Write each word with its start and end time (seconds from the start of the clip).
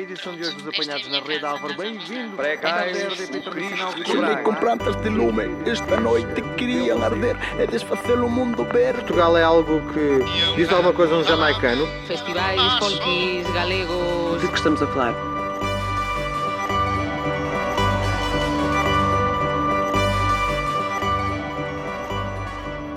Edição 0.00 0.34
de 0.34 0.40
hoje 0.40 0.56
dos 0.56 0.66
apanhados 0.66 1.08
na 1.10 1.20
rede 1.20 1.44
Álvaro, 1.44 1.76
bem-vindo. 1.76 2.34
Precais, 2.34 2.96
o 3.02 3.50
Cristo. 3.50 4.16
Braga. 4.16 4.42
com 4.44 4.54
plantas 4.54 4.96
de 5.02 5.10
lume 5.10 5.42
Esta 5.70 6.00
noite 6.00 6.40
queriam 6.56 7.02
arder 7.02 7.36
É 7.58 7.66
desfazer 7.66 8.18
o 8.18 8.26
mundo 8.26 8.64
verde 8.64 9.00
Portugal 9.00 9.36
é 9.36 9.42
algo 9.42 9.78
que 9.92 10.56
diz 10.56 10.72
alguma 10.72 10.94
coisa 10.94 11.16
a 11.16 11.18
um 11.18 11.24
jamaicano. 11.24 11.86
festivais 12.06 12.78
folkis 12.78 13.46
galegos 13.52 14.40
De 14.40 14.48
que 14.48 14.54
estamos 14.54 14.80
a 14.80 14.86
falar? 14.86 15.14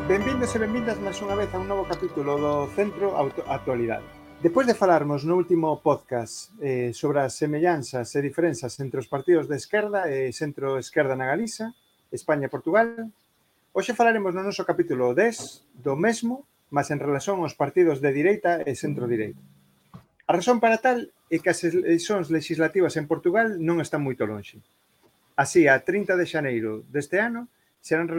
Benvindos 0.08 0.56
e 0.56 0.60
benvindas 0.60 0.98
máis 1.00 1.20
unha 1.20 1.36
vez 1.36 1.54
a 1.54 1.60
un 1.60 1.68
novo 1.68 1.84
capítulo 1.84 2.40
do 2.40 2.72
Centro 2.72 3.12
Auto 3.12 3.44
Actualidade. 3.48 4.23
Depois 4.44 4.68
de 4.68 4.76
falarmos 4.76 5.24
no 5.24 5.40
último 5.40 5.80
podcast 5.80 6.52
eh, 6.60 6.92
sobre 6.92 7.24
as 7.24 7.32
semellanzas 7.32 8.12
e 8.12 8.20
diferenzas 8.20 8.76
entre 8.84 9.00
os 9.00 9.08
partidos 9.08 9.48
de 9.48 9.56
esquerda 9.56 10.12
e 10.12 10.36
centro-esquerda 10.36 11.16
na 11.16 11.32
Galiza, 11.32 11.72
España 12.12 12.52
e 12.52 12.54
Portugal, 12.54 12.92
hoxe 13.72 13.96
falaremos 13.96 14.36
no 14.36 14.44
noso 14.44 14.68
capítulo 14.68 15.16
10 15.16 15.80
do 15.80 15.96
mesmo, 15.96 16.44
mas 16.76 16.92
en 16.92 17.00
relación 17.00 17.40
aos 17.40 17.56
partidos 17.56 18.04
de 18.04 18.12
direita 18.12 18.60
e 18.68 18.76
centro-direita. 18.76 19.40
A 20.28 20.36
razón 20.36 20.60
para 20.60 20.76
tal 20.76 21.08
é 21.32 21.40
que 21.40 21.48
as 21.48 21.64
eleições 21.64 22.28
legislativas 22.28 23.00
en 23.00 23.08
Portugal 23.08 23.56
non 23.64 23.80
están 23.80 24.04
moito 24.04 24.28
lonxe. 24.28 24.60
Así, 25.40 25.72
a 25.72 25.80
30 25.88 26.20
de 26.20 26.28
xaneiro 26.28 26.84
deste 26.92 27.16
ano, 27.16 27.48
serán, 27.80 28.12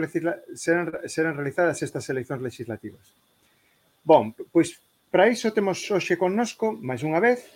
serán, 0.57 0.89
serán 1.05 1.37
realizadas 1.37 1.85
estas 1.85 2.09
eleicións 2.09 2.41
legislativas. 2.41 3.13
Bon, 4.01 4.33
pois 4.49 4.81
Para 5.15 5.31
iso 5.31 5.55
temos 5.55 5.79
hoxe 5.87 6.19
connosco, 6.19 6.75
máis 6.75 6.99
unha 6.99 7.23
vez, 7.23 7.47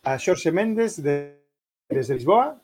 a 0.00 0.16
Xorxe 0.16 0.48
Méndez 0.48 0.96
de, 0.96 1.44
desde 1.84 2.16
Lisboa. 2.16 2.56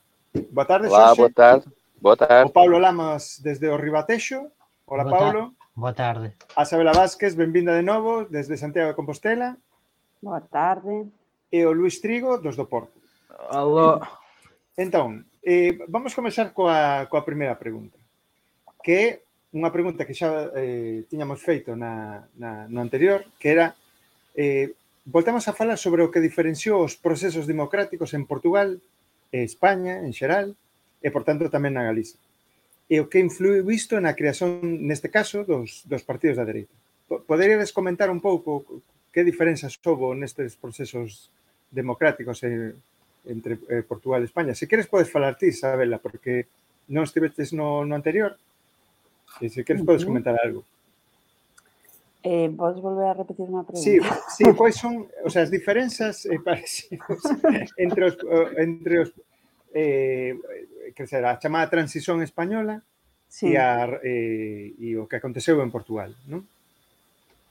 Boa 0.48 0.65
tarde, 0.65 0.88
Olá, 0.88 1.12
Xorxe. 1.12 1.21
Boa 1.21 1.35
tarde. 1.37 1.66
Boa 2.01 2.16
tarde. 2.16 2.49
O 2.49 2.57
Pablo 2.57 2.80
Lamas 2.80 3.45
desde 3.45 3.68
o 3.68 3.77
Ribatexo. 3.77 4.49
Ola, 4.88 5.05
boa 5.05 5.13
Pablo. 5.13 5.43
Boa 5.77 5.93
tarde. 5.93 6.32
A 6.57 6.65
Sabela 6.65 6.96
Vázquez, 6.96 7.37
benvinda 7.37 7.77
de 7.77 7.85
novo 7.85 8.24
desde 8.24 8.57
Santiago 8.57 8.88
de 8.88 8.96
Compostela. 8.96 9.52
Boa 10.24 10.40
tarde. 10.40 11.12
E 11.52 11.68
o 11.68 11.77
Luís 11.77 12.01
Trigo 12.01 12.40
dos 12.40 12.57
do 12.57 12.65
Porto. 12.65 12.96
Alô. 13.52 14.01
Entón, 14.80 15.29
eh, 15.45 15.77
vamos 15.93 16.16
comenzar 16.16 16.57
coa, 16.57 17.05
coa 17.05 17.21
primeira 17.21 17.60
pregunta, 17.60 18.01
que 18.80 18.96
é 18.96 19.07
unha 19.52 19.68
pregunta 19.68 20.09
que 20.09 20.16
xa 20.16 20.57
eh, 20.57 21.05
tiñamos 21.05 21.45
feito 21.45 21.77
na, 21.77 22.24
na, 22.33 22.65
no 22.65 22.80
anterior, 22.80 23.29
que 23.37 23.52
era 23.52 23.77
eh, 24.38 24.70
voltamos 25.02 25.50
a 25.50 25.52
falar 25.52 25.82
sobre 25.82 26.06
o 26.06 26.14
que 26.14 26.22
diferenciou 26.22 26.86
os 26.86 26.94
procesos 26.94 27.50
democráticos 27.50 28.14
en 28.14 28.22
Portugal, 28.22 28.78
e 29.34 29.42
España 29.42 30.00
en 30.06 30.14
xeral, 30.14 30.54
e 31.02 31.08
por 31.10 31.26
tanto 31.26 31.50
tamén 31.50 31.74
na 31.74 31.82
Galiza. 31.82 32.16
E 32.86 33.02
o 33.02 33.10
que 33.10 33.18
influiu 33.20 33.66
isto 33.74 33.98
na 33.98 34.14
creación, 34.14 34.62
neste 34.86 35.10
caso, 35.10 35.42
dos, 35.42 35.84
dos 35.84 36.06
partidos 36.06 36.38
da 36.38 36.46
dereita. 36.46 36.72
Poderíades 37.26 37.74
comentar 37.74 38.09
un 38.09 38.22
pouco 38.22 38.64
que 39.12 39.26
diferenzas 39.26 39.74
houve 39.82 40.14
nestes 40.14 40.54
procesos 40.54 41.34
democráticos 41.74 42.40
en, 42.46 42.78
entre 43.26 43.60
eh, 43.68 43.82
Portugal 43.82 44.22
e 44.22 44.30
España? 44.30 44.54
Se 44.54 44.70
queres 44.70 44.86
podes 44.86 45.10
falar 45.10 45.36
ti, 45.36 45.50
Isabela, 45.50 45.98
porque 45.98 46.46
non 46.88 47.04
estivestes 47.04 47.52
no, 47.52 47.84
no 47.84 47.92
anterior, 47.92 48.38
e 49.42 49.50
se 49.52 49.66
queres 49.66 49.84
podes 49.84 50.06
comentar 50.06 50.38
algo. 50.40 50.64
Eh, 52.23 52.51
podes 52.51 52.83
volver 52.83 53.07
a 53.07 53.15
repetir 53.15 53.47
unha 53.47 53.63
pregunta? 53.63 53.87
Sí, 54.35 54.43
sí 54.43 54.45
quais 54.59 54.74
son 54.74 55.07
o 55.23 55.30
sea, 55.30 55.47
as 55.47 55.51
diferenzas 55.55 56.27
eh, 56.27 56.43
parecidas 56.47 57.71
entre 57.79 58.11
os, 58.11 58.15
entre 58.59 58.95
os 59.07 59.09
eh, 59.71 60.35
que 60.99 61.07
será, 61.07 61.39
a 61.39 61.39
chamada 61.39 61.71
transición 61.71 62.19
española 62.27 62.83
sí. 63.30 63.55
e, 63.55 63.57
a, 63.57 63.87
eh, 64.03 64.75
e 64.75 64.99
o 64.99 65.06
que 65.06 65.22
aconteceu 65.22 65.62
en 65.62 65.71
Portugal, 65.71 66.11
non? 66.27 66.43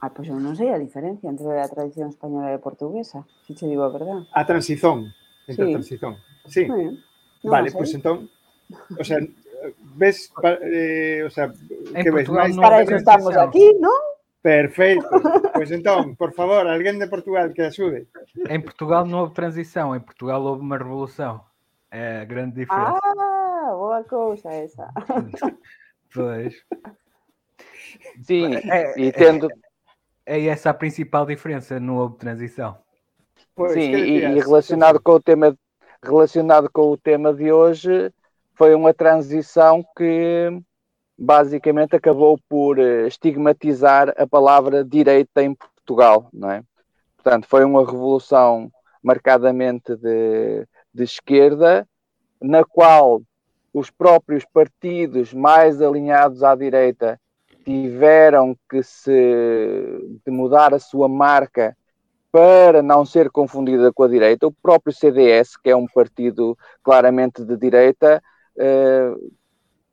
Ah, 0.04 0.12
pois 0.12 0.28
pues 0.30 0.36
eu 0.36 0.38
non 0.38 0.54
sei 0.54 0.70
a 0.70 0.78
diferencia 0.78 1.32
entre 1.32 1.58
a 1.58 1.66
tradición 1.72 2.12
española 2.12 2.52
e 2.52 2.60
a 2.60 2.62
portuguesa, 2.62 3.24
se 3.48 3.56
te 3.56 3.66
digo 3.66 3.88
a 3.88 3.90
verdade. 3.90 4.28
A 4.36 4.44
transición, 4.46 5.10
entre 5.48 5.64
sí. 5.64 5.72
a 5.72 5.76
transición. 5.80 6.14
Sí. 6.52 6.64
Bueno, 6.68 7.00
non 7.42 7.50
vale, 7.50 7.72
pois 7.72 7.90
pues, 7.90 7.98
entón, 7.98 8.30
o 9.00 9.04
sea, 9.08 9.18
ves, 9.96 10.28
eh, 10.62 11.24
o 11.26 11.32
sea, 11.32 11.50
en 11.50 12.04
que 12.04 12.12
Portugal 12.12 12.52
ves 12.52 12.52
máis... 12.52 12.56
No 12.56 12.62
para 12.62 12.82
eso 12.84 12.96
estamos 13.00 13.34
aquí, 13.34 13.64
non? 13.80 14.07
Perfecto. 14.42 15.10
Pois 15.54 15.72
entón, 15.72 16.16
por 16.16 16.32
favor, 16.34 16.68
alguén 16.68 17.02
de 17.02 17.10
Portugal 17.10 17.50
que 17.52 17.66
axude. 17.66 18.08
Em 18.48 18.62
Portugal 18.62 19.06
não 19.06 19.26
houve 19.26 19.34
transição, 19.34 19.96
em 19.96 20.00
Portugal 20.00 20.42
houve 20.44 20.62
uma 20.62 20.78
revolução. 20.78 21.42
É 21.90 22.22
a 22.22 22.26
grande 22.26 22.62
diferença. 22.62 23.00
Ah, 23.04 23.72
boa 23.74 24.04
cousa 24.04 24.54
esa. 24.54 24.88
Pois. 26.14 26.56
Sim, 28.24 28.56
É, 28.56 28.96
e 28.98 29.12
tendo, 29.12 29.50
é 30.26 30.46
essa 30.48 30.70
a 30.70 30.74
principal 30.74 31.26
diferença, 31.26 31.80
não 31.80 31.98
houve 31.98 32.16
transição. 32.18 32.78
Pois, 33.54 33.74
sim, 33.74 33.92
e, 33.92 34.24
e 34.24 34.40
relacionado 34.40 35.02
com 35.02 35.14
o 35.14 35.22
tema 35.22 35.56
relacionado 36.02 36.70
com 36.72 36.92
o 36.92 36.98
tema 36.98 37.34
de 37.34 37.52
hoje, 37.52 38.14
foi 38.54 38.74
uma 38.74 38.94
transição 38.94 39.84
que 39.96 40.50
basicamente 41.18 41.96
acabou 41.96 42.40
por 42.48 42.78
eh, 42.78 43.08
estigmatizar 43.08 44.14
a 44.18 44.28
palavra 44.28 44.84
direita 44.84 45.42
em 45.42 45.56
Portugal, 45.56 46.30
não 46.32 46.52
é? 46.52 46.62
Portanto, 47.16 47.48
foi 47.50 47.66
uma 47.66 47.86
revolução 47.86 48.72
marcadamente 49.02 49.96
de, 49.96 50.68
de 50.94 51.04
esquerda, 51.04 51.88
na 52.42 52.64
qual 52.64 53.22
os 53.74 53.90
próprios 53.90 54.46
partidos 54.46 55.34
mais 55.34 55.82
alinhados 55.82 56.44
à 56.44 56.56
direita 56.56 57.20
tiveram 57.64 58.56
que 58.70 58.82
se 58.82 59.12
mudar 60.28 60.74
a 60.74 60.80
sua 60.80 61.10
marca 61.10 61.76
para 62.32 62.82
não 62.82 63.06
ser 63.06 63.30
confundida 63.30 63.92
com 63.92 64.04
a 64.04 64.08
direita. 64.08 64.48
O 64.48 64.52
próprio 64.52 64.94
CDS, 64.94 65.58
que 65.58 65.70
é 65.70 65.76
um 65.76 65.88
partido 65.88 66.58
claramente 66.84 67.44
de 67.44 67.58
direita, 67.58 68.22
eh, 68.58 69.14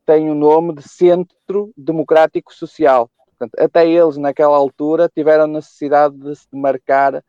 tem 0.05 0.31
o 0.31 0.35
nome 0.35 0.75
de 0.75 0.83
Centro 0.83 1.73
Democrático 1.77 2.53
Social. 2.55 3.11
Portanto, 3.27 3.55
até 3.59 3.89
eles, 3.89 4.17
naquela 4.17 4.57
altura, 4.57 5.11
tiveram 5.13 5.47
necessidade 5.47 6.17
de 6.17 6.37
se 6.37 6.47
marcar 6.53 7.23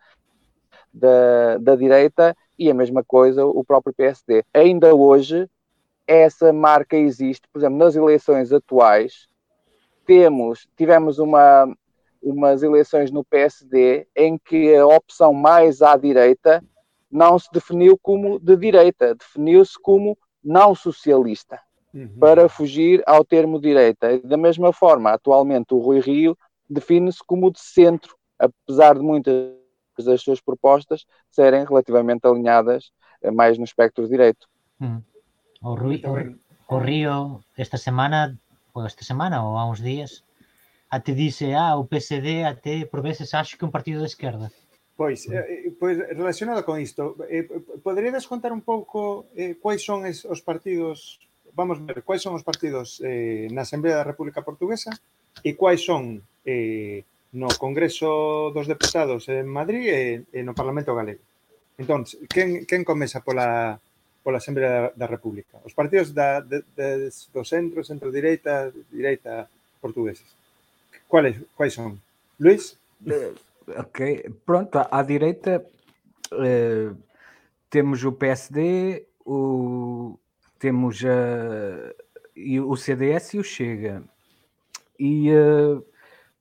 da, 0.93 1.57
da 1.57 1.75
direita 1.75 2.35
e 2.57 2.69
a 2.69 2.73
mesma 2.73 3.03
coisa 3.03 3.45
o 3.45 3.63
próprio 3.63 3.93
PSD. 3.93 4.43
Ainda 4.53 4.93
hoje, 4.95 5.49
essa 6.07 6.53
marca 6.53 6.95
existe. 6.95 7.47
Por 7.51 7.59
exemplo, 7.59 7.77
nas 7.77 7.95
eleições 7.95 8.51
atuais, 8.51 9.27
temos, 10.05 10.67
tivemos 10.77 11.19
uma, 11.19 11.67
umas 12.21 12.63
eleições 12.63 13.11
no 13.11 13.23
PSD 13.23 14.07
em 14.15 14.37
que 14.37 14.75
a 14.75 14.85
opção 14.85 15.33
mais 15.33 15.81
à 15.81 15.97
direita 15.97 16.63
não 17.11 17.39
se 17.39 17.49
definiu 17.51 17.97
como 17.97 18.39
de 18.39 18.55
direita, 18.55 19.15
definiu-se 19.15 19.79
como 19.79 20.17
não 20.43 20.75
socialista, 20.75 21.59
Uhum. 21.95 22.19
para 22.19 22.50
fugir 22.50 23.01
ao 23.07 23.23
termo 23.23 23.57
direita. 23.57 24.19
Da 24.19 24.35
mesma 24.35 24.73
forma, 24.73 25.11
atualmente 25.11 25.73
o 25.73 25.79
Rui 25.79 26.01
Rio 26.01 26.38
define-se 26.69 27.19
como 27.25 27.50
de 27.50 27.61
centro, 27.61 28.17
apesar 28.38 28.95
de 28.95 29.01
muitas 29.01 29.56
das 30.03 30.22
suas 30.22 30.41
propostas 30.41 31.05
serem 31.31 31.63
relativamente 31.63 32.28
alinhadas 32.28 32.91
eh, 33.22 33.31
mais 33.31 33.57
no 33.57 33.63
espectro 33.63 34.09
direito. 34.09 34.45
O, 35.61 35.73
Rui, 35.73 36.03
o, 36.05 36.75
o 36.75 36.78
Río 36.79 37.41
esta 37.57 37.78
semana, 37.78 38.38
ou 38.73 38.85
esta 38.85 39.05
semana 39.05 39.41
ou 39.47 39.57
há 39.57 39.66
uns 39.66 39.81
dias, 39.81 40.22
até 40.89 41.13
disse, 41.13 41.53
ah, 41.53 41.78
o 41.78 41.85
PSD 41.85 42.44
até 42.44 42.85
por 42.85 43.01
vezes 43.01 43.34
acho 43.34 43.57
que 43.57 43.63
é 43.63 43.67
um 43.67 43.72
partido 43.72 44.00
de 44.00 44.07
esquerda. 44.07 44.51
Pois, 44.97 45.28
eh, 45.28 45.67
eh, 45.67 45.72
pois 45.79 45.97
relacionado 45.97 46.63
con 46.63 46.79
isto, 46.79 47.16
eh, 47.29 47.47
poderíades 47.84 48.28
contar 48.28 48.51
un 48.51 48.61
pouco 48.61 49.28
eh, 49.35 49.55
quais 49.61 49.84
son 49.84 50.05
es, 50.05 50.23
os 50.23 50.41
partidos, 50.41 51.19
vamos 51.55 51.79
ver 51.85 52.03
quais 52.03 52.22
son 52.22 52.35
os 52.35 52.43
partidos 52.43 52.99
eh, 53.02 53.47
na 53.49 53.63
Asamblea 53.63 54.03
da 54.03 54.07
República 54.07 54.43
Portuguesa 54.43 54.91
e 55.41 55.55
quais 55.55 55.81
son 55.81 56.22
eh, 56.46 57.07
no 57.35 57.47
Congreso 57.57 58.52
dos 58.52 58.67
Deputados 58.67 59.28
en 59.31 59.47
Madrid 59.47 59.87
e, 59.87 60.03
e 60.31 60.40
no 60.43 60.55
Parlamento 60.55 60.96
Galego. 60.96 61.23
Entón, 61.79 62.07
quen, 62.31 62.63
quen 62.63 62.87
comeza 62.87 63.19
pola, 63.19 63.79
pola 64.23 64.40
Asamblea 64.40 64.69
da, 64.69 64.81
da 64.96 65.07
República? 65.07 65.59
Os 65.63 65.75
partidos 65.75 66.16
da, 66.16 66.40
de, 66.40 66.63
de, 66.75 67.11
do 67.11 67.43
centro, 67.43 67.84
centro-direita, 67.84 68.72
direita 68.91 69.47
portugueses. 69.79 70.28
Quais, 71.07 71.35
quais 71.55 71.73
son? 71.73 71.99
Luis? 72.40 72.79
Eh, 73.03 73.35
ok, 73.75 73.99
pronto, 74.46 74.79
à 74.79 75.03
direita 75.03 75.63
eh, 76.31 76.91
temos 77.69 78.03
o 78.03 78.16
PSD, 78.16 79.03
o 79.25 80.17
temos 80.59 81.03
a, 81.05 81.93
e 82.35 82.59
o 82.59 82.75
CDS 82.75 83.34
e 83.34 83.40
o 83.40 83.43
Chega. 83.43 84.03
E 84.99 85.29
eh, 85.29 85.81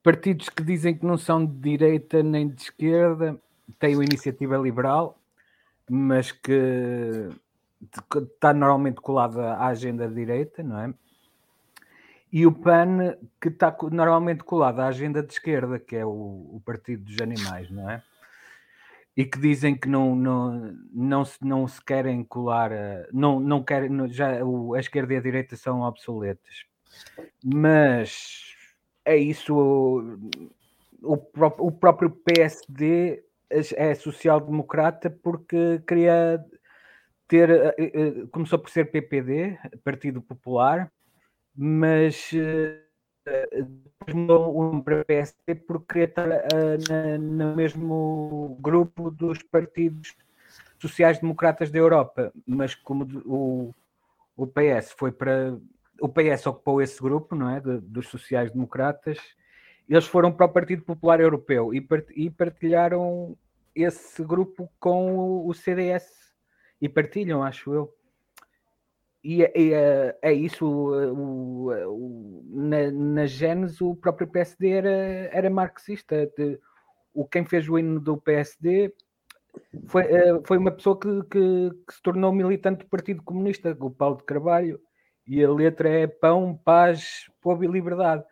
partidos 0.02 0.48
que 0.48 0.62
dizem 0.62 0.96
que 0.96 1.06
não 1.06 1.16
são 1.16 1.44
de 1.44 1.58
direita 1.58 2.22
nem 2.22 2.48
de 2.48 2.62
esquerda, 2.62 3.40
tem 3.78 3.96
o 3.96 4.02
Iniciativa 4.02 4.56
Liberal, 4.56 5.18
mas 5.88 6.32
que 6.32 7.28
está 8.12 8.52
normalmente 8.52 9.00
colada 9.00 9.54
à 9.54 9.66
agenda 9.66 10.08
de 10.08 10.14
direita, 10.14 10.62
não 10.62 10.78
é? 10.78 10.94
E 12.32 12.46
o 12.46 12.52
PAN, 12.52 13.16
que 13.40 13.48
está 13.48 13.76
normalmente 13.92 14.42
colado 14.42 14.80
à 14.80 14.88
agenda 14.88 15.22
de 15.22 15.32
esquerda, 15.32 15.78
que 15.78 15.94
é 15.94 16.04
o, 16.04 16.10
o 16.10 16.62
Partido 16.64 17.04
dos 17.04 17.20
Animais, 17.20 17.70
não 17.70 17.88
é? 17.88 18.02
E 19.16 19.24
que 19.24 19.38
dizem 19.38 19.76
que 19.76 19.88
não, 19.88 20.16
não, 20.16 20.76
não, 20.92 21.24
se, 21.24 21.38
não 21.44 21.68
se 21.68 21.82
querem 21.84 22.24
colar, 22.24 22.70
não, 23.12 23.38
não 23.38 23.62
querem, 23.62 24.08
já 24.08 24.44
o- 24.44 24.74
a 24.74 24.80
esquerda 24.80 25.14
e 25.14 25.16
a 25.16 25.20
direita 25.20 25.56
são 25.56 25.82
obsoletas. 25.82 26.64
Mas 27.44 28.54
é 29.04 29.16
isso, 29.16 29.54
o, 29.54 30.18
o 31.02 31.18
o 31.58 31.72
próprio 31.72 32.10
PSD 32.10 33.22
é 33.50 33.94
social-democrata 33.94 35.10
porque 35.10 35.80
queria 35.86 36.44
ter, 37.28 37.50
eh, 37.50 37.74
eh, 37.78 38.26
começou 38.32 38.58
por 38.58 38.70
ser 38.70 38.86
PPD, 38.86 39.58
Partido 39.84 40.22
Popular, 40.22 40.92
mas 41.56 42.30
eh, 42.34 42.83
depois 43.24 44.14
mudou 44.14 44.54
o 44.56 44.62
nome 44.64 44.82
para 44.82 45.04
PSD 45.04 45.54
porque 45.66 45.86
queria 45.94 46.04
estar 46.04 46.26
na- 46.26 47.18
no 47.18 47.56
mesmo 47.56 48.56
grupo 48.60 49.10
dos 49.10 49.42
partidos 49.42 50.14
sociais-democratas 50.78 51.70
da 51.70 51.78
Europa, 51.78 52.32
mas 52.46 52.74
como 52.74 53.04
o, 53.24 53.74
o 54.36 54.46
PS 54.46 54.94
foi 54.96 55.10
para 55.12 55.56
o 56.00 56.08
PS 56.08 56.48
ocupou 56.48 56.82
esse 56.82 57.00
grupo, 57.00 57.34
não 57.36 57.48
é, 57.48 57.60
de- 57.60 57.78
dos 57.80 58.08
sociais-democratas, 58.08 59.18
eles 59.88 60.06
foram 60.06 60.32
para 60.32 60.46
o 60.46 60.52
Partido 60.52 60.82
Popular 60.82 61.20
Europeu 61.20 61.72
e, 61.72 61.80
part- 61.80 62.12
partilharam 62.36 63.36
esse 63.74 64.22
grupo 64.24 64.68
com 64.80 65.46
o 65.46 65.54
CDS 65.54 66.04
e 66.80 66.88
partilham, 66.88 67.42
acho 67.42 67.72
eu. 67.72 67.94
E, 69.24 69.42
é- 69.42 69.52
e 69.58 69.72
é, 69.72 70.18
é 70.20 70.32
isso, 70.34 70.66
o, 70.66 71.68
o- 71.70 71.72
o- 71.88 72.44
na, 72.46 72.90
na 72.90 73.26
Gênesis 73.26 73.80
o 73.80 73.96
próprio 73.96 74.28
PSD 74.28 74.68
era, 74.68 74.90
era 75.32 75.48
marxista. 75.48 76.30
De- 76.36 76.60
o, 77.14 77.24
quem 77.26 77.44
fez 77.46 77.66
o 77.68 77.78
hino 77.78 77.98
do 77.98 78.18
PSD 78.18 78.92
foi, 79.86 80.02
eh, 80.02 80.40
foi 80.44 80.58
uma 80.58 80.70
pessoa 80.70 80.98
que, 81.00 81.08
que- 81.30 81.70
que 81.86 81.94
se 81.94 82.02
tornou 82.02 82.32
militante 82.32 82.84
do 82.84 82.90
Partido 82.90 83.22
Comunista, 83.22 83.74
o 83.80 83.90
Paulo 83.90 84.18
de 84.18 84.24
Carvalho, 84.24 84.78
e 85.26 85.42
a 85.42 85.50
letra 85.50 85.88
é 85.88 86.06
pão, 86.06 86.60
paz, 86.62 87.30
povo 87.40 87.64
e 87.64 87.66
liberdade. 87.66 88.22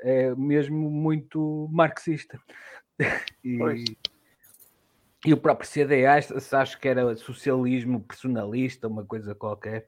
É 0.00 0.32
mesmo 0.36 0.88
muito 0.88 1.68
marxista. 1.72 2.38
E, 3.44 3.58
e 5.26 5.32
o 5.32 5.36
próprio 5.36 5.68
CDA, 5.68 6.20
se 6.22 6.54
acho 6.54 6.78
que 6.80 6.86
era 6.88 7.16
socialismo 7.16 8.00
personalista, 8.00 8.86
uma 8.86 9.04
coisa 9.04 9.34
qualquer. 9.34 9.86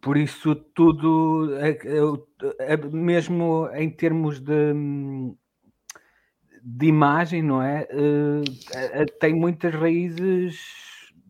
Por 0.00 0.16
isso, 0.16 0.54
tudo, 0.54 1.56
é- 1.56 1.70
é- 1.70 2.74
é- 2.74 2.76
mesmo 2.76 3.68
em 3.74 3.90
termos 3.90 4.40
de, 4.40 4.72
de 6.62 6.86
imagem, 6.86 7.42
não 7.42 7.60
é? 7.62 7.88
Eh, 7.90 8.44
eh, 8.74 9.06
tem 9.20 9.34
muitas 9.34 9.74
raízes 9.74 10.56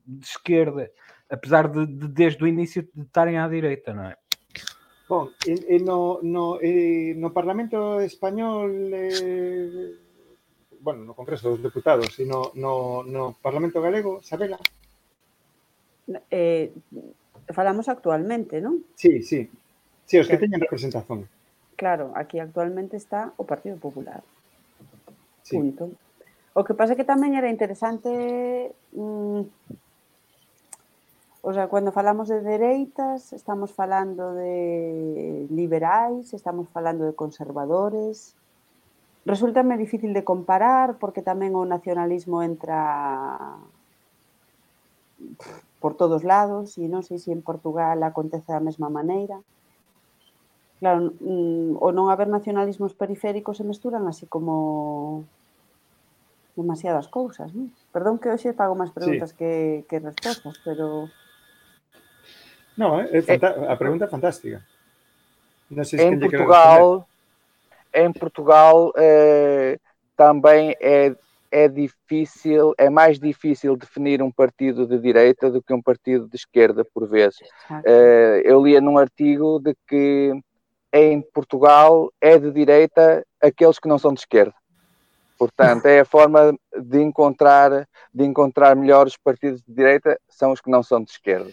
de 0.07 0.27
esquerda, 0.27 0.91
apesar 1.31 1.69
de, 1.69 1.87
de 1.87 2.09
desde 2.09 2.43
o 2.45 2.47
início 2.47 2.83
de 2.95 3.03
estarem 3.03 3.39
à 3.39 3.49
direita, 3.49 3.95
não 3.95 4.05
é? 4.05 4.17
Bom, 5.09 5.31
e, 5.47 5.77
e 5.77 5.79
no, 5.79 6.21
no, 6.23 6.61
e 6.61 7.15
no 7.15 7.31
Parlamento 7.31 8.01
Español 8.01 8.69
eh, 8.93 9.95
bueno, 10.81 11.05
no 11.05 11.15
Congreso 11.15 11.51
dos 11.51 11.63
Deputados 11.63 12.19
e 12.19 12.25
no, 12.25 12.53
no, 12.55 13.03
no 13.03 13.35
Parlamento 13.43 13.81
Galego, 13.81 14.23
Sabela? 14.23 14.59
Eh, 16.31 16.71
falamos 17.53 17.87
actualmente, 17.91 18.59
non? 18.63 18.83
Sí, 18.95 19.23
sí. 19.23 19.47
Sí, 20.07 20.19
os 20.19 20.31
que, 20.31 20.39
teñen 20.39 20.63
representación. 20.63 21.27
Claro, 21.77 22.15
aquí 22.15 22.39
actualmente 22.39 22.97
está 22.97 23.35
o 23.37 23.45
Partido 23.45 23.77
Popular. 23.77 24.23
Sí. 25.43 25.59
Punto. 25.59 25.91
O 26.57 26.65
que 26.65 26.73
pasa 26.73 26.97
que 26.97 27.05
tamén 27.05 27.37
era 27.37 27.53
interesante 27.53 28.73
mm, 28.97 29.45
O 31.47 31.53
sea, 31.55 31.69
cando 31.69 31.93
falamos 31.93 32.27
de 32.27 32.43
dereitas, 32.43 33.33
estamos 33.33 33.71
falando 33.71 34.35
de 34.35 35.47
liberais, 35.49 36.35
estamos 36.35 36.67
falando 36.75 37.07
de 37.07 37.15
conservadores. 37.15 38.35
Resultame 39.25 39.79
difícil 39.79 40.11
de 40.11 40.27
comparar 40.27 40.99
porque 40.99 41.23
tamén 41.23 41.55
o 41.55 41.63
nacionalismo 41.63 42.43
entra 42.43 43.63
por 45.87 45.95
todos 45.95 46.27
lados 46.27 46.75
e 46.83 46.91
non 46.91 47.07
sei 47.07 47.23
se 47.23 47.31
en 47.31 47.47
Portugal 47.47 48.03
acontece 48.03 48.51
da 48.51 48.59
mesma 48.59 48.91
maneira. 48.91 49.39
Claro, 50.83 51.15
mm, 51.23 51.79
o 51.79 51.95
non 51.95 52.11
haber 52.11 52.27
nacionalismos 52.27 52.91
periféricos 52.91 53.63
se 53.63 53.63
mesturan 53.63 54.03
así 54.11 54.27
como 54.27 55.23
demasiadas 56.59 57.07
cousas, 57.07 57.55
non? 57.55 57.71
Perdón 57.95 58.19
que 58.19 58.35
hoxe 58.35 58.51
fago 58.51 58.75
máis 58.75 58.91
preguntas 58.91 59.31
sí. 59.31 59.39
que, 59.39 59.53
que 59.87 60.03
respostas, 60.03 60.59
pero... 60.67 61.07
No, 62.75 62.99
eh, 62.99 63.23
é, 63.23 63.23
é 63.23 63.39
eh, 63.39 63.71
a 63.71 63.79
pregunta 63.79 64.11
é 64.11 64.11
fantástica. 64.11 64.67
Non 65.71 65.87
sei 65.87 66.03
se 66.03 66.07
en, 66.11 66.19
Portugal, 66.19 67.07
en 67.95 68.11
Portugal 68.11 68.91
eh, 68.99 69.79
tamén 70.19 70.75
é 70.83 71.15
é 71.57 71.69
difícil, 71.69 72.75
é 72.77 72.91
mais 72.91 73.19
difícil 73.19 73.75
definir 73.79 74.21
um 74.21 74.31
partido 74.31 74.87
de 74.87 74.99
direita 74.99 75.51
do 75.51 75.63
que 75.63 75.73
um 75.73 75.81
partido 75.81 76.29
de 76.29 76.37
esquerda, 76.37 76.85
por 76.85 77.09
vezes. 77.09 77.39
Eh, 77.83 78.43
eu 78.45 78.63
lia 78.63 78.79
num 78.79 78.99
artigo 78.99 79.59
de 79.59 79.75
que 79.89 80.39
em 80.93 81.23
Portugal 81.23 82.13
é 82.21 82.39
de 82.39 82.53
direita 82.53 83.25
aqueles 83.41 83.79
que 83.79 83.89
não 83.89 83.99
são 83.99 84.13
de 84.13 84.21
esquerda. 84.21 84.53
Portanto, 85.39 85.87
é 85.87 86.01
a 86.01 86.05
forma 86.05 86.55
de 86.79 87.01
encontrar, 87.01 87.89
de 88.13 88.25
encontrar 88.25 88.77
melhores 88.77 89.17
partidos 89.17 89.63
de 89.63 89.73
direita 89.73 90.21
são 90.29 90.53
os 90.53 90.61
que 90.61 90.71
não 90.71 90.83
são 90.83 91.03
de 91.03 91.11
esquerda. 91.11 91.51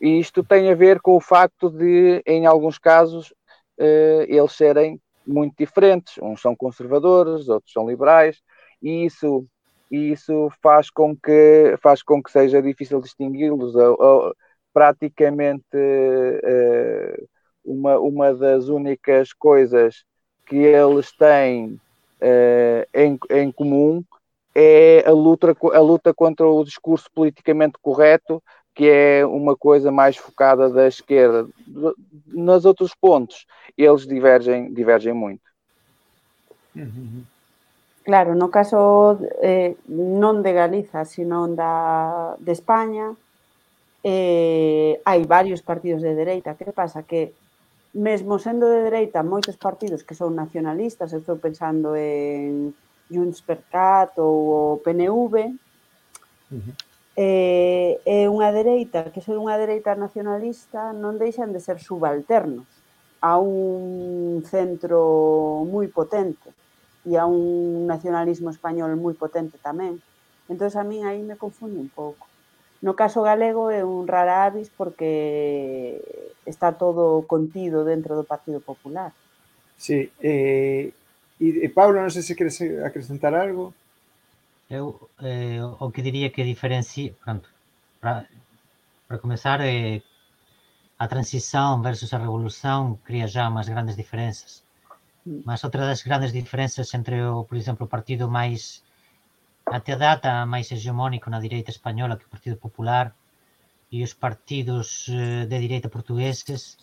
E 0.00 0.18
isto 0.18 0.42
tem 0.42 0.70
a 0.70 0.74
ver 0.74 0.98
com 1.02 1.14
o 1.14 1.20
facto 1.20 1.68
de, 1.68 2.22
em 2.26 2.46
alguns 2.46 2.78
casos, 2.78 3.34
eh, 3.76 4.24
eles 4.30 4.52
serem 4.52 4.98
muito 5.26 5.56
diferentes. 5.58 6.14
Uns 6.22 6.40
são 6.40 6.56
conservadores, 6.56 7.50
outros 7.50 7.70
são 7.70 7.86
liberais, 7.86 8.40
e 8.82 9.06
isso, 9.06 9.46
isso 9.90 10.50
faz, 10.62 10.90
com 10.90 11.16
que, 11.16 11.76
faz 11.80 12.02
com 12.02 12.22
que 12.22 12.30
seja 12.30 12.60
difícil 12.60 13.00
distingui-los. 13.00 13.74
Praticamente 14.72 15.62
eh, 15.74 17.24
uma, 17.64 17.98
uma 17.98 18.34
das 18.34 18.68
únicas 18.68 19.32
coisas 19.32 20.04
que 20.46 20.56
eles 20.56 21.12
têm 21.12 21.78
eh, 22.20 22.88
em, 22.94 23.18
em 23.30 23.52
comum 23.52 24.02
é 24.54 25.04
a 25.06 25.12
luta, 25.12 25.56
a 25.72 25.80
luta 25.80 26.12
contra 26.14 26.46
o 26.46 26.64
discurso 26.64 27.10
politicamente 27.14 27.74
correto, 27.80 28.42
que 28.74 28.88
é 28.88 29.24
uma 29.26 29.56
coisa 29.56 29.90
mais 29.90 30.16
focada 30.16 30.70
da 30.70 30.86
esquerda. 30.86 31.48
Nos 32.26 32.64
outros 32.64 32.94
pontos, 32.94 33.46
eles 33.76 34.06
divergem, 34.06 34.72
divergem 34.72 35.12
muito. 35.12 35.42
Uhum. 36.74 37.24
Claro, 38.02 38.34
no 38.34 38.50
caso 38.50 39.18
eh, 39.38 39.78
non 39.86 40.42
de 40.42 40.50
Galiza, 40.50 41.06
sino 41.06 41.46
da, 41.54 42.34
de 42.42 42.50
España, 42.50 43.14
eh, 44.02 44.98
hai 45.06 45.22
varios 45.22 45.62
partidos 45.62 46.02
de 46.02 46.18
dereita. 46.18 46.58
Que 46.58 46.74
pasa? 46.74 47.06
Que 47.06 47.30
mesmo 47.94 48.42
sendo 48.42 48.66
de 48.66 48.82
dereita, 48.90 49.22
moitos 49.22 49.54
partidos 49.54 50.02
que 50.02 50.18
son 50.18 50.34
nacionalistas, 50.34 51.14
estou 51.14 51.38
pensando 51.38 51.94
en 51.94 52.74
Junts 53.06 53.38
per 53.46 53.62
Cat 53.70 54.18
ou 54.18 54.34
o 54.50 54.80
PNV, 54.82 55.34
uh 55.46 56.58
-huh. 56.58 56.74
eh, 57.14 58.02
é 58.02 58.26
unha 58.26 58.50
dereita, 58.50 59.14
que 59.14 59.22
ser 59.22 59.38
unha 59.38 59.54
dereita 59.54 59.94
nacionalista 59.94 60.90
non 60.90 61.22
deixan 61.22 61.54
de 61.54 61.62
ser 61.62 61.78
subalternos 61.78 62.66
a 63.22 63.38
un 63.38 64.42
centro 64.42 65.62
moi 65.70 65.86
potente 65.86 66.50
e 67.04 67.18
a 67.18 67.26
un 67.26 67.86
nacionalismo 67.86 68.50
español 68.50 68.94
moi 68.96 69.14
potente 69.14 69.58
tamén. 69.58 69.98
Entón, 70.46 70.70
a 70.74 70.84
min 70.86 71.02
aí 71.06 71.22
me 71.22 71.40
confunde 71.40 71.78
un 71.78 71.90
pouco. 71.90 72.26
No 72.82 72.98
caso 72.98 73.22
galego 73.22 73.70
é 73.70 73.86
un 73.86 74.10
rara 74.10 74.46
avis 74.46 74.70
porque 74.70 76.02
está 76.46 76.74
todo 76.74 77.22
contido 77.26 77.86
dentro 77.86 78.18
do 78.18 78.26
Partido 78.26 78.58
Popular. 78.58 79.14
Sí, 79.78 80.10
eh, 80.18 80.90
e, 81.38 81.46
e 81.46 81.66
eh, 81.66 81.70
Pablo, 81.70 82.02
non 82.02 82.10
sei 82.10 82.22
se 82.22 82.34
queres 82.34 82.58
acrescentar 82.82 83.34
algo. 83.34 83.74
Eu 84.70 85.10
eh, 85.22 85.62
o 85.62 85.90
que 85.94 86.02
diría 86.02 86.34
que 86.34 86.42
diferencia, 86.46 87.14
pronto, 87.22 87.46
para, 88.02 88.26
para 89.06 89.22
comenzar, 89.22 89.62
eh, 89.62 90.02
a 90.98 91.08
transición 91.08 91.82
versus 91.82 92.14
a 92.14 92.18
revolución 92.18 92.96
cría 93.02 93.26
já 93.26 93.48
umas 93.48 93.68
grandes 93.68 93.96
diferenzas. 93.96 94.62
Mas 95.24 95.62
outra 95.62 95.86
das 95.86 96.02
grandes 96.02 96.32
diferenças 96.32 96.92
entre, 96.94 97.22
o, 97.22 97.44
por 97.44 97.56
exemplo, 97.56 97.86
o 97.86 97.88
partido 97.88 98.28
mais 98.28 98.82
até 99.66 99.96
data 99.96 100.44
máis 100.46 100.70
hegemónico 100.72 101.30
na 101.30 101.40
direita 101.40 101.70
española 101.70 102.16
que 102.16 102.26
o 102.26 102.28
Partido 102.34 102.56
Popular 102.56 103.14
e 103.90 104.02
os 104.02 104.14
partidos 104.14 105.06
eh, 105.08 105.46
de 105.46 105.58
direita 105.64 105.88
portugueses 105.88 106.76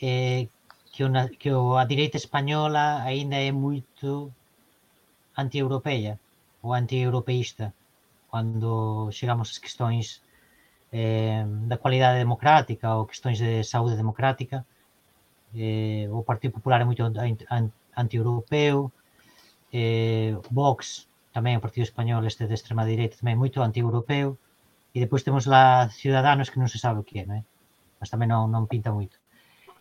eh, 0.00 0.48
que, 0.92 1.04
que 1.38 1.50
a 1.50 1.84
direita 1.84 2.16
española 2.16 3.02
aínda 3.04 3.36
é 3.36 3.52
moito 3.52 4.32
anti-europeia 5.36 6.18
ou 6.62 6.74
anti-europeísta 6.74 7.72
cando 8.30 9.10
chegamos 9.12 9.50
ás 9.50 9.58
questões 9.58 10.06
eh, 10.90 11.44
da 11.70 11.76
cualidade 11.82 12.18
democrática 12.18 12.96
ou 12.96 13.06
questões 13.06 13.38
de 13.38 13.62
saúde 13.62 13.96
democrática 14.02 14.66
eh, 15.54 16.08
o 16.10 16.22
Partido 16.22 16.56
Popular 16.56 16.80
é 16.80 16.86
moito 16.88 17.04
antieuropeu, 17.96 18.92
eh, 19.72 20.36
Vox, 20.50 21.08
tamén 21.32 21.58
o 21.58 21.64
Partido 21.64 21.84
Español 21.84 22.24
este 22.24 22.44
de 22.48 22.54
extrema 22.56 22.84
direita, 22.84 23.20
tamén 23.20 23.40
moito 23.40 23.64
antieuropeu, 23.64 24.36
e 24.92 25.00
depois 25.00 25.24
temos 25.24 25.48
lá 25.48 25.88
Ciudadanos 25.88 26.48
que 26.52 26.60
non 26.60 26.68
se 26.68 26.80
sabe 26.80 27.00
o 27.00 27.06
que 27.06 27.20
é, 27.20 27.24
non 27.24 27.40
é? 27.40 27.42
mas 28.02 28.10
tamén 28.10 28.34
non, 28.34 28.50
non 28.50 28.66
pinta 28.66 28.90
moito. 28.90 29.16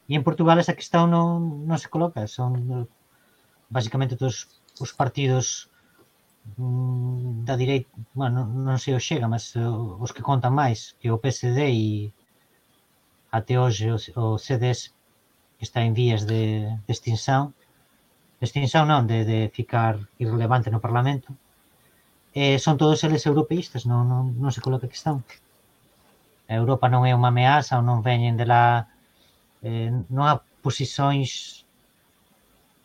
E 0.06 0.14
en 0.14 0.22
Portugal 0.22 0.62
esa 0.62 0.78
questão 0.78 1.10
non, 1.10 1.66
non 1.66 1.82
se 1.82 1.90
coloca, 1.90 2.22
son 2.30 2.86
basicamente 3.72 4.20
todos 4.20 4.62
os 4.78 4.92
partidos 4.94 5.72
mm, 6.60 7.48
da 7.48 7.58
direita, 7.58 7.90
bueno, 8.14 8.46
non 8.46 8.78
sei 8.78 8.94
o 8.94 9.02
chega, 9.02 9.26
mas 9.26 9.58
os 9.58 10.12
que 10.14 10.22
contan 10.22 10.54
máis, 10.54 10.94
que 11.00 11.10
o 11.10 11.18
PSD 11.18 11.60
e 11.74 11.88
até 13.34 13.58
hoxe 13.58 13.90
o, 13.90 13.98
o 14.22 14.38
CDS 14.38 14.94
está 15.64 15.82
en 15.84 15.94
vías 15.94 16.26
de, 16.26 16.78
de 16.86 16.92
extinción, 16.92 17.54
de 18.40 18.46
extinción 18.46 18.88
non, 18.90 19.06
de, 19.06 19.26
de 19.26 19.40
ficar 19.54 20.02
irrelevante 20.18 20.74
no 20.74 20.82
Parlamento, 20.82 21.34
eh, 22.34 22.58
todos 22.58 23.04
eles 23.04 23.26
europeístas, 23.26 23.86
non 23.86 24.52
se 24.52 24.64
coloca 24.66 24.92
questão. 24.92 25.22
A 26.52 26.56
Europa 26.56 26.90
non 26.92 27.06
é 27.08 27.14
unha 27.14 27.32
ameaza 27.32 27.80
ou 27.80 27.84
non 27.86 28.04
veñen 28.04 28.36
de 28.40 28.46
lá, 28.50 28.88
eh, 29.64 29.92
há 29.92 30.42
posições 30.66 31.64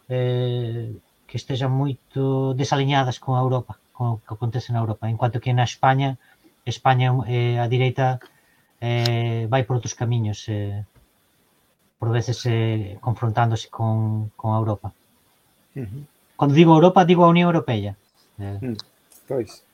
eh, 0.09 0.92
que 1.26 1.37
estejam 1.37 1.71
moito 1.71 2.54
desaliñadas 2.54 3.18
con 3.18 3.35
a 3.35 3.42
Europa, 3.42 3.78
con 3.97 4.06
o 4.06 4.16
que 4.23 4.33
acontece 4.35 4.71
na 4.71 4.83
Europa, 4.85 5.11
enquanto 5.11 5.40
que 5.42 5.56
na 5.56 5.64
España, 5.64 6.18
España 6.64 7.11
eh, 7.26 7.59
a 7.59 7.66
direita 7.66 8.21
eh, 8.80 9.47
vai 9.50 9.62
por 9.64 9.78
outros 9.78 9.95
camiños, 9.95 10.47
eh, 10.49 10.85
por 11.98 12.10
veces 12.10 12.44
eh, 12.46 12.98
confrontándose 13.00 13.68
con, 13.68 14.30
con 14.36 14.54
a 14.54 14.58
Europa. 14.58 14.92
Uh 15.74 15.80
-huh. 15.80 16.04
Cando 16.38 16.54
digo 16.54 16.74
Europa, 16.74 17.04
digo 17.04 17.24
a 17.24 17.28
Unión 17.28 17.46
Europea. 17.46 17.96
Eh. 18.38 18.58
Mm, 18.60 18.76
pois. 19.26 19.64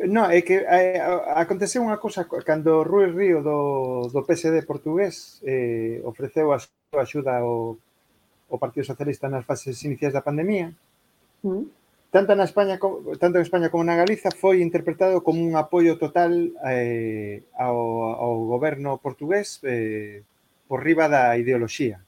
Non, 0.00 0.32
é 0.32 0.40
que 0.40 0.64
é, 0.64 0.96
aconteceu 1.36 1.84
unha 1.84 2.00
cousa 2.00 2.24
cando 2.24 2.84
Rui 2.84 3.12
Río 3.12 3.44
do, 3.44 4.08
do 4.08 4.24
PSD 4.24 4.64
portugués 4.64 5.40
eh, 5.44 6.00
ofreceu 6.04 6.52
a 6.52 6.58
súa 6.60 7.04
axuda 7.04 7.36
ao, 7.36 7.76
ao 8.48 8.56
Partido 8.56 8.88
Socialista 8.88 9.28
nas 9.28 9.44
fases 9.44 9.76
iniciais 9.84 10.16
da 10.16 10.24
pandemia. 10.24 10.72
Uh 11.44 11.52
-huh. 11.52 11.64
Tanto 12.10 12.34
na 12.34 12.48
España 12.48 12.80
tanto 13.20 13.36
en 13.38 13.44
España 13.44 13.68
como 13.68 13.84
na 13.84 13.94
Galiza 13.94 14.32
foi 14.32 14.64
interpretado 14.64 15.20
como 15.20 15.44
un 15.44 15.54
apoio 15.54 16.00
total 16.00 16.52
eh, 16.64 17.44
ao, 17.54 18.16
ao 18.16 18.32
goberno 18.48 18.98
portugués 18.98 19.60
eh, 19.62 20.24
por 20.70 20.86
riba 20.86 21.10
da 21.10 21.34
ideoloxía. 21.34 21.98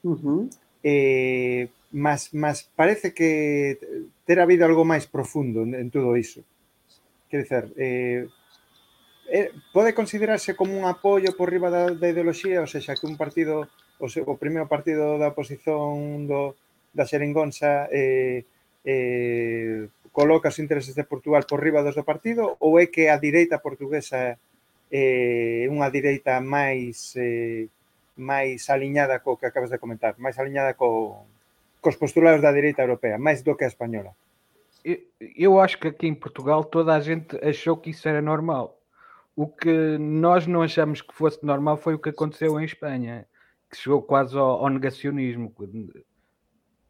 Uh 0.00 0.16
-huh. 0.16 0.42
eh, 0.80 1.68
mas, 1.92 2.32
mas 2.32 2.64
parece 2.72 3.12
que 3.12 3.76
ter 4.24 4.40
habido 4.40 4.64
algo 4.64 4.88
máis 4.88 5.04
profundo 5.04 5.68
en, 5.68 5.76
en 5.76 5.92
todo 5.92 6.16
iso. 6.16 6.40
Quer 7.28 7.44
dizer, 7.44 7.64
eh, 7.76 8.24
eh, 9.28 9.52
pode 9.76 9.92
considerarse 9.92 10.56
como 10.56 10.72
un 10.80 10.88
apoio 10.88 11.36
por 11.36 11.52
riba 11.52 11.68
da, 11.68 11.92
da 11.92 12.08
ideoloxía, 12.08 12.64
ou 12.64 12.70
seja, 12.72 12.96
que 12.96 13.04
un 13.04 13.20
partido, 13.20 13.68
o, 14.00 14.08
se, 14.08 14.24
o 14.24 14.40
primeiro 14.40 14.64
partido 14.64 15.20
da 15.20 15.36
oposición 15.36 16.24
do, 16.24 16.56
da 16.96 17.04
Xeringonza 17.04 17.84
eh, 17.92 18.48
eh, 18.80 19.92
coloca 20.08 20.48
os 20.48 20.56
intereses 20.56 20.96
de 20.96 21.04
Portugal 21.04 21.44
por 21.44 21.60
riba 21.60 21.84
dos 21.84 22.00
do 22.00 22.08
partido 22.08 22.56
ou 22.64 22.80
é 22.80 22.88
que 22.88 23.12
a 23.12 23.20
direita 23.20 23.60
portuguesa 23.60 24.16
é 24.16 24.32
eh, 24.90 25.70
unha 25.70 25.92
direita 25.92 26.40
máis 26.42 27.14
eh, 27.14 27.70
máis 28.20 28.68
aliñada 28.68 29.18
co 29.20 29.36
que 29.36 29.46
acabas 29.46 29.70
de 29.70 29.78
comentar, 29.78 30.14
máis 30.18 30.38
aliñada 30.38 30.74
co, 30.74 31.24
cos 31.80 31.96
postulados 31.96 32.42
da 32.42 32.52
direita 32.52 32.82
europea, 32.82 33.18
máis 33.18 33.42
do 33.42 33.56
que 33.56 33.64
a 33.64 33.72
española. 33.72 34.12
Eu, 34.84 34.98
eu 35.36 35.60
acho 35.60 35.78
que 35.78 35.88
aqui 35.88 36.06
em 36.06 36.14
Portugal 36.14 36.64
toda 36.64 36.94
a 36.94 37.00
gente 37.00 37.36
achou 37.44 37.76
que 37.76 37.90
isso 37.90 38.08
era 38.08 38.22
normal. 38.22 38.78
O 39.34 39.46
que 39.46 39.96
nós 39.98 40.46
não 40.46 40.62
achamos 40.62 41.00
que 41.00 41.14
fosse 41.14 41.44
normal 41.44 41.76
foi 41.76 41.94
o 41.94 41.98
que 41.98 42.10
aconteceu 42.10 42.60
em 42.60 42.64
Espanha, 42.64 43.26
que 43.70 43.76
chegou 43.76 44.02
quase 44.02 44.36
ao, 44.36 44.64
ao 44.64 44.68
negacionismo. 44.68 45.54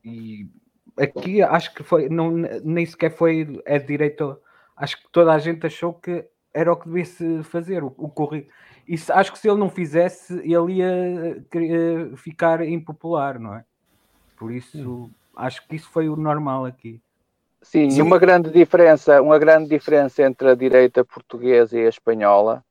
E 0.05 0.49
aqui 0.97 1.43
acho 1.43 1.75
que 1.75 1.83
foi, 1.83 2.09
não, 2.09 2.31
nem 2.31 2.87
sequer 2.87 3.11
foi 3.11 3.63
a 3.67 3.79
direita. 3.79 4.39
Acho 4.77 4.97
que 5.03 5.09
toda 5.13 5.33
a 5.33 5.39
gente 5.39 5.67
achou 5.67 5.95
que 5.95 6.25
era 6.53 6.73
o 6.73 6.77
que 6.77 6.89
devia-se 6.89 7.43
fazer, 7.45 7.85
o, 7.85 7.95
o 7.97 8.09
acho 9.11 9.33
que 9.33 9.39
se 9.39 9.49
ele 9.49 9.59
não 9.59 9.71
fizesse, 9.71 10.35
ele 10.39 10.75
ia 10.75 11.45
querer 11.51 12.17
ficar 12.17 12.67
impopular, 12.67 13.39
não 13.39 13.55
é? 13.55 13.65
Por 14.37 14.53
isso, 14.53 14.79
hum. 14.79 15.11
acho 15.37 15.67
que 15.67 15.77
isso 15.77 15.89
foi 15.91 16.09
o 16.09 16.17
normal 16.17 16.65
aqui. 16.65 17.01
Sim, 17.63 17.91
Sim, 17.91 18.03
uma 18.03 18.19
grande 18.19 18.51
diferença, 18.51 19.21
uma 19.21 19.39
grande 19.39 19.69
diferença 19.69 20.23
entre 20.23 20.49
a 20.49 20.55
direita 20.55 21.05
portuguesa 21.05 21.79
e 21.79 21.85
a 21.85 21.91
espanhola 21.91 22.65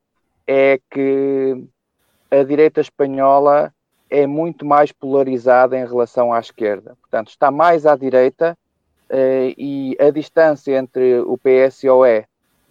é 0.48 0.80
que 0.90 1.64
a 2.32 2.44
direita 2.44 2.82
espanhola 2.82 3.72
é 4.10 4.26
muito 4.26 4.66
mais 4.66 4.92
polarizada 4.92 5.78
em 5.78 5.86
relação 5.86 6.34
à 6.34 6.40
esquerda. 6.40 6.98
Portanto, 7.02 7.30
está 7.30 7.52
mais 7.52 7.86
à 7.86 7.96
direita 7.96 8.58
eh, 9.10 9.54
e 9.56 9.96
a 10.00 10.10
distância 10.10 10.76
entre 10.76 11.20
o 11.20 11.38
PSOE 11.38 12.26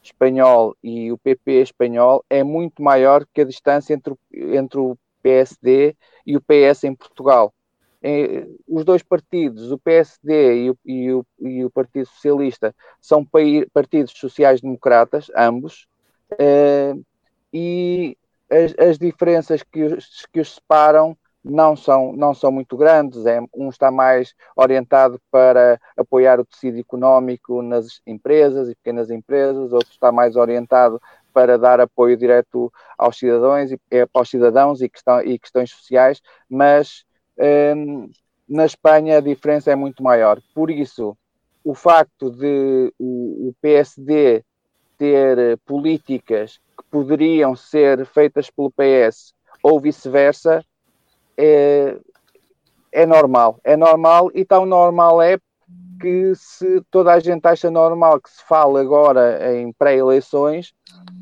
espanhol 0.08 0.76
e 0.82 1.12
o 1.12 1.18
PP 1.18 1.62
espanhol 1.62 2.24
é 2.28 2.42
muito 2.42 2.82
maior 2.82 3.24
que 3.32 3.40
a 3.40 3.44
distância 3.44 3.94
entre 3.94 4.14
entre 4.32 4.78
o 4.78 4.98
PSD 5.22 5.96
e 6.26 6.36
o 6.36 6.40
PS 6.40 6.84
em 6.84 6.94
Portugal. 6.94 7.52
É, 8.00 8.46
os 8.66 8.84
dois 8.84 9.02
partidos, 9.02 9.72
o 9.72 9.78
PSD 9.78 10.64
e 10.64 10.70
o, 10.70 10.78
e 10.84 11.12
o, 11.12 11.26
e 11.40 11.64
o 11.64 11.70
Partido 11.70 12.06
Socialista, 12.06 12.74
são 13.00 13.26
partidos 13.72 14.12
sociais-democratas, 14.16 15.28
ambos, 15.36 15.88
é, 16.38 16.94
e 17.52 18.16
as, 18.48 18.74
as, 18.78 18.98
diferenças 18.98 19.64
que 19.64 19.82
os, 19.82 20.26
que 20.32 20.40
os 20.40 20.54
separam 20.54 21.16
não 21.48 21.74
são, 21.74 22.12
não 22.12 22.34
são 22.34 22.52
muito 22.52 22.76
grandes. 22.76 23.24
É, 23.26 23.40
um 23.54 23.70
está 23.70 23.90
mais 23.90 24.34
orientado 24.54 25.20
para 25.30 25.80
apoiar 25.96 26.38
o 26.38 26.44
tecido 26.44 26.78
económico 26.78 27.62
nas 27.62 28.00
empresas 28.06 28.68
e 28.68 28.74
pequenas 28.74 29.10
empresas, 29.10 29.72
outro 29.72 29.90
está 29.90 30.12
mais 30.12 30.36
orientado 30.36 31.00
para 31.32 31.56
dar 31.58 31.80
apoio 31.80 32.16
direto 32.16 32.72
aos 32.96 33.18
cidadãos 33.18 33.70
e, 33.70 33.80
é, 33.90 34.06
aos 34.12 34.28
cidadãos 34.28 34.82
e, 34.82 34.88
questão, 34.88 35.20
e 35.22 35.38
questões 35.38 35.70
sociais, 35.70 36.20
mas 36.48 37.04
hum, 37.76 38.10
na 38.48 38.66
Espanha 38.66 39.18
a 39.18 39.20
diferença 39.20 39.70
é 39.70 39.76
muito 39.76 40.02
maior. 40.02 40.40
Por 40.54 40.70
isso, 40.70 41.16
o 41.62 41.74
facto 41.74 42.30
de 42.30 42.92
o, 42.98 43.48
o 43.48 43.54
PSD 43.60 44.44
ter 44.96 45.58
políticas 45.64 46.58
que 46.76 46.84
poderiam 46.90 47.54
ser 47.54 48.04
feitas 48.04 48.50
pelo 48.50 48.72
PS 48.72 49.32
ou 49.62 49.80
vice-versa, 49.80 50.64
é, 51.38 51.96
é 52.90 53.06
normal. 53.06 53.60
É 53.62 53.76
normal 53.76 54.30
e 54.34 54.44
tão 54.44 54.66
normal 54.66 55.22
é 55.22 55.38
que 56.00 56.32
se 56.34 56.80
toda 56.90 57.12
a 57.12 57.20
gente 57.20 57.46
acha 57.46 57.70
normal 57.70 58.20
que 58.20 58.30
se 58.30 58.42
fale 58.44 58.78
agora 58.78 59.56
em 59.56 59.72
pré-eleições 59.72 60.72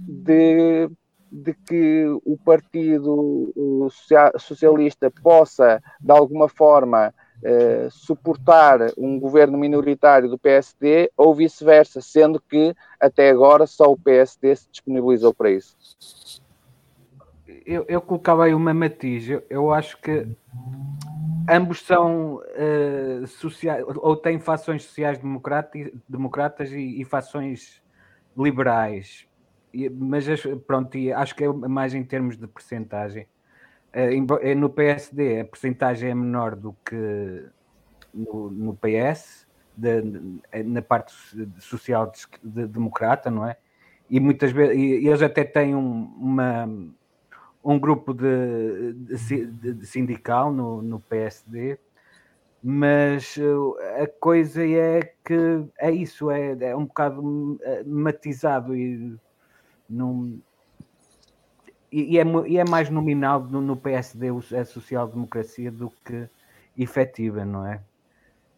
de, 0.07 0.89
de 1.31 1.55
que 1.55 2.07
o 2.25 2.37
Partido 2.39 3.53
Socialista 4.39 5.11
possa, 5.23 5.83
de 6.01 6.13
alguma 6.13 6.49
forma, 6.49 7.13
eh, 7.43 7.89
suportar 7.91 8.81
um 8.97 9.19
governo 9.19 9.59
minoritário 9.59 10.29
do 10.29 10.39
PSD 10.39 11.11
ou 11.17 11.35
vice-versa, 11.35 12.01
sendo 12.01 12.41
que 12.41 12.75
até 13.01 13.31
agora 13.31 13.67
só 13.67 13.91
o 13.91 13.99
PSD 13.99 14.57
se 14.57 14.69
disponibilizou 14.71 15.35
para 15.35 15.51
isso 15.51 15.77
eu, 17.67 17.85
eu 17.89 18.01
colocava 18.01 18.45
aí 18.45 18.55
uma 18.55 18.73
matiz. 18.73 19.29
Eu, 19.29 19.43
eu 19.51 19.73
acho 19.73 20.01
que 20.01 20.27
ambos 21.51 21.83
são 21.83 22.37
uh, 22.37 23.27
sociais, 23.27 23.85
ou 23.97 24.17
têm 24.17 24.39
fações 24.39 24.85
sociais 24.85 25.19
democratas 26.09 26.73
e, 26.73 27.01
e 27.01 27.05
fações 27.05 27.83
liberais. 28.37 29.27
E, 29.75 29.89
mas 29.91 30.27
pronto, 30.67 30.97
acho 31.15 31.35
que 31.35 31.45
é 31.45 31.49
mais 31.49 31.93
em 31.93 32.05
termos 32.05 32.37
de 32.37 32.47
percentagem. 32.47 33.27
Uh, 33.95 34.55
no 34.55 34.71
PSD 34.71 35.41
a 35.41 35.45
percentagem 35.45 36.11
é 36.11 36.15
menor 36.15 36.55
do 36.55 36.77
que 36.85 37.47
no, 38.15 38.51
no 38.51 38.75
PS, 38.77 39.47
de, 39.77 40.03
de, 40.03 40.63
na 40.65 40.83
parte 40.83 41.13
social 41.59 42.13
de, 42.43 42.67
democrata, 42.67 43.31
não 43.31 43.47
é? 43.47 43.57
E 44.09 44.21
muitas 44.21 44.53
vezes 44.53 44.77
e 44.77 45.07
eles 45.07 45.21
até 45.21 45.43
têm 45.43 45.75
um, 45.75 46.15
uma, 46.17 46.69
um 47.67 47.81
grupo 47.81 48.15
de, 48.15 48.93
de 48.93 49.85
sindical 49.87 50.53
no, 50.53 50.81
no 50.81 51.01
PSD, 51.01 51.77
mas 52.63 53.37
eh, 53.37 54.05
a 54.05 54.07
coisa 54.07 54.65
é 54.65 55.13
que 55.25 55.65
é 55.77 55.91
isso, 55.91 56.31
é, 56.31 56.57
é 56.61 56.77
um 56.77 56.85
bocado 56.85 57.59
eh, 57.61 57.83
matizado 57.85 58.75
e 58.77 59.17
não 59.91 60.39
e, 61.91 62.19
é, 62.19 62.25
e 62.47 62.57
é 62.57 62.65
mais 62.65 62.89
nominal 62.89 63.41
no, 63.41 63.61
no 63.61 63.77
PSD 63.77 64.29
a 64.57 64.65
social-democracia 64.65 65.71
do 65.71 65.91
que 66.05 66.29
efetiva, 66.79 67.45
não 67.45 67.67
é? 67.67 67.81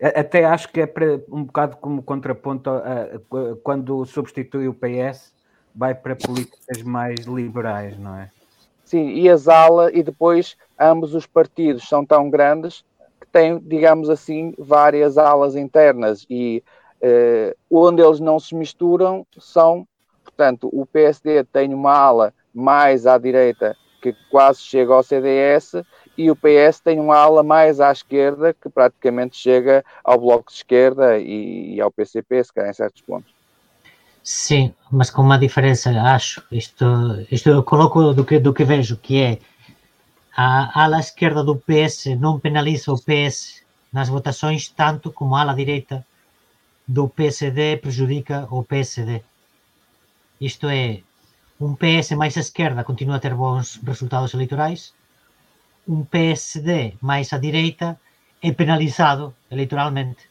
Até 0.00 0.44
acho 0.44 0.70
que 0.70 0.82
é 0.82 0.86
para, 0.86 1.20
um 1.30 1.44
bocado 1.44 1.76
como 1.78 2.02
contraponto 2.02 2.68
a, 2.68 2.78
a, 2.78 3.02
a, 3.04 3.56
quando 3.62 4.04
substitui 4.04 4.68
o 4.68 4.74
PS, 4.74 5.34
vai 5.74 5.94
para 5.94 6.14
políticas 6.14 6.82
mais 6.82 7.20
liberais, 7.20 7.98
não 7.98 8.14
é? 8.14 8.30
Sim, 8.88 9.11
e 9.11 9.28
as 9.28 9.49
alas, 9.49 9.90
e 9.92 10.02
depois 10.02 10.57
ambos 10.80 11.14
os 11.14 11.26
partidos 11.26 11.87
são 11.87 12.07
tão 12.07 12.30
grandes 12.30 12.83
que 13.21 13.26
têm, 13.26 13.59
digamos 13.59 14.09
assim, 14.09 14.54
várias 14.57 15.18
alas 15.18 15.57
internas 15.57 16.25
e 16.30 16.64
eh, 17.02 17.54
onde 17.71 18.00
eles 18.00 18.18
não 18.18 18.40
se 18.40 18.54
misturam 18.54 19.26
são, 19.38 19.87
portanto, 20.25 20.71
o 20.73 20.87
PSD 20.87 21.45
tem 21.45 21.75
uma 21.75 21.92
ala 21.92 22.33
mais 22.54 23.07
à 23.07 23.18
direita 23.18 23.76
que 24.00 24.16
quase 24.30 24.61
chega 24.61 24.95
ao 24.95 25.02
CDS 25.02 25.85
e 26.16 26.30
o 26.30 26.35
PS 26.35 26.80
tem 26.83 26.99
uma 26.99 27.18
ala 27.18 27.42
mais 27.42 27.83
à 27.83 27.92
esquerda 27.92 28.54
que 28.54 28.71
praticamente 28.71 29.37
chega 29.37 29.85
ao 30.02 30.18
Bloco 30.18 30.50
de 30.50 30.57
Esquerda 30.57 31.18
e, 31.18 31.75
e 31.75 31.80
ao 31.83 31.92
PCP, 31.92 32.42
se 32.42 32.54
calhar 32.54 32.71
em 32.71 32.73
certos 32.73 33.02
pontos. 33.02 33.38
Sim, 34.30 34.75
mas 34.90 35.08
com 35.08 35.23
uma 35.23 35.38
diferença, 35.38 35.88
acho. 36.02 36.42
Isto, 36.52 36.85
isto 37.30 37.49
eu 37.49 37.62
coloco 37.62 38.12
do 38.12 38.26
que, 38.26 38.38
do 38.38 38.52
que 38.52 38.62
vejo, 38.62 38.99
que 38.99 39.23
é 39.23 39.38
a 40.37 40.82
ala 40.85 41.00
esquerda 41.00 41.42
do 41.42 41.56
PS 41.56 42.14
não 42.20 42.38
penaliza 42.38 42.92
o 42.92 43.02
PS 43.02 43.64
nas 43.90 44.11
votações 44.11 44.68
tanto 44.68 45.11
como 45.11 45.35
a 45.35 45.40
ala 45.40 45.54
direita 45.54 46.06
do 46.87 47.08
PSD 47.08 47.78
prejudica 47.78 48.47
o 48.50 48.62
PSD. 48.62 49.23
Isto 50.38 50.68
é, 50.68 51.00
um 51.58 51.75
PS 51.75 52.11
mais 52.12 52.37
à 52.37 52.40
esquerda 52.40 52.85
continua 52.85 53.16
a 53.16 53.20
ter 53.20 53.35
bons 53.35 53.80
resultados 53.82 54.35
eleitorais, 54.35 54.92
um 55.88 56.04
PSD 56.04 56.99
mais 57.00 57.32
à 57.32 57.38
direita 57.38 57.99
é 58.42 58.52
penalizado 58.52 59.35
eleitoralmente. 59.50 60.23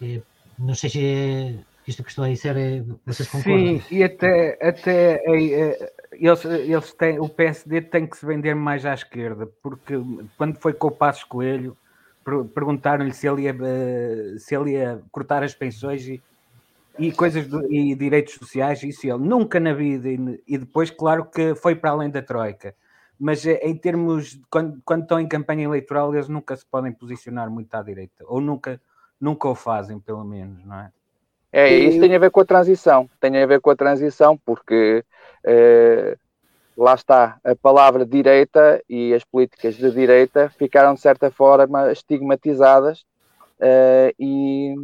Eh, 0.00 0.22
não 0.58 0.74
sei 0.74 0.88
se 0.88 1.69
isto 1.90 2.02
que 2.02 2.10
estou 2.10 2.24
a 2.24 2.28
dizer 2.28 2.56
eh, 2.56 2.82
vocês 3.04 3.28
concordam. 3.28 3.80
Sim, 3.80 3.82
e 3.90 4.02
até, 4.02 4.58
até 4.60 5.22
eh, 5.26 5.92
eles, 6.12 6.44
eles 6.44 6.92
têm, 6.92 7.18
o 7.18 7.28
PSD 7.28 7.82
tem 7.82 8.06
que 8.06 8.16
se 8.16 8.24
vender 8.24 8.54
mais 8.54 8.84
à 8.86 8.94
esquerda, 8.94 9.46
porque 9.62 9.94
quando 10.36 10.56
foi 10.58 10.72
com 10.72 10.88
o 10.88 10.90
Passos 10.90 11.24
Coelho, 11.24 11.76
perguntaram-lhe 12.54 13.12
se, 13.12 13.26
ele 13.26 13.42
ia, 13.42 13.54
se 14.38 14.54
ele 14.54 14.72
ia 14.72 15.02
cortar 15.10 15.42
as 15.42 15.54
pensões 15.54 16.06
e, 16.06 16.22
e 16.98 17.12
coisas 17.12 17.46
do, 17.46 17.72
e 17.72 17.94
direitos 17.94 18.34
sociais, 18.34 18.82
isso 18.82 19.06
ele 19.06 19.18
nunca 19.18 19.58
na 19.58 19.72
vida, 19.72 20.08
e, 20.08 20.42
e, 20.46 20.58
depois, 20.58 20.90
claro 20.90 21.24
que 21.24 21.54
foi 21.54 21.74
para 21.74 21.90
além 21.90 22.10
da 22.10 22.22
Troika. 22.22 22.74
Mas 23.18 23.44
eh, 23.46 23.60
em 23.62 23.76
termos, 23.76 24.40
quando, 24.50 24.80
quando 24.84 25.02
estão 25.02 25.20
em 25.20 25.28
campanha 25.28 25.64
eleitoral, 25.64 26.14
eles 26.14 26.28
nunca 26.28 26.56
se 26.56 26.64
podem 26.66 26.92
posicionar 26.92 27.50
muito 27.50 27.74
à 27.74 27.82
direita, 27.82 28.24
ou 28.26 28.40
nunca, 28.40 28.80
nunca 29.20 29.48
o 29.48 29.54
fazem, 29.54 29.98
pelo 30.00 30.24
menos, 30.24 30.64
não 30.64 30.76
é? 30.76 30.92
É, 31.52 31.68
isso 31.68 31.98
tem 31.98 32.14
a 32.14 32.18
ver 32.18 32.30
com 32.30 32.40
a 32.40 32.44
transição, 32.44 33.08
tem 33.20 33.36
a 33.42 33.46
ver 33.46 33.60
com 33.60 33.70
a 33.70 33.76
transição, 33.76 34.38
porque 34.44 35.04
eh, 35.44 36.16
lá 36.76 36.94
está, 36.94 37.38
a 37.44 37.56
palavra 37.56 38.06
direita 38.06 38.80
e 38.88 39.12
as 39.12 39.24
políticas 39.24 39.74
de 39.76 39.90
direita 39.90 40.48
ficaram 40.56 40.94
de 40.94 41.00
certa 41.00 41.30
forma 41.30 41.90
estigmatizadas 41.90 43.04
eh, 43.58 44.14
e, 44.18 44.74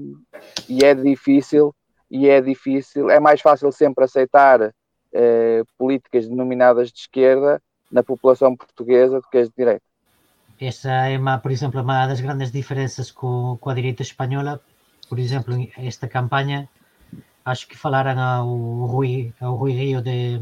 e 0.68 0.84
é 0.84 0.94
difícil 0.94 1.74
e 2.10 2.28
é 2.28 2.40
difícil, 2.40 3.10
é 3.10 3.18
mais 3.18 3.40
fácil 3.40 3.70
sempre 3.72 4.04
aceitar 4.04 4.72
eh, 5.12 5.62
políticas 5.78 6.28
denominadas 6.28 6.92
de 6.92 7.00
esquerda 7.00 7.60
na 7.90 8.02
população 8.02 8.56
portuguesa 8.56 9.20
do 9.20 9.28
que 9.28 9.38
as 9.38 9.48
de 9.48 9.54
direita. 9.56 9.82
Essa 10.60 10.90
é, 10.90 11.18
uma, 11.18 11.38
por 11.38 11.50
exemplo, 11.50 11.80
uma 11.80 12.06
das 12.06 12.20
grandes 12.20 12.50
diferenças 12.50 13.10
com, 13.10 13.58
com 13.60 13.70
a 13.70 13.74
direita 13.74 14.02
espanhola. 14.02 14.60
Por 15.08 15.18
exemplo, 15.18 15.54
esta 15.76 16.08
campanha, 16.08 16.68
acho 17.44 17.68
que 17.68 17.76
falaram 17.76 18.20
ao 18.20 18.86
Rui, 18.86 19.32
ao 19.40 19.54
Rui 19.56 19.72
Rio 19.72 20.02
de, 20.02 20.40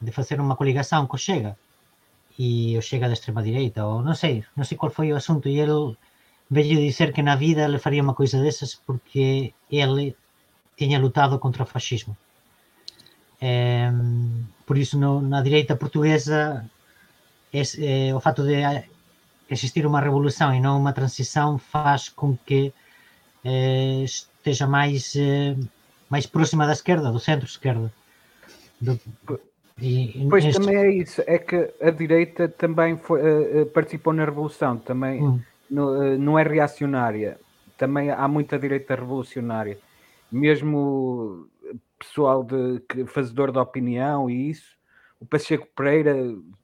de 0.00 0.10
fazer 0.12 0.40
uma 0.40 0.56
coligação 0.56 1.06
com 1.06 1.16
o 1.16 1.18
Chega 1.18 1.56
e 2.38 2.76
o 2.78 2.82
Chega 2.82 3.08
da 3.08 3.14
extrema-direita, 3.14 3.84
ou 3.84 4.02
não 4.02 4.14
sei, 4.14 4.44
não 4.56 4.64
sei 4.64 4.76
qual 4.76 4.90
foi 4.90 5.12
o 5.12 5.16
assunto, 5.16 5.48
e 5.48 5.58
ele 5.58 5.96
veio 6.50 6.78
dizer 6.80 7.12
que 7.12 7.22
na 7.22 7.36
vida 7.36 7.64
ele 7.64 7.78
faria 7.78 8.02
uma 8.02 8.14
coisa 8.14 8.40
dessas 8.42 8.74
porque 8.74 9.52
ele 9.70 10.16
tinha 10.76 10.98
lutado 10.98 11.38
contra 11.38 11.62
o 11.62 11.66
fascismo. 11.66 12.16
É, 13.40 13.90
por 14.64 14.78
isso, 14.78 14.98
no, 14.98 15.20
na 15.20 15.42
direita 15.42 15.76
portuguesa, 15.76 16.68
é, 17.52 18.14
o 18.14 18.20
fato 18.20 18.42
de 18.44 18.56
existir 19.48 19.86
uma 19.86 20.00
revolução 20.00 20.54
e 20.54 20.60
não 20.60 20.78
uma 20.78 20.92
transição 20.92 21.58
faz 21.58 22.08
com 22.08 22.36
que 22.36 22.72
esteja 24.04 24.66
mais, 24.66 25.14
mais 26.08 26.26
próxima 26.26 26.66
da 26.66 26.72
esquerda, 26.72 27.10
do 27.10 27.18
centro-esquerda. 27.18 27.92
Pois 30.30 30.44
este... 30.44 30.60
também 30.60 30.76
é 30.76 30.90
isso, 30.90 31.22
é 31.26 31.38
que 31.38 31.70
a 31.80 31.90
direita 31.90 32.48
também 32.48 32.96
foi, 32.96 33.20
uh, 33.20 33.66
participou 33.66 34.12
na 34.12 34.24
revolução, 34.24 34.78
também 34.78 35.22
hum. 35.22 35.40
no, 35.70 35.98
uh, 35.98 36.18
não 36.18 36.38
é 36.38 36.42
reacionária, 36.42 37.38
também 37.76 38.10
há 38.10 38.26
muita 38.26 38.58
direita 38.58 38.94
revolucionária 38.94 39.78
mesmo 40.30 41.48
pessoal 41.98 42.44
de, 42.44 42.80
que, 42.88 43.06
fazedor 43.06 43.52
de 43.52 43.58
opinião 43.58 44.28
e 44.28 44.50
isso, 44.50 44.76
o 45.18 45.26
Pacheco 45.26 45.66
Pereira, 45.74 46.14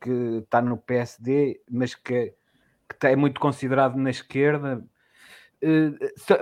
que 0.00 0.10
está 0.44 0.60
no 0.60 0.76
PSD, 0.76 1.60
mas 1.70 1.94
que, 1.94 2.34
que 3.00 3.06
é 3.06 3.16
muito 3.16 3.40
considerado 3.40 3.96
na 3.96 4.10
esquerda, 4.10 4.84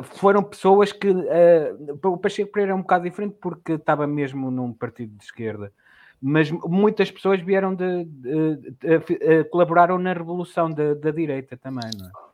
foram 0.04 0.42
pessoas 0.42 0.92
que. 0.92 1.08
Uh, 1.08 1.98
o 2.02 2.16
Pacheco 2.16 2.52
Pereira 2.52 2.72
é 2.72 2.74
um 2.74 2.82
bocado 2.82 3.04
diferente 3.04 3.36
porque 3.40 3.72
estava 3.72 4.06
mesmo 4.06 4.50
num 4.50 4.72
partido 4.72 5.16
de 5.16 5.24
esquerda, 5.24 5.72
mas 6.20 6.50
muitas 6.50 7.10
pessoas 7.10 7.40
vieram 7.40 7.74
de. 7.74 8.04
de, 8.04 8.56
de, 8.56 9.44
colaboraram 9.44 9.98
na 9.98 10.12
revolução 10.12 10.70
da, 10.70 11.10
direita 11.10 11.56
também, 11.56 11.90
não 11.98 12.06
é? 12.06 12.30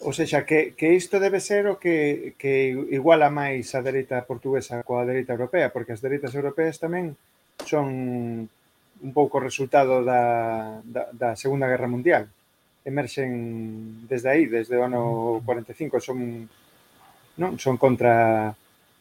Ou 0.00 0.12
seja, 0.12 0.42
que, 0.42 0.72
que 0.72 0.92
isto 0.92 1.18
debe 1.18 1.40
ser 1.40 1.66
o 1.66 1.76
que, 1.76 2.34
que 2.38 2.68
iguala 2.90 3.30
máis 3.30 3.74
a 3.74 3.80
dereita 3.80 4.22
portuguesa 4.22 4.84
coa 4.84 5.08
dereita 5.08 5.32
europea, 5.32 5.70
porque 5.72 5.92
as 5.92 6.00
dereitas 6.00 6.34
europeas 6.36 6.78
tamén 6.78 7.16
son 7.64 8.46
un 9.02 9.12
pouco 9.12 9.40
resultado 9.40 10.04
da, 10.04 10.80
da, 10.84 11.08
da 11.12 11.30
Segunda 11.36 11.66
Guerra 11.66 11.88
Mundial. 11.88 12.28
Emerxen 12.86 14.06
desde 14.06 14.30
aí, 14.30 14.46
desde 14.46 14.78
o 14.78 14.86
ano 14.86 15.42
45, 15.42 15.98
son 15.98 16.46
non 17.36 17.58
son 17.58 17.74
contra 17.76 18.54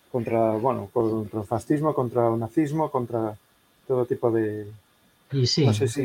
contra, 0.09 0.57
bueno, 0.57 0.89
contra 0.89 1.43
o 1.43 1.47
fascismo, 1.47 1.93
contra 1.93 2.33
o 2.33 2.35
nazismo, 2.35 2.89
contra 2.89 3.37
todo 3.85 4.09
tipo 4.09 4.33
de 4.33 4.65
E 5.29 5.45
sí. 5.45 5.69
Non 5.69 5.77
sei 5.77 5.87
se 5.87 6.03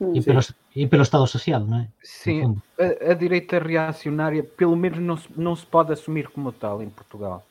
E 0.00 0.22
pelo, 0.22 0.40
e 0.74 0.86
pelo 0.86 1.02
Estado 1.02 1.26
Social, 1.26 1.60
não 1.60 1.80
é? 1.80 1.88
Sim, 2.02 2.56
a, 2.78 3.10
a, 3.10 3.14
direita 3.14 3.58
reacionária, 3.58 4.42
pelo 4.42 4.74
menos, 4.74 4.98
não 4.98 5.16
se, 5.18 5.28
não 5.36 5.54
se 5.54 5.66
pode 5.66 5.92
assumir 5.92 6.28
como 6.28 6.52
tal 6.52 6.82
em 6.82 6.88
Portugal. 6.88 7.44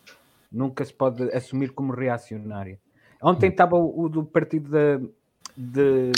Nunca 0.52 0.84
se 0.84 0.92
pode 0.92 1.32
assumir 1.32 1.70
como 1.70 1.94
reacionária. 1.94 2.80
Ontem 3.22 3.52
estava 3.52 3.76
o, 3.76 4.06
o 4.06 4.10
do 4.10 4.24
partido 4.24 4.72
da, 4.72 4.98
de, 5.56 6.12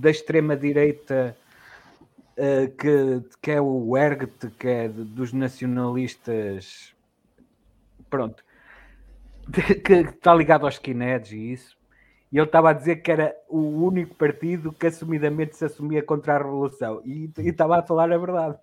da 0.00 0.08
extrema-direita, 0.08 1.36
uh, 2.38 2.70
que, 2.76 3.22
que 3.40 3.50
é 3.50 3.60
o 3.60 3.96
ERGT, 3.96 4.50
que 4.58 4.68
é 4.68 4.88
dos 4.88 5.32
nacionalistas. 5.32 6.94
Pronto. 8.08 8.44
Que 9.84 9.94
está 9.94 10.32
ligado 10.32 10.64
aos 10.64 10.74
skinheads 10.74 11.32
e 11.32 11.52
isso 11.52 11.76
e 12.32 12.38
ele 12.38 12.46
estava 12.46 12.70
a 12.70 12.72
dizer 12.72 12.96
que 12.96 13.12
era 13.12 13.36
o 13.46 13.84
único 13.84 14.14
partido 14.14 14.72
que 14.72 14.86
assumidamente 14.86 15.54
se 15.54 15.66
assumia 15.66 16.02
contra 16.02 16.34
a 16.34 16.38
revolução 16.38 17.02
e, 17.04 17.30
estava 17.36 17.78
a 17.78 17.82
falar 17.82 18.10
a 18.10 18.16
verdade 18.16 18.56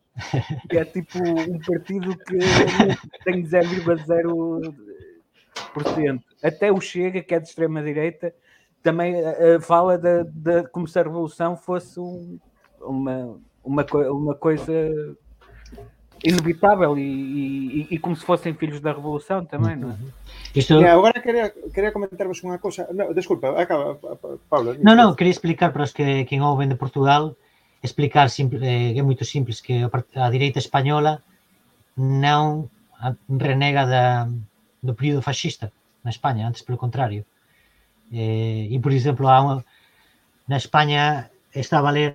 é 0.69 0.83
tipo 0.83 1.19
um 1.19 1.59
partido 1.59 2.17
que 2.17 2.39
tem 3.23 3.43
0,0% 3.43 6.23
até 6.41 6.71
o 6.71 6.81
Chega 6.81 7.21
que 7.21 7.35
é 7.35 7.39
de 7.39 7.47
extrema 7.47 7.83
direita 7.83 8.33
também 8.81 9.13
uh, 9.21 9.61
fala 9.61 9.99
de, 9.99 10.23
de, 10.23 10.63
como 10.69 10.87
se 10.87 10.97
a 10.97 11.03
revolução 11.03 11.55
fosse 11.55 11.99
um, 11.99 12.39
uma, 12.81 13.39
uma, 13.63 13.85
uma 14.11 14.35
coisa 14.35 14.73
inevitável 16.23 16.97
e, 16.97 17.01
e, 17.01 17.87
e 17.91 17.97
como 17.99 18.15
se 18.15 18.25
fossem 18.25 18.53
filhos 18.53 18.81
da 18.81 18.91
Revolução 18.91 19.45
também, 19.45 19.75
não 19.75 19.91
é? 19.91 19.95
Isto, 20.53 20.81
E 20.81 20.85
agora 20.85 21.21
quería, 21.21 21.49
quería 21.71 21.91
comentarvos 21.91 22.43
unha 22.43 22.59
cousa. 22.59 22.89
No, 22.91 23.13
desculpa, 23.13 23.55
acaba, 23.55 23.95
pa- 23.95 24.15
pa- 24.19 24.37
Pablo. 24.49 24.75
non, 24.83 24.97
non, 24.99 25.15
quería 25.15 25.31
explicar 25.31 25.71
para 25.71 25.85
os 25.87 25.93
que 25.95 26.25
quen 26.27 26.41
ouven 26.43 26.67
de 26.67 26.75
Portugal, 26.75 27.37
explicar 27.79 28.27
simple, 28.27 28.59
eh, 28.65 28.97
é 28.97 29.01
moito 29.05 29.23
simples 29.23 29.61
que 29.63 29.79
a 29.79 29.87
a 29.87 30.27
direita 30.33 30.59
española 30.59 31.23
non 31.95 32.67
a- 32.99 33.15
renega 33.29 33.87
da, 33.87 34.27
do 34.83 34.91
período 34.97 35.23
fascista 35.23 35.71
na 36.03 36.11
España, 36.11 36.43
antes 36.49 36.65
pelo 36.67 36.81
contrario. 36.81 37.23
Eh, 38.11 38.67
e, 38.67 38.75
por 38.83 38.91
exemplo, 38.91 39.29
há 39.31 39.39
unha, 39.39 39.57
na 40.49 40.57
España 40.59 41.31
estaba 41.55 41.93
a 41.93 41.95
ler 41.95 42.11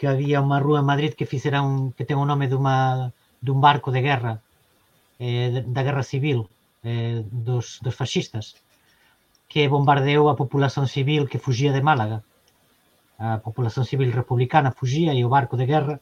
que 0.00 0.08
había 0.08 0.40
unha 0.40 0.56
rúa 0.64 0.80
en 0.80 0.88
Madrid 0.88 1.12
que 1.12 1.28
fixera 1.28 1.60
un, 1.60 1.92
que 1.92 2.08
ten 2.08 2.16
o 2.16 2.24
nome 2.24 2.48
dunha, 2.48 3.12
dun 3.44 3.60
barco 3.60 3.92
de 3.92 4.00
guerra 4.00 4.40
eh, 5.20 5.60
da 5.60 5.84
guerra 5.84 6.00
civil 6.00 6.48
eh, 6.88 7.20
dos, 7.28 7.84
dos 7.84 7.92
fascistas 8.00 8.56
que 9.44 9.68
bombardeou 9.68 10.32
a 10.32 10.40
populación 10.40 10.88
civil 10.88 11.28
que 11.28 11.36
fugía 11.36 11.76
de 11.76 11.84
Málaga 11.84 12.24
a 13.20 13.44
populación 13.44 13.84
civil 13.84 14.16
republicana 14.16 14.72
fugía 14.72 15.12
e 15.12 15.20
o 15.20 15.28
barco 15.28 15.60
de 15.60 15.68
guerra 15.68 15.96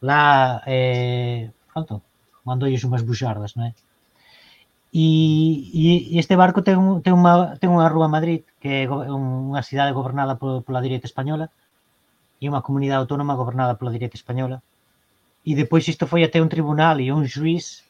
lá 0.00 0.64
eh, 0.64 1.52
pronto, 1.76 2.00
mandoulles 2.48 2.88
unhas 2.88 3.04
buxardas 3.04 3.52
non 3.52 3.68
é? 3.68 3.72
E, 4.96 5.04
e 5.76 6.16
este 6.16 6.40
barco 6.40 6.64
ten, 6.64 7.04
ten, 7.04 7.12
unha, 7.12 7.60
ten 7.60 7.68
unha 7.68 7.92
rúa 7.92 8.08
Madrid 8.08 8.48
que 8.64 8.88
é 8.88 8.88
unha 8.88 9.60
cidade 9.60 9.92
gobernada 9.92 10.40
pola 10.40 10.80
direita 10.80 11.04
española 11.04 11.52
e 12.40 12.48
unha 12.50 12.64
comunidade 12.64 13.02
autónoma 13.02 13.38
gobernada 13.38 13.76
pola 13.78 13.94
direita 13.94 14.18
española. 14.18 14.62
E 15.44 15.52
depois 15.54 15.84
isto 15.86 16.08
foi 16.08 16.24
até 16.24 16.40
un 16.40 16.48
tribunal 16.48 17.00
e 17.00 17.12
un 17.12 17.28
juiz 17.28 17.84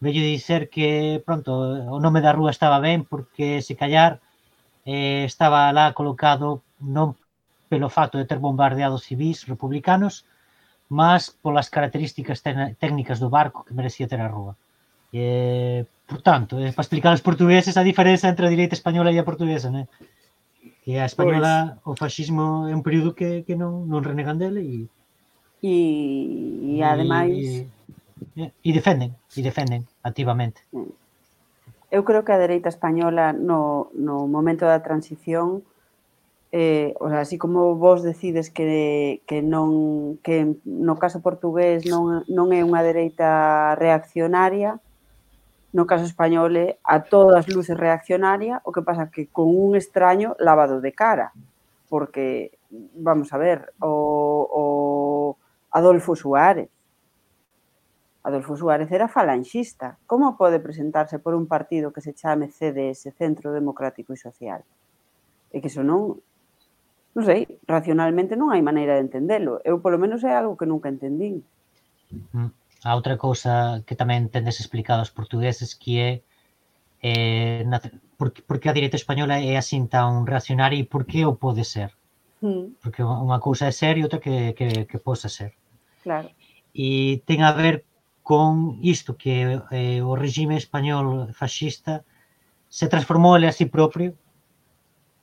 vello 0.00 0.20
dicer 0.20 0.68
que, 0.68 1.22
pronto, 1.24 1.52
o 1.96 1.98
nome 2.00 2.20
da 2.20 2.32
rúa 2.32 2.50
estaba 2.52 2.80
ben 2.80 3.04
porque, 3.04 3.62
se 3.62 3.74
callar, 3.76 4.20
eh, 4.84 5.24
estaba 5.24 5.72
lá 5.72 5.92
colocado 5.92 6.62
non 6.80 7.16
pelo 7.68 7.88
facto 7.90 8.16
de 8.20 8.28
ter 8.28 8.38
bombardeado 8.38 9.02
civis 9.02 9.44
republicanos, 9.48 10.24
mas 10.88 11.34
polas 11.42 11.68
características 11.68 12.42
técnicas 12.78 13.18
do 13.18 13.28
barco 13.28 13.64
que 13.66 13.74
merecía 13.74 14.06
ter 14.06 14.20
a 14.22 14.30
rúa. 14.30 14.54
E, 15.10 15.86
por 16.06 16.22
tanto, 16.22 16.60
eh, 16.60 16.70
para 16.70 16.84
explicar 16.86 17.10
aos 17.10 17.24
portugueses 17.24 17.74
a 17.76 17.82
diferenza 17.82 18.28
entre 18.28 18.46
a 18.46 18.52
direita 18.52 18.78
española 18.78 19.10
e 19.10 19.18
a 19.18 19.26
portuguesa, 19.26 19.70
né? 19.72 19.88
que 20.86 21.02
a 21.02 21.04
Española, 21.04 21.82
pois, 21.82 21.98
o 21.98 21.98
fascismo 21.98 22.70
é 22.70 22.72
un 22.72 22.86
período 22.86 23.18
que, 23.18 23.42
que 23.42 23.58
non, 23.58 23.90
non 23.90 24.06
renegan 24.06 24.38
dele 24.38 24.62
e... 24.62 24.78
E, 25.58 26.78
e 26.78 26.86
ademais... 26.86 27.66
E, 28.38 28.54
e 28.62 28.70
defenden, 28.70 29.10
e 29.34 29.42
defenden 29.42 29.82
activamente. 30.06 30.62
Eu 31.90 32.06
creo 32.06 32.22
que 32.22 32.30
a 32.30 32.38
dereita 32.38 32.70
española 32.70 33.34
no, 33.34 33.90
no 33.98 34.30
momento 34.30 34.62
da 34.62 34.78
transición 34.78 35.66
eh, 36.54 36.94
o 37.02 37.10
sea, 37.10 37.26
así 37.26 37.34
como 37.34 37.74
vos 37.74 38.06
decides 38.06 38.54
que, 38.54 39.26
que 39.26 39.42
non 39.42 40.22
que 40.22 40.54
no 40.62 40.94
caso 41.02 41.18
portugués 41.18 41.82
non, 41.82 42.22
non 42.30 42.54
é 42.54 42.62
unha 42.62 42.86
dereita 42.86 43.74
reaccionaria, 43.74 44.78
no 45.72 45.86
caso 45.86 46.04
español 46.04 46.56
é 46.56 46.78
a 46.84 47.02
todas 47.02 47.48
luces 47.48 47.76
reaccionaria, 47.76 48.60
o 48.64 48.72
que 48.72 48.82
pasa 48.82 49.10
que 49.10 49.26
con 49.26 49.50
un 49.50 49.74
extraño 49.74 50.36
lavado 50.38 50.80
de 50.80 50.92
cara, 50.92 51.32
porque, 51.88 52.58
vamos 52.94 53.32
a 53.32 53.38
ver, 53.38 53.72
o, 53.80 54.46
o 54.50 55.36
Adolfo 55.70 56.16
Suárez, 56.16 56.70
Adolfo 58.26 58.56
Suárez 58.56 58.90
era 58.90 59.06
falanxista. 59.06 59.98
Como 60.04 60.36
pode 60.36 60.58
presentarse 60.58 61.22
por 61.22 61.38
un 61.38 61.46
partido 61.46 61.92
que 61.94 62.02
se 62.02 62.12
chame 62.12 62.50
CDS, 62.50 63.14
Centro 63.14 63.54
Democrático 63.54 64.10
e 64.10 64.18
Social? 64.18 64.66
E 65.54 65.62
que 65.62 65.70
iso 65.70 65.86
non, 65.86 66.18
non 67.14 67.22
sei, 67.22 67.46
racionalmente 67.70 68.34
non 68.34 68.50
hai 68.50 68.66
maneira 68.66 68.98
de 68.98 69.06
entendelo. 69.06 69.62
Eu 69.62 69.78
polo 69.78 69.94
menos 69.94 70.26
é 70.26 70.34
algo 70.34 70.58
que 70.58 70.66
nunca 70.66 70.90
entendín. 70.90 71.46
Uh 72.10 72.50
-huh 72.50 72.50
a 72.86 72.94
outra 72.94 73.18
cousa 73.18 73.82
que 73.82 73.98
tamén 73.98 74.30
tendes 74.30 74.62
explicado 74.62 75.02
aos 75.02 75.10
portugueses 75.10 75.74
que 75.74 75.92
é 75.98 76.12
eh, 77.02 77.66
na, 77.66 77.82
por, 78.14 78.30
por 78.46 78.56
que 78.62 78.70
a 78.70 78.76
direita 78.78 78.94
española 78.94 79.42
é 79.42 79.58
así 79.58 79.74
tan 79.90 80.22
reaccionaria 80.22 80.78
e 80.78 80.86
por 80.86 81.02
que 81.02 81.26
o 81.26 81.34
pode 81.34 81.66
ser? 81.66 81.90
Mm. 82.38 82.78
Porque 82.78 83.02
unha 83.02 83.42
cousa 83.42 83.66
é 83.66 83.74
ser 83.74 83.98
e 83.98 84.06
outra 84.06 84.22
que, 84.22 84.54
que, 84.54 84.86
que 84.86 84.98
posa 85.02 85.26
ser. 85.26 85.58
Claro. 86.06 86.30
E 86.70 87.20
ten 87.26 87.42
a 87.42 87.50
ver 87.50 87.82
con 88.22 88.78
isto 88.86 89.18
que 89.18 89.58
eh, 89.74 90.00
o 90.02 90.14
regime 90.14 90.54
español 90.54 91.34
fascista 91.34 92.06
se 92.70 92.86
transformou 92.86 93.34
ele 93.34 93.50
a 93.50 93.56
si 93.56 93.66
propio 93.66 94.14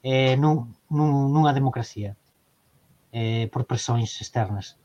eh, 0.03 0.35
nun, 0.35 0.75
nun, 0.91 1.31
nunha 1.31 1.55
democracia 1.55 2.19
eh, 3.15 3.47
por 3.55 3.63
presións 3.63 4.19
externas. 4.19 4.75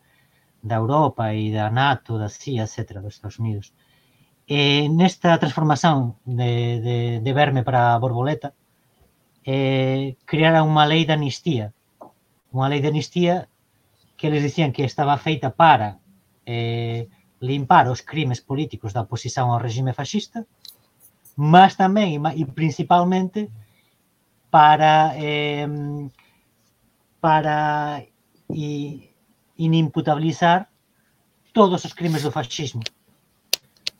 Da 0.62 0.76
Europa 0.76 1.32
e 1.34 1.50
da 1.52 1.70
NATO, 1.70 2.18
da 2.18 2.28
CIA, 2.28 2.64
etc., 2.66 2.98
dos 3.00 3.14
Estados 3.14 3.38
Unidos. 3.38 3.72
E 4.48 4.88
nesta 4.88 5.36
transformación 5.38 6.16
de, 6.24 6.80
de, 6.80 6.98
de 7.20 7.32
verme 7.36 7.62
para 7.62 7.94
a 7.94 8.00
borboleta, 8.00 8.54
eh, 9.44 10.16
unha 10.64 10.84
lei 10.88 11.04
de 11.04 11.14
amnistía. 11.14 11.72
Unha 12.52 12.68
lei 12.72 12.80
de 12.80 12.88
amnistía 12.88 13.48
que 14.16 14.26
eles 14.28 14.42
dicían 14.42 14.72
que 14.72 14.84
estaba 14.84 15.16
feita 15.16 15.54
para 15.54 16.00
eh, 16.44 17.06
limpar 17.40 17.86
os 17.88 18.02
crimes 18.02 18.40
políticos 18.40 18.92
da 18.92 19.04
oposición 19.06 19.48
ao 19.48 19.62
regime 19.62 19.92
fascista, 19.94 20.44
mas 21.36 21.78
tamén 21.78 22.18
e 22.18 22.40
e 22.40 22.42
principalmente 22.50 23.46
para 24.50 25.14
eh, 25.14 25.68
para 27.20 28.02
i- 28.48 29.07
inimputabilizar 29.58 30.70
todos 31.52 31.84
os 31.84 31.92
crimes 31.92 32.22
do 32.22 32.30
fascismo. 32.30 32.82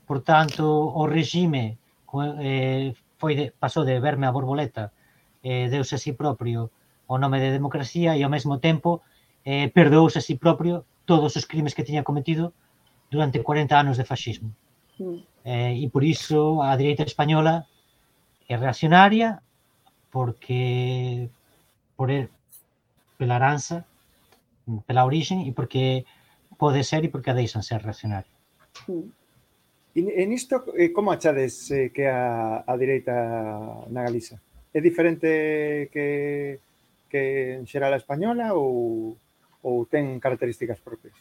Por 0.07 0.23
tanto, 0.23 0.65
o 0.65 1.05
regime 1.07 1.77
eh, 2.41 2.95
foi 3.19 3.35
de, 3.35 3.45
pasou 3.59 3.85
de 3.85 4.01
verme 4.01 4.27
a 4.27 4.33
borboleta 4.33 4.93
eh, 5.43 5.69
deuse 5.69 5.95
a 5.95 5.99
si 5.99 6.13
propio 6.15 6.71
o 7.07 7.19
nome 7.19 7.41
de 7.41 7.51
democracia 7.51 8.17
e 8.17 8.23
ao 8.23 8.31
mesmo 8.31 8.59
tempo 8.59 9.03
eh, 9.45 9.69
perdouse 9.69 10.19
a 10.19 10.23
si 10.23 10.37
propio 10.37 10.85
todos 11.05 11.37
os 11.37 11.45
crimes 11.45 11.75
que 11.75 11.85
tiña 11.85 12.05
cometido 12.05 12.53
durante 13.11 13.43
40 13.43 13.75
anos 13.79 13.97
de 13.97 14.05
fascismo. 14.05 14.53
Mm. 14.99 15.19
Eh, 15.45 15.75
e 15.83 15.85
por 15.89 16.05
iso 16.05 16.63
a 16.63 16.77
direita 16.77 17.03
española 17.03 17.67
é 18.49 18.57
reaccionaria 18.57 19.41
porque 20.13 21.31
por 21.97 22.11
el, 22.11 22.29
pela 23.17 23.37
aranza, 23.37 23.85
pela 24.87 25.05
origen 25.05 25.47
e 25.49 25.53
porque 25.53 26.05
pode 26.57 26.85
ser 26.85 27.05
e 27.05 27.13
porque 27.13 27.31
a 27.31 27.39
deixan 27.39 27.63
ser 27.63 27.81
reaccionaria. 27.81 28.33
Hmm. 28.87 29.11
E 29.99 30.23
isto, 30.31 30.63
como 30.95 31.11
achades 31.11 31.71
eh, 31.75 31.91
que 31.91 32.07
a, 32.07 32.63
a 32.63 32.75
direita 32.79 33.15
na 33.91 34.07
Galiza? 34.07 34.39
É 34.71 34.81
diferente 34.81 35.89
que, 35.91 36.61
que 37.11 37.59
en 37.59 37.67
xeral 37.67 37.91
a 37.97 37.99
española 37.99 38.55
ou, 38.55 39.19
ou 39.65 39.75
ten 39.91 40.23
características 40.23 40.79
propias? 40.79 41.17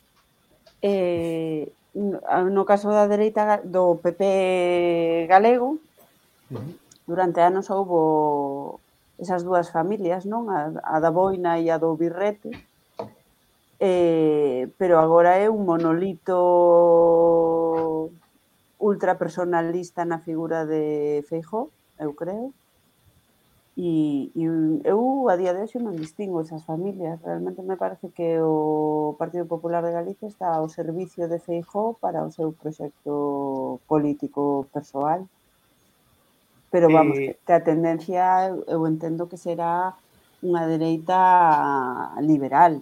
Eh, 0.84 1.66
no 1.98 2.64
caso 2.70 2.94
da 2.94 3.10
dereita 3.10 3.66
do 3.66 3.98
PP 3.98 5.26
galego, 5.26 5.82
durante 7.10 7.42
anos 7.42 7.74
houbo 7.74 8.78
esas 9.18 9.42
dúas 9.42 9.74
familias, 9.74 10.30
non? 10.30 10.54
A, 10.54 10.70
a 10.78 11.02
da 11.02 11.10
Boina 11.10 11.58
e 11.58 11.74
a 11.74 11.82
do 11.82 11.98
Birrete, 11.98 12.54
eh, 13.80 14.70
pero 14.78 15.00
agora 15.00 15.38
é 15.38 15.50
un 15.50 15.66
monolito 15.66 16.38
ultra 18.80 19.18
personalista 19.18 20.06
na 20.06 20.20
figura 20.20 20.66
de 20.66 21.24
Feijó, 21.28 21.70
eu 22.00 22.13
creo. 22.13 22.54
E, 23.78 24.32
e 24.34 24.44
eu 24.90 25.30
a 25.30 25.38
día 25.38 25.54
de 25.54 25.62
hoxe 25.62 25.78
non 25.78 25.94
distingo 25.94 26.42
esas 26.42 26.66
familias. 26.66 27.22
Realmente 27.22 27.62
me 27.62 27.78
parece 27.78 28.10
que 28.10 28.42
o 28.42 29.13
Partido 29.22 29.46
Popular 29.46 29.86
de 29.86 29.94
Galicia 29.94 30.26
está 30.26 30.58
ao 30.58 30.66
servicio 30.66 31.30
de 31.30 31.38
Feijó 31.38 31.94
para 32.02 32.26
o 32.26 32.34
seu 32.34 32.58
proxecto 32.58 33.78
político 33.86 34.66
persoal. 34.74 35.30
Pero 36.74 36.90
vamos, 36.90 37.22
eh... 37.22 37.38
que 37.46 37.54
a 37.54 37.62
tendencia 37.62 38.50
eu 38.66 38.82
entendo 38.90 39.30
que 39.30 39.38
será 39.38 39.94
unha 40.42 40.66
dereita 40.66 42.18
liberal, 42.22 42.82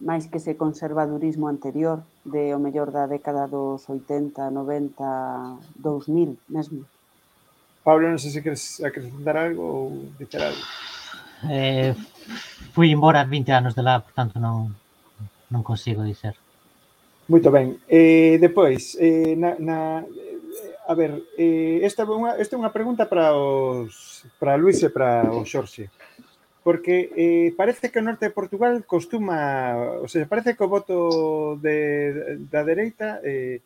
máis 0.00 0.26
que 0.26 0.40
ese 0.40 0.56
conservadurismo 0.56 1.46
anterior 1.46 2.00
de 2.24 2.56
o 2.56 2.58
mellor 2.58 2.88
da 2.88 3.04
década 3.04 3.44
dos 3.44 3.84
80, 3.84 4.48
90, 4.48 5.60
2000 5.76 6.40
mesmo. 6.48 6.88
Pablo, 7.84 8.08
non 8.08 8.20
sei 8.20 8.32
se 8.32 8.40
queres 8.40 8.80
acrescentar 8.80 9.36
algo 9.36 9.62
ou 9.62 9.84
dicer 10.16 10.40
algo. 10.40 10.64
Eh, 11.48 11.92
fui 12.72 12.92
embora 12.92 13.24
20 13.24 13.52
anos 13.52 13.72
de 13.76 13.84
lá, 13.84 14.00
portanto 14.00 14.40
non, 14.40 14.72
non 15.52 15.64
consigo 15.64 16.04
dicer. 16.04 16.36
Moito 17.28 17.52
ben. 17.52 17.80
Eh, 17.88 18.36
depois, 18.40 18.96
eh, 19.00 19.36
na, 19.36 19.56
na, 19.60 20.04
a 20.84 20.94
ver, 20.96 21.22
eh, 21.38 21.80
esta, 21.84 22.02
é 22.02 22.10
unha, 22.10 22.36
esta 22.36 22.56
é 22.56 22.60
unha 22.60 22.74
pregunta 22.74 23.06
para 23.06 23.32
os 23.32 24.24
para 24.36 24.58
Luis 24.60 24.82
e 24.82 24.90
para 24.90 25.28
o 25.30 25.44
Xorxe 25.46 25.88
porque 26.70 27.10
eh, 27.16 27.52
parece 27.56 27.90
que 27.90 27.98
o 27.98 28.06
norte 28.06 28.30
de 28.30 28.30
Portugal 28.30 28.86
costuma, 28.86 29.74
o 29.98 30.06
sea, 30.06 30.22
parece 30.30 30.54
que 30.54 30.62
o 30.62 30.70
voto 30.70 31.58
de, 31.58 32.38
da 32.46 32.62
dereita 32.62 33.18
eh, 33.26 33.58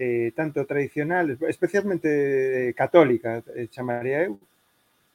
eh, 0.00 0.32
tanto 0.32 0.64
tradicional, 0.64 1.36
especialmente 1.52 2.08
eh, 2.08 2.72
católica, 2.72 3.44
eh, 3.52 3.68
chamaría 3.68 4.24
eu, 4.24 4.40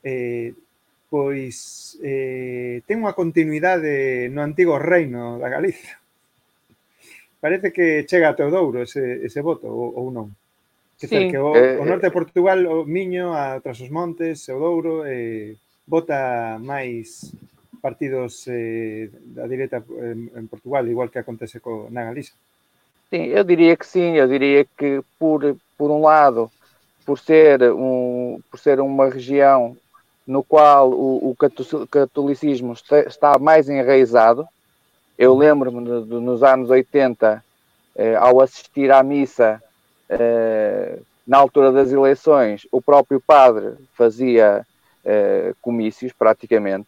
eh, 0.05 0.53
pois 1.09 1.97
eh, 2.05 2.85
ten 2.85 3.01
unha 3.01 3.17
continuidade 3.17 4.29
no 4.29 4.45
antigo 4.45 4.77
reino 4.77 5.41
da 5.41 5.49
Galiza. 5.49 5.97
Parece 7.41 7.73
que 7.73 8.05
chega 8.05 8.29
a 8.29 8.37
Teodouro 8.37 8.85
ese, 8.85 9.25
ese 9.25 9.41
voto, 9.41 9.65
ou, 9.65 9.97
ou 9.97 10.13
non. 10.13 10.29
Que 10.93 11.09
sí. 11.09 11.33
que 11.33 11.41
o, 11.41 11.57
eh, 11.57 11.81
o 11.81 11.89
norte 11.89 12.05
de 12.05 12.13
eh. 12.13 12.19
Portugal, 12.21 12.69
o 12.69 12.85
Miño, 12.85 13.33
a 13.33 13.57
tras 13.65 13.81
os 13.81 13.89
montes, 13.89 14.45
Teodouro, 14.45 15.09
eh, 15.09 15.57
vota 15.91 16.57
máis 16.63 17.35
partidos 17.83 18.47
eh, 18.47 19.09
da 19.35 19.45
direita 19.45 19.83
en, 19.99 20.31
en 20.39 20.47
Portugal, 20.47 20.87
igual 20.87 21.09
que 21.09 21.19
acontece 21.19 21.59
co, 21.59 21.91
na 21.91 22.05
Galiza. 22.05 22.31
Sim, 23.09 23.25
eu 23.25 23.43
diria 23.43 23.75
que 23.75 23.85
sim, 23.85 24.15
eu 24.15 24.25
diria 24.25 24.63
que 24.77 25.03
por, 25.19 25.57
por 25.77 25.91
um 25.91 25.99
lado, 25.99 26.49
por 27.05 27.19
ser, 27.19 27.73
um, 27.73 28.39
por 28.49 28.57
ser 28.57 28.79
uma 28.79 29.09
região 29.09 29.75
no 30.25 30.41
qual 30.41 30.89
o, 30.89 31.31
o 31.31 31.35
catolicismo 31.89 32.73
está 33.05 33.37
mais 33.37 33.67
enraizado, 33.67 34.47
eu 35.17 35.35
lembro-me 35.35 35.81
nos 35.81 36.41
anos 36.41 36.69
80, 36.69 37.43
eh, 37.97 38.15
ao 38.15 38.39
assistir 38.39 38.89
à 38.91 39.03
missa, 39.03 39.61
eh, 40.07 40.99
na 41.27 41.37
altura 41.37 41.71
das 41.73 41.91
eleições, 41.91 42.65
o 42.71 42.81
próprio 42.81 43.19
padre 43.19 43.73
fazia 43.93 44.65
eh, 45.03 45.53
comícios, 45.61 46.13
praticamente, 46.13 46.87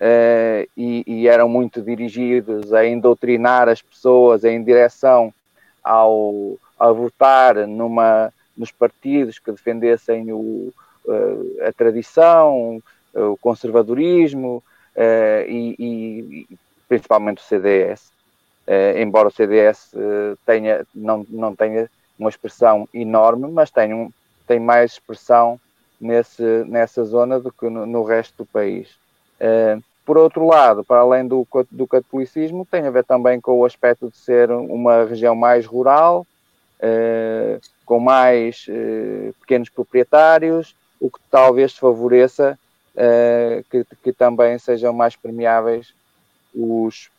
eh, 0.00 0.66
e, 0.76 1.04
e, 1.06 1.28
eram 1.28 1.48
muito 1.48 1.80
dirigidos 1.80 2.72
a 2.72 2.84
indoutrinar 2.84 3.68
as 3.68 3.80
pessoas 3.80 4.42
em 4.42 4.62
direção 4.62 5.32
ao, 5.82 6.58
a 6.78 6.90
votar 6.90 7.66
numa, 7.68 8.32
nos 8.56 8.72
partidos 8.72 9.38
que 9.38 9.52
defendessem 9.52 10.32
o, 10.32 10.72
eh, 11.08 11.68
a 11.68 11.72
tradição, 11.72 12.82
o 13.14 13.36
conservadorismo, 13.36 14.62
Uh, 14.96 15.42
e, 15.48 15.74
e, 15.76 16.58
principalmente 16.88 17.38
o 17.38 17.44
CDS, 17.44 18.12
embora 18.96 19.26
o 19.26 19.30
CDS 19.32 19.90
tenha, 20.46 20.86
não, 20.94 21.26
não 21.28 21.56
tenha 21.56 21.90
uma 22.16 22.30
expressão 22.30 22.88
enorme, 22.94 23.50
mas 23.50 23.72
tem, 23.72 23.92
um, 23.92 24.12
tem 24.46 24.60
mais 24.60 24.92
expressão 24.92 25.58
nesse, 26.04 26.42
nessa 26.66 27.02
zona 27.04 27.40
do 27.40 27.50
que 27.50 27.68
no, 27.68 27.86
no 27.86 28.04
resto 28.04 28.36
do 28.38 28.46
país. 28.46 28.88
Eh, 29.40 29.78
por 30.04 30.18
outro 30.18 30.46
lado, 30.46 30.84
para 30.84 31.00
além 31.00 31.26
do, 31.26 31.46
do 31.70 31.86
catolicismo, 31.86 32.66
tem 32.70 32.86
a 32.86 32.90
ver 32.90 33.04
também 33.04 33.40
com 33.40 33.58
o 33.58 33.64
aspecto 33.64 34.10
de 34.10 34.16
ser 34.18 34.50
uma 34.50 35.04
região 35.04 35.34
mais 35.34 35.64
rural, 35.64 36.26
eh, 36.78 37.58
com 37.86 37.98
mais 37.98 38.66
eh, 38.68 39.32
pequenos 39.40 39.70
proprietários, 39.70 40.76
o 41.00 41.10
que 41.10 41.18
talvez 41.30 41.76
favoreça 41.76 42.58
que, 43.70 43.84
que, 44.04 44.12
também 44.12 44.56
sejam 44.56 44.92
mais 44.92 45.16
permeáveis 45.16 45.92
os, 46.54 47.10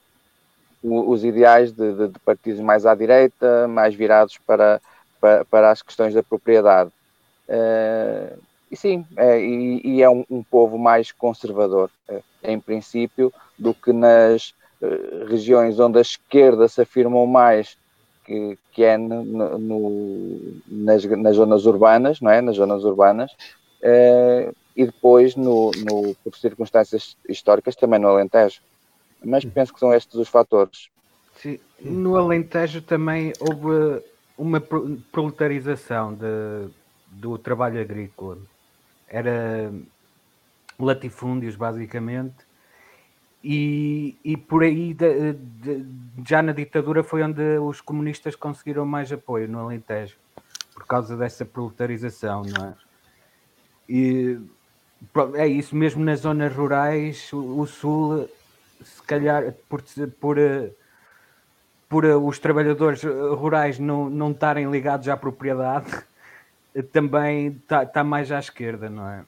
os 0.81 1.25
ideais 1.25 1.73
de, 1.73 1.93
de, 1.93 2.07
de, 2.07 2.19
partidos 2.19 2.61
mais 2.61 2.85
à 2.85 2.95
direita, 2.95 3.67
mais 3.67 3.93
virados 3.93 4.37
para, 4.37 4.79
para, 5.19 5.43
para 5.43 5.71
as 5.71 5.81
questões 5.81 6.13
da 6.13 6.23
propriedade. 6.23 6.89
Uh, 7.49 8.39
e 8.75 8.77
sim, 8.77 9.05
é, 9.15 9.39
e, 9.39 9.81
e, 9.83 10.01
é 10.01 10.09
um, 10.09 10.25
um, 10.29 10.43
povo 10.43 10.77
mais 10.77 11.11
conservador, 11.11 11.89
é, 12.07 12.21
em 12.43 12.59
princípio, 12.59 13.33
do 13.57 13.73
que 13.73 13.93
nas 13.93 14.53
uh, 14.81 15.25
regiões 15.27 15.79
onde 15.79 15.97
a 15.97 16.01
esquerda 16.01 16.67
se 16.67 16.81
afirmou 16.81 17.25
mais, 17.25 17.77
que, 18.25 18.57
que 18.71 18.83
é 18.83 18.97
no, 18.97 19.23
no, 19.23 20.61
nas, 20.67 21.05
nas 21.05 21.35
zonas 21.35 21.65
urbanas, 21.65 22.19
não 22.19 22.31
é? 22.31 22.41
Nas 22.41 22.57
zonas 22.57 22.83
urbanas, 22.83 23.31
uh, 23.81 24.55
e 24.75 24.85
depois, 24.85 25.35
no, 25.35 25.71
no, 25.71 26.15
por 26.15 26.35
circunstâncias 26.35 27.15
históricas, 27.29 27.75
também 27.75 27.99
no 27.99 28.09
Alentejo 28.09 28.61
mas 29.25 29.43
penso 29.43 29.73
que 29.73 29.79
são 29.79 29.93
estes 29.93 30.15
os 30.15 30.29
fatores. 30.29 30.89
Sim. 31.35 31.59
No 31.81 32.15
Alentejo 32.15 32.81
também 32.81 33.33
houve 33.39 34.03
uma 34.37 34.61
proletarização 35.11 36.13
de, 36.13 36.69
do 37.09 37.37
trabalho 37.37 37.81
agrícola. 37.81 38.37
Era 39.15 39.71
latifúndios, 40.77 41.55
basicamente, 41.55 42.45
e, 43.47 44.17
e 44.23 44.35
por 44.35 44.63
aí, 44.63 44.93
de, 44.93 45.33
de, 45.33 45.85
já 46.27 46.41
na 46.41 46.51
ditadura, 46.51 47.03
foi 47.03 47.21
onde 47.21 47.59
os 47.59 47.79
comunistas 47.79 48.35
conseguiram 48.35 48.85
mais 48.85 49.11
apoio 49.11 49.47
no 49.47 49.59
Alentejo, 49.59 50.17
por 50.73 50.85
causa 50.87 51.15
dessa 51.15 51.45
proletarização, 51.45 52.41
não 52.41 52.65
é? 52.69 52.73
E 53.87 54.39
é 55.35 55.47
isso, 55.47 55.75
mesmo 55.75 56.03
nas 56.03 56.21
zonas 56.21 56.55
rurais, 56.55 57.31
o, 57.31 57.59
o 57.59 57.67
Sul 57.67 58.27
se 58.83 59.01
calhar 59.03 59.53
por, 59.69 59.83
por, 60.19 60.37
por 61.87 62.05
os 62.05 62.39
trabalhadores 62.39 63.03
rurais 63.03 63.77
não, 63.77 64.09
não 64.09 64.31
estarem 64.31 64.69
ligados 64.71 65.07
à 65.07 65.15
propriedade, 65.15 66.03
também 66.83 67.47
está 67.47 67.85
tá 67.85 68.03
mais 68.03 68.31
à 68.31 68.39
esquerda, 68.39 68.89
não 68.89 69.07
é? 69.07 69.25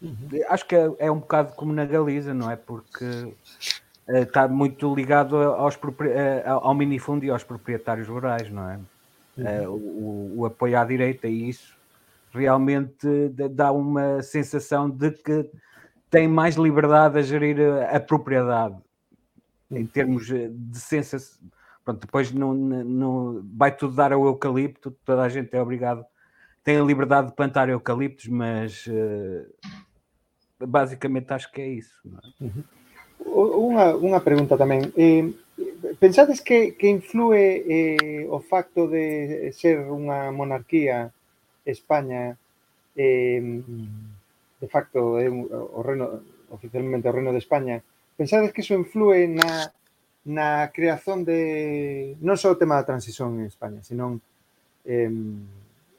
Uhum. 0.00 0.28
Acho 0.48 0.66
que 0.66 0.76
é, 0.76 0.90
é, 0.98 1.10
um 1.10 1.18
bocado 1.18 1.54
como 1.54 1.72
na 1.72 1.84
Galiza, 1.84 2.32
não 2.32 2.50
é? 2.50 2.56
Porque 2.56 3.34
está 4.08 4.46
muito 4.46 4.94
ligado 4.94 5.36
aos, 5.36 5.78
ao 6.46 6.74
minifúndio 6.74 7.28
e 7.28 7.30
aos 7.30 7.44
proprietários 7.44 8.08
rurais, 8.08 8.50
não 8.50 8.70
é? 8.70 8.78
Uhum. 9.36 9.70
O, 9.70 10.34
o, 10.38 10.46
apoio 10.46 10.78
à 10.78 10.84
direita 10.84 11.28
e 11.28 11.48
isso 11.48 11.76
realmente 12.32 13.28
dá 13.52 13.70
uma 13.70 14.22
sensação 14.22 14.90
de 14.90 15.12
que 15.12 15.48
tem 16.10 16.26
mais 16.26 16.56
liberdade 16.56 17.18
a 17.18 17.22
gerir 17.22 17.60
a, 17.60 17.96
a 17.96 18.00
propriedade 18.00 18.76
em 19.70 19.86
termos 19.86 20.26
de 20.26 20.78
sensação. 20.78 21.38
Pronto, 21.84 22.00
depois 22.00 22.32
não, 22.32 22.52
não, 22.52 23.42
vai 23.54 23.74
tudo 23.74 23.94
dar 23.94 24.12
ao 24.12 24.24
eucalipto, 24.26 24.90
toda 25.04 25.22
a 25.22 25.28
gente 25.28 25.54
é 25.54 25.62
obrigado, 25.62 26.04
tem 26.68 26.76
a 26.76 26.84
liberdade 26.84 27.28
de 27.28 27.32
plantar 27.32 27.70
eucaliptos, 27.70 28.26
mas 28.28 28.86
uh, 28.88 29.48
basicamente 30.60 31.32
acho 31.32 31.50
que 31.50 31.62
é 31.62 31.66
isso. 31.66 31.96
É? 32.04 32.44
Uhum. 32.44 33.72
Unha, 33.72 33.96
unha 33.96 34.20
pregunta 34.20 34.52
tamén. 34.52 34.92
Eh, 34.92 35.32
que, 36.44 36.76
que 36.76 36.88
influe 36.92 37.64
eh, 37.64 38.28
o 38.28 38.44
facto 38.44 38.84
de 38.84 39.48
ser 39.56 39.80
unha 39.88 40.28
monarquía 40.28 41.08
España 41.64 42.36
eh, 42.92 43.40
de 44.60 44.68
facto 44.68 45.16
é 45.16 45.24
o 45.32 45.80
reino 45.80 46.20
oficialmente 46.52 47.08
o 47.08 47.16
reino 47.16 47.32
de 47.32 47.40
España, 47.40 47.80
pensades 48.12 48.52
que 48.52 48.60
iso 48.60 48.76
influe 48.76 49.24
na, 49.24 49.72
na 50.28 50.68
creación 50.68 51.24
de 51.24 52.12
non 52.20 52.36
só 52.36 52.52
o 52.52 52.60
tema 52.60 52.76
da 52.76 52.84
transición 52.84 53.40
en 53.40 53.48
España, 53.48 53.80
sino 53.80 54.20
eh, 54.84 55.08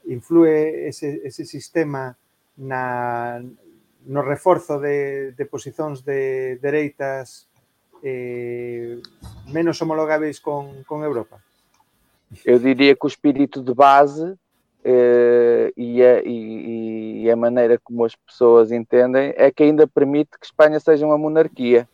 influe 0.06 0.88
ese, 0.88 1.20
ese 1.24 1.44
sistema 1.44 2.16
na, 2.56 3.42
no 4.06 4.22
reforzo 4.22 4.78
de, 4.78 5.32
de 5.32 5.44
posicións 5.46 6.04
de 6.04 6.56
dereitas 6.60 7.48
eh, 8.02 9.00
menos 9.46 9.80
homologáveis 9.80 10.40
con, 10.40 10.82
con 10.84 11.04
Europa? 11.04 11.40
Eu 12.44 12.58
diria 12.58 12.94
que 12.94 13.06
o 13.06 13.08
espírito 13.08 13.62
de 13.62 13.74
base 13.74 14.36
Uh, 14.82 15.68
e, 15.76 16.02
a, 16.02 16.22
e, 16.22 17.24
e, 17.24 17.30
a, 17.30 17.36
maneira 17.36 17.78
como 17.84 18.02
as 18.02 18.16
pessoas 18.16 18.72
entendem 18.72 19.34
é 19.36 19.50
que 19.50 19.62
ainda 19.62 19.86
permite 19.86 20.38
que 20.40 20.46
Espanha 20.46 20.80
seja 20.80 21.04
uma 21.04 21.18
monarquia. 21.18 21.86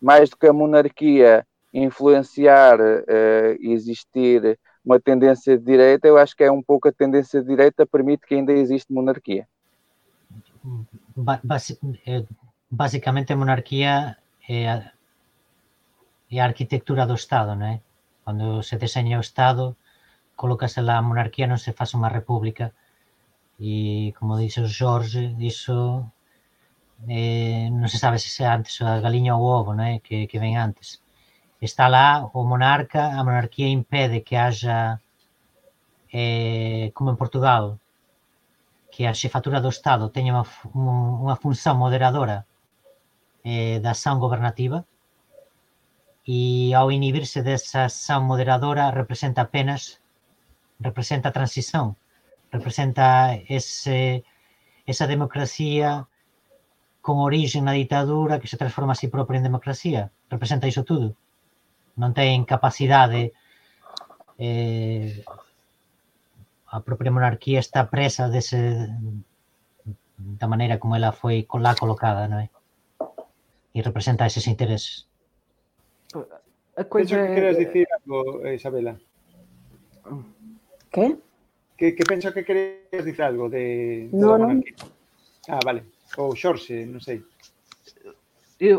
Mais 0.00 0.30
do 0.30 0.36
que 0.36 0.46
a 0.46 0.52
monarquia 0.52 1.44
influenciar 1.74 2.78
uh, 2.78 3.56
e 3.58 3.72
existir 3.72 4.56
uma 4.88 4.98
tendência 4.98 5.58
de 5.58 5.64
direita, 5.64 6.08
eu 6.08 6.16
acho 6.16 6.34
que 6.34 6.44
é 6.44 6.50
um 6.50 6.62
pouco 6.62 6.88
a 6.88 6.92
tendência 6.92 7.42
de 7.42 7.48
direita 7.48 7.86
permite 7.86 8.26
que 8.26 8.34
ainda 8.34 8.52
existe 8.52 8.90
monarquia. 8.90 9.46
Eh, 12.06 12.24
basicamente, 12.70 13.32
a 13.32 13.36
monarquia 13.36 14.16
é 14.48 14.68
a, 14.68 14.92
é 16.32 16.40
a 16.40 17.06
do 17.06 17.14
Estado, 17.14 17.54
não 17.54 17.66
é? 17.66 17.80
Quando 18.24 18.62
se 18.62 18.76
desenha 18.76 19.18
o 19.18 19.20
Estado, 19.20 19.76
colócase 20.36 20.80
a 20.80 21.02
monarquía 21.02 21.46
non 21.50 21.58
se 21.58 21.76
faz 21.78 21.90
unha 21.98 22.08
república 22.18 22.70
e 23.58 24.14
como 24.16 24.38
dixe 24.38 24.62
o 24.62 24.70
Jorge 24.70 25.34
iso 25.42 26.06
eh, 27.10 27.66
non 27.74 27.90
se 27.90 27.98
sabe 27.98 28.22
se 28.22 28.30
é 28.46 28.48
antes 28.48 28.78
a 28.80 29.02
galiña 29.02 29.34
ou 29.34 29.42
o 29.42 29.50
ovo 29.58 29.74
non 29.74 29.86
é? 29.92 29.98
Que, 29.98 30.30
que 30.30 30.38
ven 30.38 30.54
antes 30.54 31.02
está 31.60 31.88
lá 31.88 32.08
o 32.38 32.40
monarca, 32.50 33.02
a 33.18 33.20
monarquía 33.28 33.68
impede 33.68 34.22
que 34.26 34.36
haxa, 34.36 35.00
eh, 36.12 36.90
como 36.94 37.10
en 37.10 37.16
Portugal, 37.16 37.78
que 38.92 39.02
a 39.10 39.14
xefatura 39.20 39.62
do 39.64 39.70
Estado 39.76 40.12
teña 40.16 40.32
unha, 40.36 40.46
fu- 40.52 40.70
un- 40.82 41.14
unha 41.24 41.36
función 41.44 41.76
moderadora 41.82 42.38
eh, 43.52 43.76
da 43.84 43.90
ação 43.96 44.16
gobernativa 44.24 44.78
e 46.38 46.40
ao 46.78 46.86
inhibirse 46.96 47.38
desa 47.48 47.80
ação 47.90 48.20
moderadora 48.30 48.84
representa 49.00 49.40
apenas 49.42 49.82
representa 50.88 51.26
a 51.28 51.36
transición, 51.38 51.86
representa 52.56 53.06
ese, 53.58 54.00
esa 54.92 55.06
democracia 55.14 55.88
con 57.06 57.16
origen 57.28 57.62
na 57.66 57.78
ditadura 57.82 58.38
que 58.40 58.50
se 58.52 58.60
transforma 58.60 58.92
a 58.94 59.00
si 59.00 59.08
propia 59.14 59.38
en 59.38 59.48
democracia. 59.48 60.00
Representa 60.34 60.70
iso 60.72 60.84
tudo. 60.90 61.08
Non 61.98 62.14
ten 62.14 62.46
capacidade 62.46 63.34
eh, 64.38 65.18
a 66.70 66.78
propia 66.80 67.10
monarquía 67.10 67.58
está 67.58 67.90
presa 67.90 68.30
dese 68.30 68.86
da 70.18 70.46
maneira 70.46 70.78
como 70.78 70.94
ela 70.94 71.10
foi 71.10 71.46
lá 71.58 71.74
colocada, 71.74 72.30
non 72.30 72.38
é? 72.44 72.48
E 73.74 73.82
representa 73.82 74.26
eses 74.26 74.46
intereses. 74.46 75.10
A 76.14 76.86
Penso 76.86 76.90
coisa 76.90 77.14
que 77.18 77.34
queres 77.34 77.56
é, 77.56 77.60
dicir 77.66 77.86
algo, 77.90 78.46
eh, 78.46 78.54
Isabela. 78.54 78.94
Que? 80.90 81.18
Que, 81.74 81.92
que 81.98 82.04
penso 82.06 82.30
que 82.30 82.46
queres 82.46 83.02
dicir 83.02 83.22
algo 83.22 83.50
de, 83.50 84.08
No, 84.14 84.38
non. 84.38 84.62
Ah, 85.50 85.62
vale. 85.64 85.82
Ou 86.18 86.34
Xorxe, 86.34 86.86
non 86.86 87.02
sei. 87.02 87.22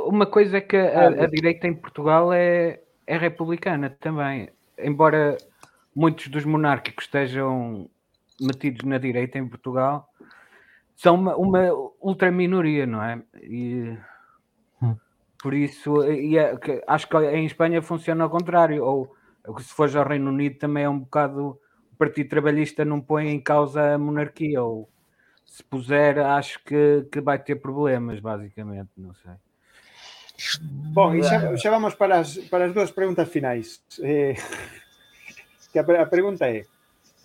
Uma 0.04 0.28
coisa 0.28 0.60
é 0.60 0.64
que 0.68 0.76
a, 0.76 1.08
Ah, 1.08 1.24
a 1.24 1.28
direita 1.28 1.68
em 1.68 1.76
Portugal 1.76 2.32
é, 2.32 2.84
é 3.14 3.18
republicana 3.18 3.90
também. 3.90 4.50
Embora 4.78 5.38
muitos 5.96 6.28
dos 6.30 6.46
monárquicos 6.46 7.06
estejam 7.06 7.90
metidos 8.40 8.86
na 8.86 8.98
direita 8.98 9.38
em 9.40 9.48
Portugal, 9.50 10.08
são 10.96 11.16
uma, 11.16 11.36
uma 11.38 11.62
ultraminoria, 12.02 12.86
não 12.86 13.04
é? 13.04 13.22
E 13.42 13.98
Hum. 14.82 14.96
por 15.42 15.54
isso, 15.54 16.04
e 16.06 16.38
é 16.38 16.56
que- 16.58 16.84
acho 16.88 17.08
que 17.10 17.18
em 17.18 17.46
Espanha 17.46 17.82
funciona 17.82 18.24
ao 18.24 18.30
contrário. 18.30 18.84
Ou 18.84 19.16
se 19.60 19.74
fores 19.74 19.96
ao 19.96 20.08
Reino 20.08 20.30
Unido 20.32 20.58
também 20.60 20.84
é 20.84 20.90
um 20.90 21.00
bocado. 21.00 21.60
O 21.94 21.96
Partido 21.98 22.30
Trabalhista 22.30 22.86
não 22.86 23.02
põe 23.02 23.30
em 23.30 23.42
causa 23.42 23.96
a 23.96 23.98
monarquia, 23.98 24.62
ou 24.64 24.90
se 25.46 25.64
puser, 25.64 26.20
acho 26.20 26.64
que, 26.64 27.08
que 27.12 27.22
vai 27.22 27.40
ter 27.42 27.56
problemas, 27.58 28.20
basicamente. 28.20 28.92
Não 28.98 29.14
sei. 29.16 29.34
Bom, 30.96 31.16
e 31.16 31.22
xa, 31.24 31.40
xa 31.56 31.70
vamos 31.70 31.96
para 31.96 32.20
as, 32.24 32.40
para 32.48 32.66
as 32.66 32.74
dúas 32.74 32.92
preguntas 32.92 33.28
finais. 33.28 33.84
Eh, 34.00 34.36
que 35.72 35.80
a, 35.80 35.84
a 35.84 36.08
pregunta 36.08 36.48
é, 36.48 36.66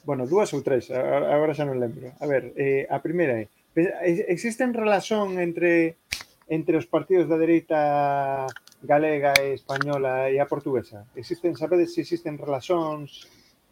bueno, 0.04 0.26
dúas 0.26 0.52
ou 0.52 0.60
tres, 0.60 0.90
agora 0.90 1.54
xa 1.54 1.64
non 1.64 1.78
lembro. 1.78 2.12
A 2.20 2.26
ver, 2.26 2.52
eh, 2.58 2.84
a 2.90 2.98
primeira 3.00 3.40
é, 3.40 3.46
existen 4.30 4.74
relación 4.74 5.38
entre 5.38 5.96
entre 6.48 6.76
os 6.76 6.84
partidos 6.84 7.24
da 7.24 7.40
dereita 7.40 8.46
galega 8.84 9.32
e 9.40 9.56
española 9.56 10.28
e 10.28 10.36
a 10.36 10.46
portuguesa? 10.46 11.08
Existen, 11.16 11.56
sabedes 11.56 11.96
se 11.96 12.04
existen 12.04 12.36
relacións? 12.36 13.24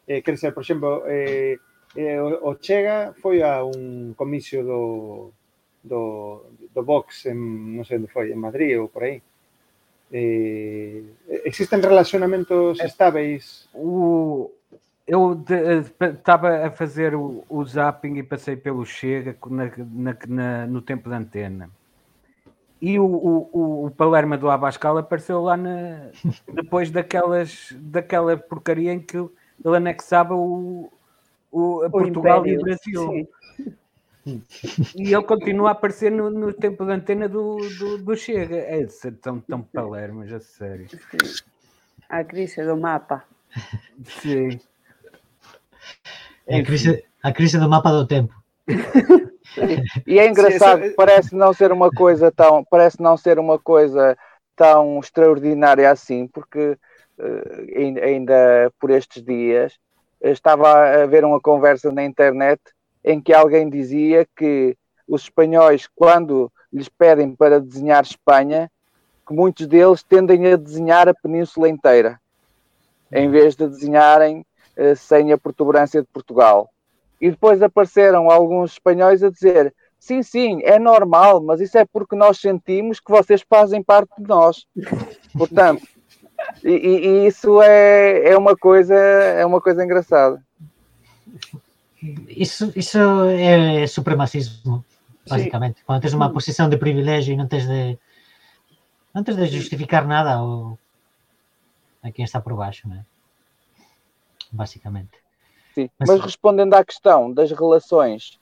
Eh, 0.08 0.24
quer 0.24 0.34
dizer, 0.34 0.56
por 0.56 0.64
exemplo, 0.64 1.04
eh, 1.06 1.60
eh, 1.94 2.18
o, 2.18 2.48
o 2.48 2.56
Chega 2.56 3.12
foi 3.20 3.44
a 3.44 3.60
un 3.60 4.16
comicio 4.16 4.64
do, 4.64 4.82
do, 5.84 6.48
do 6.72 6.82
Vox 6.82 7.28
en, 7.28 7.76
non 7.76 7.84
sei 7.84 8.00
onde 8.00 8.08
foi, 8.08 8.32
en 8.32 8.40
Madrid 8.40 8.80
ou 8.80 8.88
por 8.88 9.04
aí. 9.04 9.20
Eh, 10.12 11.02
existen 11.44 11.80
relacionamentos 11.80 12.78
estáveis? 12.80 13.66
O, 13.74 14.50
eu 15.06 15.42
estava 16.00 16.66
a 16.66 16.70
fazer 16.70 17.14
o, 17.14 17.42
o 17.48 17.64
zapping 17.64 18.18
e 18.18 18.22
passei 18.22 18.56
pelo 18.56 18.84
Chega 18.84 19.34
na, 19.48 19.70
na- 19.90 20.16
na- 20.28 20.66
no 20.66 20.82
tempo 20.82 21.08
da 21.08 21.16
antena. 21.16 21.70
E 22.80 22.98
o, 22.98 23.04
o, 23.04 23.84
o- 23.86 23.90
Palerma 23.90 24.36
do 24.36 24.50
Abascal 24.50 24.98
apareceu 24.98 25.40
lá 25.40 25.56
depois 26.52 26.90
daquelas, 26.90 27.68
daquela 27.78 28.36
porcaria 28.36 28.92
em 28.92 29.00
que 29.00 29.16
ele 29.16 29.76
anexava 29.76 30.34
o, 30.34 30.90
Portugal 31.90 32.46
e 32.46 32.56
o 32.58 32.60
Brasil. 32.60 33.08
sim. 33.10 33.28
E 34.24 35.12
ele 35.14 35.22
continua 35.24 35.70
a 35.70 35.72
aparecer 35.72 36.10
no, 36.10 36.30
no 36.30 36.52
tempo 36.52 36.84
da 36.84 36.94
antena 36.94 37.28
do, 37.28 37.56
do, 37.78 37.98
do 37.98 38.16
Chega. 38.16 38.56
É 38.56 38.84
de 38.84 38.92
ser 38.92 39.16
tão, 39.16 39.40
tão 39.40 39.62
Palermas, 39.62 40.32
a 40.32 40.40
sério. 40.40 40.86
Sí. 40.88 41.42
A 42.08 42.22
crise 42.22 42.64
do 42.64 42.76
mapa. 42.76 43.24
Sim. 44.04 44.60
É 46.46 46.58
a 46.60 46.64
crise, 46.64 47.04
a 47.22 47.32
crise 47.32 47.58
do 47.58 47.68
mapa 47.68 47.90
do 47.90 48.06
tempo. 48.06 48.34
E 50.06 50.18
é 50.18 50.26
engraçado, 50.26 50.94
parece 50.96 51.34
não 51.34 51.52
ser 51.52 51.72
uma 51.72 51.90
coisa 51.90 52.30
tão, 52.30 52.64
parece 52.64 53.00
não 53.00 53.16
ser 53.16 53.38
uma 53.38 53.58
coisa 53.58 54.16
tão 54.56 54.98
extraordinária 55.00 55.90
assim, 55.90 56.26
porque 56.26 56.78
eh, 57.18 58.00
ainda, 58.02 58.72
por 58.78 58.90
estes 58.90 59.22
dias 59.22 59.78
estava 60.22 61.02
a 61.02 61.06
ver 61.06 61.24
uma 61.24 61.40
conversa 61.40 61.90
na 61.92 62.04
internet 62.04 62.60
em 63.04 63.20
que 63.20 63.32
alguém 63.32 63.68
dizia 63.68 64.26
que 64.36 64.76
os 65.08 65.22
espanhóis, 65.22 65.88
quando 65.94 66.50
lhes 66.72 66.88
pedem 66.88 67.34
para 67.34 67.60
desenhar 67.60 68.02
Espanha, 68.02 68.70
que 69.26 69.34
muitos 69.34 69.66
deles 69.66 70.02
tendem 70.02 70.46
a 70.52 70.56
desenhar 70.56 71.08
a 71.08 71.14
península 71.14 71.68
inteira, 71.68 72.20
em 73.12 73.30
vez 73.30 73.54
de 73.54 73.68
desenharem 73.68 74.44
eh, 74.76 74.94
sem 74.94 75.32
a 75.32 75.38
protuberância 75.38 76.00
de 76.00 76.08
Portugal. 76.08 76.70
E 77.20 77.30
depois 77.30 77.62
apareceram 77.62 78.30
alguns 78.30 78.72
espanhóis 78.72 79.22
a 79.22 79.30
dizer: 79.30 79.74
sim, 79.98 80.22
sim, 80.22 80.60
é 80.64 80.78
normal, 80.78 81.40
mas 81.42 81.60
isso 81.60 81.76
é 81.78 81.84
porque 81.84 82.16
nós 82.16 82.38
sentimos 82.40 82.98
que 82.98 83.10
vocês 83.10 83.44
fazem 83.48 83.82
parte 83.82 84.10
de 84.18 84.26
nós. 84.28 84.66
Portanto, 85.36 85.86
e, 86.64 86.70
e- 86.70 87.06
e 87.06 87.26
isso 87.26 87.62
é, 87.62 88.30
é 88.30 88.36
uma 88.36 88.56
coisa 88.56 88.94
é 88.96 89.44
uma 89.46 89.60
coisa 89.60 89.84
engraçada. 89.84 90.42
Isso, 92.28 92.72
isso 92.74 92.98
é 93.30 93.86
supremacismo, 93.86 94.84
basicamente. 95.28 95.84
Quando 95.84 96.02
tens 96.02 96.14
uma 96.14 96.32
posição 96.32 96.68
de 96.68 96.76
privilégio 96.76 97.32
e 97.34 97.36
não 97.36 97.46
tens 97.46 97.66
de 97.66 97.98
não 99.14 99.22
tens 99.22 99.36
de 99.36 99.46
justificar 99.46 100.06
nada 100.06 100.34
ao, 100.34 100.78
a 102.02 102.10
quem 102.10 102.24
está 102.24 102.40
por 102.40 102.54
baixo, 102.56 102.88
não 102.88 102.96
é? 102.96 103.04
Basicamente. 104.50 105.10
Sim. 105.74 105.88
Mas- 105.98 106.08
Mas 106.08 106.20
respondendo 106.20 106.74
à 106.74 106.84
questão 106.84 107.32
das 107.32 107.50
relações, 107.52 108.38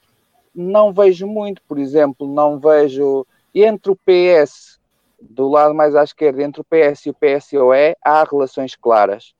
não 0.55 0.91
vejo 0.91 1.27
muito, 1.27 1.61
por 1.63 1.77
exemplo, 1.77 2.27
não 2.27 2.57
vejo 2.59 3.25
entre 3.53 3.91
o 3.91 3.95
PS, 3.95 4.79
do 5.21 5.47
lado 5.49 5.73
mais 5.75 5.95
à 5.95 6.03
esquerda, 6.03 6.41
entre 6.41 6.61
o 6.61 6.63
PS 6.65 7.05
e 7.07 7.09
o 7.11 7.13
PSOE, 7.13 7.95
há 8.03 8.23
relações 8.23 8.75
claras. 8.75 9.33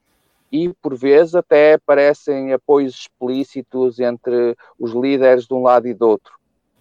E, 0.52 0.70
por 0.82 0.96
vezes, 0.96 1.34
até 1.36 1.74
aparecem 1.74 2.52
apoios 2.54 2.94
explícitos 2.96 4.00
entre 4.00 4.56
os 4.78 4.92
líderes 4.92 5.46
de 5.48 5.54
um 5.54 5.62
lado 5.64 5.88
e 5.88 5.94
do 5.94 6.08
outro. 6.08 6.34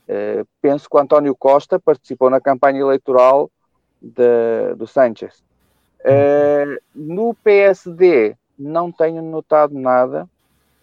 Eh, 0.09 0.45
penso 0.61 0.89
que 0.91 0.97
o 0.97 1.01
António 1.01 1.37
Costa 1.37 1.79
participou 1.79 2.29
na 2.29 2.41
campanha 2.41 2.81
eleitoral 2.81 3.49
de- 4.03 4.75
do 4.77 4.87
Sánchez. 4.87 5.43
Eh, 6.05 6.81
no 6.95 7.35
PSD, 7.35 8.37
não 8.59 8.91
tenho 8.91 9.23
notado 9.23 9.79
nada 9.79 10.29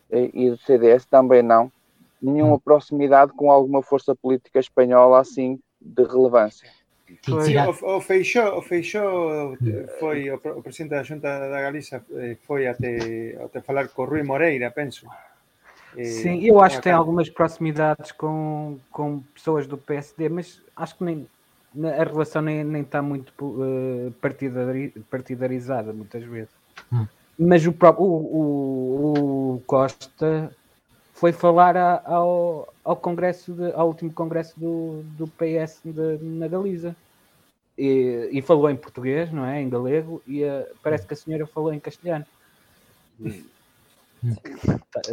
eh, 0.09 0.29
e 0.33 0.49
do 0.49 0.57
CDS 0.57 1.05
também 1.07 1.41
não, 1.43 1.71
nenhuma 2.21 2.59
proximidade 2.59 3.33
com 3.33 3.51
alguma 3.51 3.81
força 3.83 4.15
política 4.15 4.59
espanhola 4.59 5.19
assim 5.19 5.59
de 5.81 6.03
relevância. 6.03 6.69
O, 7.29 7.97
o 7.97 8.01
Feixó, 8.01 8.57
o 8.57 8.61
Feixó 8.61 9.53
eh, 9.65 9.87
foi 9.99 10.29
o, 10.29 10.35
o 10.35 10.61
presidente 10.61 10.89
da 10.91 11.03
Xunta 11.03 11.39
da 11.39 11.61
Galiza 11.61 12.03
eh, 12.13 12.35
foi 12.45 12.67
até, 12.67 13.37
até 13.43 13.61
falar 13.61 13.87
co 13.87 14.05
Rui 14.05 14.23
Moreira, 14.23 14.69
penso. 14.71 15.07
Eh, 15.97 16.03
Sim, 16.03 16.43
eu 16.43 16.59
acho 16.61 16.77
que 16.77 16.83
tem 16.83 16.91
algumas 16.91 17.29
proximidades 17.29 18.11
com, 18.11 18.77
com 18.91 19.19
pessoas 19.33 19.65
do 19.67 19.77
PSD, 19.77 20.29
mas 20.29 20.61
acho 20.75 20.97
que 20.97 21.03
nem, 21.03 21.27
a 21.97 22.03
relação 22.03 22.41
nem, 22.41 22.63
nem 22.63 22.81
está 22.81 23.01
muito 23.01 23.31
eh, 23.63 24.11
partidari- 24.21 24.93
partidarizada 25.09 25.93
muitas 25.93 26.23
vezes. 26.23 26.51
Hum. 26.91 27.07
Mas 27.39 27.65
o, 27.67 27.71
próprio, 27.71 28.05
o, 28.05 28.11
o- 28.11 29.53
o 29.55 29.59
Costa 29.65 30.51
foi 31.13 31.31
falar 31.31 31.75
a- 31.77 32.01
ao, 32.05 32.71
ao 32.83 32.95
congresso, 32.95 33.53
de- 33.53 33.71
ao 33.73 33.87
último 33.87 34.11
congresso 34.11 34.59
do, 34.59 35.03
do 35.17 35.27
PS 35.27 35.79
de- 35.85 36.19
na 36.21 36.47
Galiza. 36.47 36.95
E, 37.77 38.29
e, 38.31 38.41
falou 38.41 38.69
em 38.71 38.75
português, 38.75 39.31
não 39.31 39.45
é? 39.45 39.61
Em 39.61 39.69
galego, 39.69 40.21
e 40.25 40.43
uh, 40.43 40.65
parece 40.81 41.05
que 41.05 41.13
a 41.13 41.17
senhora 41.17 41.45
falou 41.45 41.71
em 41.71 41.79
castelhano. 41.79 42.25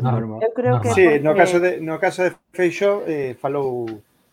Normal. 0.01 0.41
Eu 0.43 0.53
creo 0.53 0.81
que 0.81 0.89
sí, 0.89 1.19
no 1.19 1.37
caso 1.37 1.61
de 1.61 1.81
no 1.81 1.99
caso 1.99 2.25
de 2.25 2.33
Feixo 2.53 3.03
eh, 3.07 3.37
falou 3.37 3.85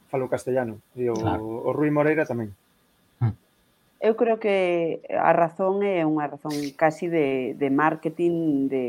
falou 0.08 0.30
castellano 0.30 0.82
e 0.96 1.10
o, 1.10 1.14
claro. 1.14 1.44
o 1.44 1.72
Rui 1.72 1.92
Moreira 1.92 2.26
tamén. 2.26 2.56
Eu 4.02 4.18
creo 4.18 4.42
que 4.42 4.98
a 5.14 5.30
razón 5.30 5.86
é 5.86 6.02
unha 6.02 6.26
razón 6.26 6.58
casi 6.74 7.06
de, 7.06 7.54
de 7.54 7.70
marketing 7.70 8.66
de, 8.66 8.86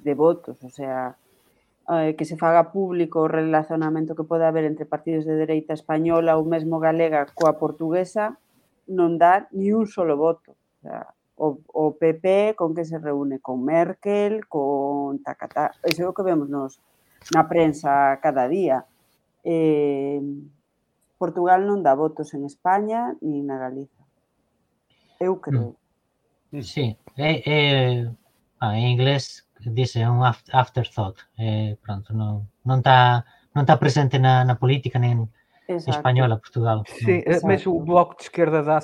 de 0.00 0.12
votos, 0.16 0.56
o 0.64 0.72
sea, 0.72 1.20
eh, 1.84 2.16
que 2.16 2.24
se 2.24 2.40
faga 2.40 2.72
público 2.72 3.20
o 3.20 3.28
relacionamento 3.28 4.16
que 4.16 4.24
pode 4.24 4.48
haber 4.48 4.64
entre 4.64 4.88
partidos 4.88 5.28
de 5.28 5.36
dereita 5.36 5.76
española 5.76 6.40
ou 6.40 6.48
mesmo 6.48 6.80
galega 6.80 7.28
coa 7.36 7.60
portuguesa, 7.60 8.40
non 8.88 9.20
dá 9.20 9.48
ni 9.52 9.72
un 9.72 9.86
solo 9.86 10.16
voto. 10.16 10.52
O, 10.52 10.80
sea, 10.82 11.06
o, 11.36 11.60
o 11.72 11.94
PP 11.94 12.56
con 12.56 12.74
que 12.74 12.84
se 12.84 12.98
reúne 12.98 13.38
con 13.38 13.62
Merkel, 13.64 14.48
con 14.48 15.22
Tacatá, 15.22 15.70
ese 15.84 16.02
é 16.02 16.08
o 16.08 16.16
que 16.16 16.26
vemos 16.26 16.50
nos, 16.50 16.82
na 17.30 17.46
prensa 17.46 18.18
cada 18.18 18.48
día. 18.48 18.84
Eh, 19.44 20.20
Portugal 21.18 21.66
non 21.66 21.82
dá 21.82 21.94
votos 21.94 22.34
en 22.34 22.46
España 22.46 23.14
ni 23.22 23.42
na 23.42 23.58
Galiza. 23.58 24.02
Eu 25.18 25.38
creo. 25.42 25.74
Mm. 26.50 26.62
Sí, 26.62 26.96
eh, 27.16 27.42
eh, 27.44 28.08
ah, 28.60 28.78
en 28.78 28.86
inglés 28.94 29.46
dice 29.60 30.08
un 30.08 30.24
afterthought, 30.24 31.18
eh, 31.36 31.76
pronto, 31.82 32.14
non, 32.14 32.46
non 32.64 32.78
está 32.80 33.26
non 33.52 33.66
está 33.66 33.76
presente 33.82 34.22
na, 34.22 34.46
na 34.46 34.54
política 34.54 35.02
nen, 35.02 35.26
Exato. 35.68 35.98
espanhola, 35.98 36.38
Portugal. 36.38 36.82
Sim, 36.86 37.22
Exato. 37.26 37.44
Eh, 37.44 37.48
mas 37.48 37.66
o 37.66 37.78
Bloco 37.78 38.16
de 38.16 38.22
Esquerda 38.22 38.62
dá 38.62 38.80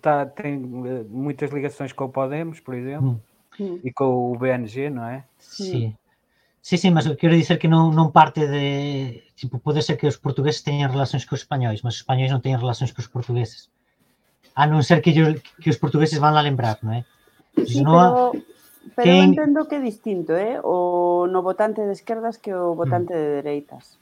tá, 0.00 0.24
tem 0.24 0.54
eh, 0.86 1.04
muitas 1.08 1.50
ligações 1.50 1.92
com 1.92 2.04
o 2.04 2.08
Podemos, 2.08 2.60
por 2.60 2.74
exemplo, 2.74 3.20
hum. 3.58 3.80
e 3.82 3.92
com 3.92 4.32
o 4.32 4.38
BNG, 4.38 4.88
não 4.88 5.04
é? 5.04 5.24
Sim. 5.38 5.96
Sim, 6.62 6.76
sim, 6.76 6.90
mas 6.90 7.06
eu 7.06 7.16
quero 7.16 7.36
dizer 7.36 7.56
que 7.56 7.66
não, 7.66 7.90
não 7.90 8.10
parte 8.10 8.46
de... 8.46 9.22
Tipo, 9.34 9.58
pode 9.58 9.82
ser 9.82 9.96
que 9.96 10.06
os 10.06 10.16
portugueses 10.16 10.60
tenham 10.60 10.90
relações 10.90 11.24
com 11.24 11.34
os 11.34 11.40
espanhóis, 11.40 11.80
mas 11.82 11.94
os 11.94 12.00
espanhóis 12.00 12.30
não 12.30 12.40
têm 12.40 12.56
relações 12.56 12.92
com 12.92 13.00
os 13.00 13.06
portugueses. 13.06 13.70
A 14.54 14.66
não 14.66 14.82
ser 14.82 15.00
que, 15.00 15.10
ellos, 15.10 15.40
que 15.62 15.70
os 15.70 15.76
portugueses 15.76 16.18
vão 16.18 16.32
lá 16.32 16.40
lembrar, 16.40 16.78
não 16.82 16.92
é? 16.92 17.04
Sí, 17.64 17.82
no, 17.82 18.32
pero, 18.32 18.44
pero 18.94 19.10
ten... 19.10 19.30
entendo 19.30 19.66
que 19.66 19.76
é 19.76 19.80
distinto, 19.80 20.32
eh? 20.32 20.60
O 20.62 21.26
no 21.26 21.42
votante 21.42 21.80
de 21.80 21.92
esquerdas 21.92 22.36
que 22.36 22.52
o 22.52 22.74
votante 22.74 23.12
de 23.12 23.42
dereitas. 23.42 23.98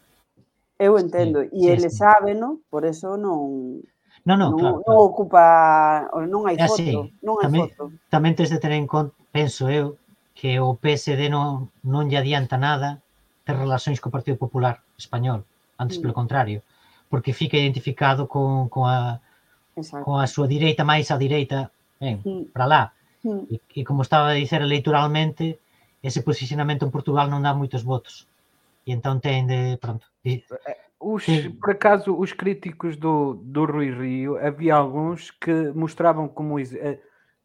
Eu 0.78 0.98
entendo, 1.00 1.40
sí, 1.40 1.48
e 1.52 1.60
sí, 1.60 1.68
ele 1.68 1.90
sí. 1.90 1.96
sabe, 1.96 2.34
no? 2.34 2.60
por 2.68 2.84
eso 2.84 3.16
non 3.16 3.80
Non, 4.26 4.42
non, 4.42 4.50
non, 4.50 4.58
claro, 4.58 4.82
non 4.82 4.96
ocupa, 4.98 5.44
non 6.26 6.50
hai 6.50 6.58
foto, 6.58 6.82
así, 6.82 6.90
non 7.22 7.38
hai 7.38 7.46
tamén, 7.46 7.70
foto. 7.70 7.94
Tamén 8.10 8.34
tens 8.34 8.50
de 8.50 8.58
tener 8.58 8.82
en 8.82 8.90
conta, 8.90 9.14
penso 9.30 9.70
eu, 9.70 9.94
que 10.34 10.58
o 10.58 10.74
PSD 10.74 11.30
non, 11.30 11.70
non 11.86 12.10
lle 12.10 12.18
adianta 12.18 12.58
nada 12.58 12.98
ter 13.46 13.54
relacións 13.54 14.02
co 14.02 14.10
Partido 14.10 14.34
Popular 14.34 14.82
Español, 14.98 15.46
antes 15.78 15.96
mm. 15.96 16.02
pelo 16.02 16.18
contrario, 16.18 16.66
porque 17.06 17.30
fica 17.30 17.54
identificado 17.54 18.26
con, 18.26 18.66
con, 18.66 18.90
a, 18.90 19.22
Exacto. 19.78 20.02
con 20.02 20.18
a 20.18 20.26
súa 20.26 20.50
direita 20.50 20.82
máis 20.82 21.14
á 21.14 21.16
direita, 21.16 21.70
ben, 22.02 22.18
mm. 22.26 22.50
para 22.50 22.66
lá. 22.66 22.82
Mm. 23.22 23.46
E, 23.46 23.56
e 23.62 23.80
como 23.86 24.02
estaba 24.02 24.34
a 24.34 24.38
dicer 24.38 24.58
eleitoralmente, 24.58 25.62
ese 26.02 26.26
posicionamento 26.26 26.82
en 26.82 26.90
Portugal 26.90 27.30
non 27.30 27.46
dá 27.46 27.54
moitos 27.54 27.86
votos. 27.86 28.26
E 28.82 28.90
entón 28.90 29.22
ten 29.22 29.46
de, 29.46 29.78
pronto, 29.78 30.10
di- 30.26 30.44
Os, 30.98 31.24
por 31.60 31.70
acaso, 31.70 32.16
os 32.18 32.32
críticos 32.32 32.96
do, 32.96 33.34
do 33.44 33.64
Rui 33.66 33.90
Rio, 33.90 34.38
havia 34.38 34.74
alguns 34.74 35.30
que 35.30 35.70
mostravam 35.74 36.26
como. 36.26 36.58
eh, 36.58 36.98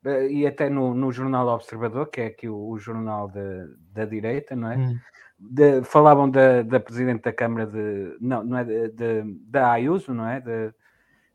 eh, 0.06 0.28
E 0.32 0.48
até 0.48 0.70
no, 0.70 0.94
no 0.94 1.12
Jornal 1.12 1.48
Observador, 1.50 2.08
que 2.10 2.22
é 2.22 2.26
aqui 2.28 2.48
o, 2.48 2.58
o 2.70 2.80
jornal 2.80 3.28
da, 3.28 3.68
da 3.94 4.06
direita, 4.06 4.56
não 4.56 4.72
é? 4.72 4.78
mm, 4.78 5.00
De- 5.38 5.84
falavam 5.84 6.30
da, 6.30 6.62
da 6.64 6.80
Presidente 6.80 7.24
da 7.24 7.34
Câmara 7.34 7.66
de. 7.68 8.16
Não, 8.22 8.44
não 8.44 8.58
é 8.58 8.64
de, 8.64 8.90
de- 8.90 9.38
da 9.50 9.72
Ayuso, 9.74 10.14
não 10.14 10.28
é? 10.28 10.40
De, 10.40 10.74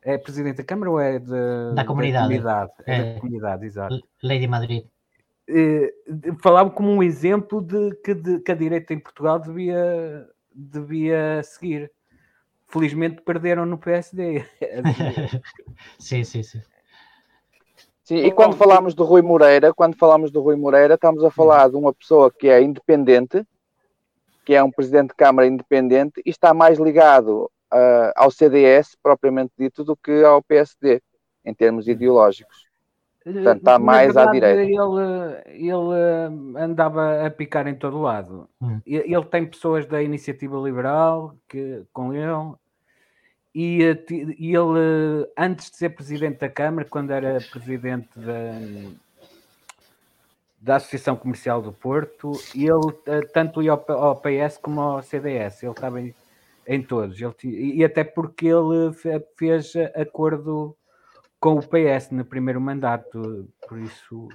é 0.03 0.17
Presidente 0.17 0.57
da 0.59 0.65
Câmara 0.65 0.91
ou 0.91 0.99
é 1.01 1.19
de, 1.19 1.75
Da 1.75 1.85
comunidade. 1.85 2.25
comunidade? 2.29 2.73
É, 2.87 2.95
É. 3.01 3.15
da 3.15 3.21
comunidade, 3.21 3.67
exato. 3.67 4.01
Lei 4.23 4.39
de 4.39 4.47
Madrid. 4.49 4.85
Eh, 5.49 5.93
de- 6.09 6.33
falavam 6.43 6.73
como 6.73 6.91
um 6.91 7.03
exemplo 7.03 7.61
de 7.61 7.95
que, 8.05 8.15
de- 8.15 8.41
que 8.41 8.53
a 8.53 8.55
direita 8.55 8.95
em 8.95 8.99
Portugal 8.99 9.39
devia, 9.39 10.27
devia 10.57 11.43
seguir. 11.43 11.93
Felizmente 12.69 13.23
perderam 13.23 13.67
no 13.67 13.79
PSD. 13.79 14.45
sim, 15.99 16.25
sim, 16.25 16.43
sim. 16.43 16.61
Sim, 18.03 18.19
e 18.19 18.31
quando 18.31 18.57
falamos 18.57 18.95
do 18.95 19.05
Rui 19.05 19.21
Moreira, 19.21 19.75
quando 19.75 19.97
falamos 19.97 20.31
do 20.31 20.41
Rui 20.41 20.55
Moreira, 20.55 20.95
estamos 20.95 21.25
a 21.25 21.31
falar 21.31 21.69
de 21.69 21.77
uma 21.77 21.93
pessoa 21.93 22.31
que 22.31 22.49
é 22.49 22.63
independente, 22.63 23.45
que 24.45 24.55
é 24.55 24.63
um 24.63 24.71
presidente 24.71 25.09
de 25.09 25.17
Câmara 25.17 25.49
independente 25.49 26.23
e 26.25 26.31
está 26.31 26.55
mais 26.55 26.79
ligado 26.79 27.51
ah, 27.69 28.13
ao 28.15 28.31
CDS, 28.31 28.97
propriamente 29.03 29.53
dito, 29.59 29.83
do 29.83 29.97
que 29.97 30.23
ao 30.23 30.41
PSD, 30.41 31.03
em 31.45 31.53
termos 31.53 31.89
ideológicos. 31.89 32.66
Portanto, 33.33 33.59
está 33.59 33.79
mais 33.79 34.17
à 34.17 34.31
verdade, 34.31 34.55
direita. 34.55 34.63
Ele, 34.63 35.67
ele 35.69 35.95
eh, 36.57 36.63
andava 36.63 37.27
a 37.27 37.31
picar 37.31 37.67
em 37.67 37.75
todo 37.75 38.01
lado. 38.01 38.49
Hum. 38.63 38.81
E- 38.87 38.97
Ele 38.99 39.25
tem 39.25 39.45
pessoas 39.45 39.85
da 39.85 40.01
Iniciativa 40.01 40.57
Liberal 40.59 41.35
que, 41.49 41.83
com 41.93 42.15
ele. 42.15 42.55
E, 43.53 43.83
eh, 43.83 44.05
e 44.39 44.55
ele, 44.55 44.79
eh, 45.27 45.31
antes 45.37 45.73
de 45.73 45.77
ser 45.77 45.89
presidente 45.91 46.39
da 46.39 46.49
Câmara, 46.49 46.87
quando 46.89 47.11
era 47.11 47.39
presidente 47.51 48.09
da, 48.17 48.53
da 50.61 50.77
Associação 50.77 51.17
Comercial 51.17 51.61
do 51.61 51.73
Porto, 51.73 52.31
ele 52.55 53.25
tanto 53.33 53.61
ia 53.61 53.73
ao, 53.73 54.17
PS 54.21 54.57
como 54.63 54.81
ao 54.81 55.03
CDS. 55.03 55.65
Ele 55.65 55.73
estava 55.73 56.01
em, 56.01 56.15
em 56.67 56.81
todos. 56.81 57.21
Ele 57.21 57.35
e 57.75 57.85
até 57.85 58.05
porque 58.05 58.47
ele 58.47 58.93
fe- 58.93 59.25
fez 59.37 59.73
acordo 59.97 60.77
com 61.39 61.55
o 61.55 61.63
PS 61.63 62.13
no 62.15 62.25
primeiro 62.25 62.61
mandato, 62.61 63.49
por 63.69 63.79
isso. 63.79 64.29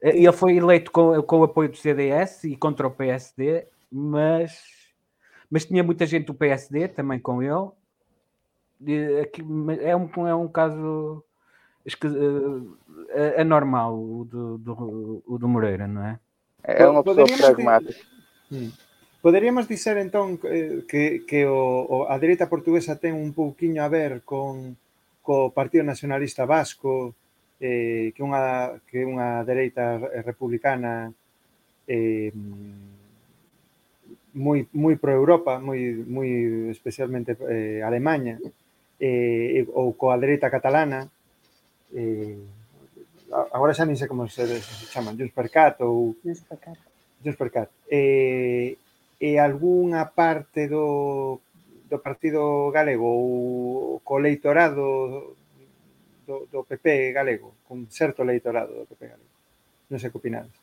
eh, 0.00 0.16
Ele 0.16 0.32
foi 0.32 0.56
eleito 0.56 0.90
com, 0.90 1.20
com 1.22 1.40
o 1.40 1.44
apoio 1.44 1.68
do 1.68 1.76
CDS 1.76 2.44
e 2.44 2.56
contra 2.56 2.86
o 2.86 2.90
PSD, 2.90 3.66
mas, 3.90 4.62
mas 5.50 5.64
tinha 5.64 5.82
muita 5.82 6.06
gente 6.06 6.26
do 6.26 6.34
PSD 6.34 6.88
também 6.88 7.18
com 7.18 7.42
ele. 7.42 7.70
E 8.84 9.28
é, 9.82 9.94
um, 9.96 10.26
é 10.26 10.34
um 10.34 10.48
caso 10.48 11.22
esque- 11.84 12.08
eh, 13.14 13.40
anormal 13.40 13.94
o 13.94 14.24
do, 14.24 14.58
do, 14.58 15.22
o 15.26 15.38
do 15.38 15.48
Moreira, 15.48 15.86
não 15.86 16.04
é? 16.04 16.18
É 16.64 16.86
uma 16.86 17.02
pessoa 17.02 17.26
pragmática. 17.26 18.00
Mm. 18.50 18.70
Poderíamos 19.22 19.68
dizer 19.70 19.96
entón 20.02 20.34
eh, 20.50 20.82
que, 20.90 21.22
que 21.26 21.46
o, 21.46 21.86
o, 21.86 21.96
a 22.10 22.18
dereita 22.18 22.50
portuguesa 22.50 22.98
ten 22.98 23.14
un 23.14 23.30
pouquiño 23.30 23.82
a 23.82 23.88
ver 23.88 24.22
con 24.26 24.74
co 25.22 25.54
Partido 25.54 25.86
Nacionalista 25.86 26.44
Vasco, 26.44 27.14
eh, 27.62 28.10
que 28.12 28.22
unha 28.26 28.76
que 28.90 29.06
unha 29.06 29.46
dereita 29.46 30.02
republicana 30.26 31.14
eh, 31.86 32.34
moi 34.34 34.66
moi 34.74 34.98
pro 34.98 35.14
Europa, 35.14 35.62
moi 35.62 35.78
moi 36.02 36.28
especialmente 36.74 37.38
eh, 37.46 37.80
Alemanha, 37.86 38.42
eh, 38.98 39.62
ou 39.70 39.94
coa 39.94 40.18
dereita 40.18 40.50
catalana, 40.50 41.06
eh, 41.94 42.36
agora 43.54 43.76
xa 43.76 43.86
nin 43.86 43.94
sei 43.94 44.10
como 44.10 44.26
se, 44.26 44.42
se 44.42 44.90
chaman, 44.90 45.14
Junts 45.14 45.32
per 45.32 45.48
Cat 45.48 45.80
ou 45.86 46.18
Junts 46.18 46.42
per 46.42 46.58
Cat. 46.58 46.78
Junts 47.22 47.38
per 47.38 47.50
Cat. 47.54 47.70
Eh, 47.86 48.74
e 49.22 49.38
algunha 49.38 50.02
parte 50.10 50.66
do 50.66 51.38
do 51.92 52.00
Partido 52.00 52.72
Galego 52.72 53.04
ou 53.04 54.00
co 54.00 54.16
leitorado 54.16 55.36
do, 56.24 56.48
do 56.48 56.64
PP 56.64 57.12
galego, 57.12 57.52
con 57.68 57.84
certo 57.92 58.24
leitorado 58.24 58.72
do 58.72 58.88
PP 58.88 59.12
galego. 59.12 59.32
Non 59.92 60.00
sei 60.00 60.08
que 60.08 60.16
opinades. 60.16 60.56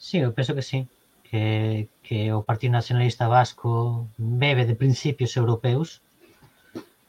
Sí, 0.00 0.24
eu 0.24 0.32
penso 0.32 0.56
que 0.56 0.64
sí. 0.64 0.88
Que, 1.26 1.90
que 2.06 2.32
o 2.32 2.46
Partido 2.46 2.78
Nacionalista 2.78 3.28
Vasco 3.28 4.08
bebe 4.16 4.64
de 4.64 4.78
principios 4.78 5.36
europeus 5.36 6.00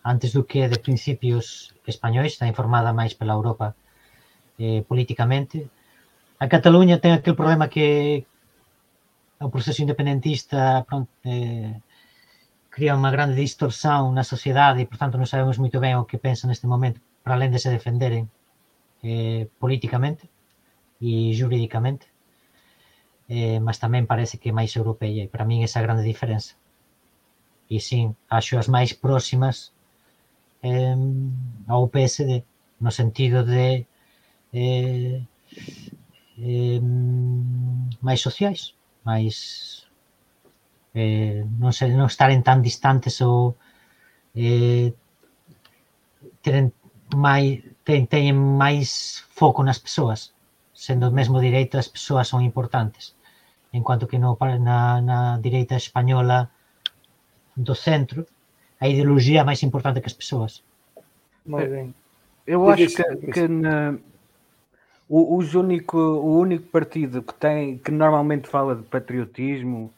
antes 0.03 0.31
do 0.31 0.47
que 0.47 0.67
de 0.71 0.79
principios 0.79 1.75
españois, 1.85 2.33
está 2.33 2.47
informada 2.47 2.95
máis 2.95 3.13
pela 3.15 3.35
Europa 3.35 3.75
eh, 4.59 4.81
políticamente. 4.87 5.67
A 6.39 6.47
Cataluña 6.47 6.99
ten 7.03 7.11
aquel 7.11 7.35
problema 7.35 7.67
que 7.67 8.23
o 9.37 9.51
proceso 9.53 9.83
independentista 9.83 10.87
pronto, 10.87 11.11
eh, 11.27 11.77
cría 12.77 12.93
unha 12.93 13.09
grande 13.09 13.41
distorsión 13.41 14.13
na 14.13 14.21
sociedade 14.21 14.85
e, 14.85 14.89
por 14.89 15.01
tanto, 15.01 15.17
non 15.17 15.25
sabemos 15.25 15.57
moito 15.57 15.81
ben 15.81 15.97
o 15.97 16.05
que 16.05 16.21
pensan 16.21 16.53
neste 16.53 16.69
momento, 16.69 17.01
para 17.25 17.33
além 17.33 17.49
de 17.49 17.57
se 17.57 17.73
defenderen 17.73 18.29
eh, 19.01 19.49
políticamente 19.57 20.29
e 21.01 21.33
jurídicamente 21.33 22.05
eh, 23.29 23.59
mas 23.59 23.81
tamén 23.81 24.05
parece 24.05 24.37
que 24.39 24.49
é 24.49 24.57
máis 24.59 24.71
europeia 24.77 25.25
e 25.25 25.31
para 25.31 25.47
min 25.49 25.65
esa 25.65 25.81
é 25.81 25.85
grande 25.85 26.05
diferenza. 26.05 26.53
E 27.67 27.81
sim, 27.83 28.15
acho 28.29 28.55
as 28.61 28.69
máis 28.71 28.93
próximas 28.93 29.73
eh, 30.63 30.95
ao 31.67 31.89
PSD 31.91 32.45
no 32.79 32.91
sentido 32.91 33.43
de 33.43 33.89
eh, 34.53 35.25
eh, 36.39 36.79
máis 38.05 38.21
sociais 38.21 38.77
máis 39.03 39.86
eh, 41.01 41.45
non, 41.61 41.71
sei, 41.77 41.89
non 41.99 42.09
estaren 42.11 42.41
tan 42.47 42.59
distantes 42.69 43.15
ou 43.29 43.55
eh, 44.45 44.87
teren 46.43 46.65
máis 47.25 47.47
ten, 47.87 48.01
teñen 48.13 48.37
máis 48.63 48.87
foco 49.39 49.59
nas 49.63 49.79
persoas, 49.85 50.19
sendo 50.85 51.05
mesmo 51.19 51.37
direita 51.47 51.75
as 51.79 51.89
persoas 51.95 52.29
son 52.31 52.41
importantes. 52.51 53.03
En 53.77 53.81
cuanto 53.87 54.07
que 54.09 54.19
no, 54.23 54.29
na, 54.67 54.79
na 55.09 55.19
direita 55.45 55.75
española 55.83 56.37
do 57.67 57.75
centro, 57.87 58.19
a 58.83 58.85
ideoloxía 58.91 59.41
é 59.41 59.47
máis 59.49 59.61
importante 59.67 60.01
que 60.01 60.11
as 60.11 60.19
persoas. 60.21 60.53
Moi 61.45 61.65
ben. 61.73 61.87
Eu 62.45 62.69
acho 62.69 62.87
Diz, 62.87 62.95
que, 62.95 63.03
que 63.33 63.47
na- 63.47 63.97
o, 65.09 65.37
os 65.37 65.55
único, 65.55 65.97
o 65.97 66.37
único 66.39 66.67
partido 66.69 67.21
que 67.21 67.33
tem 67.33 67.77
que 67.77 67.91
normalmente 67.91 68.49
fala 68.49 68.75
de 68.75 68.83
patriotismo 68.83 69.91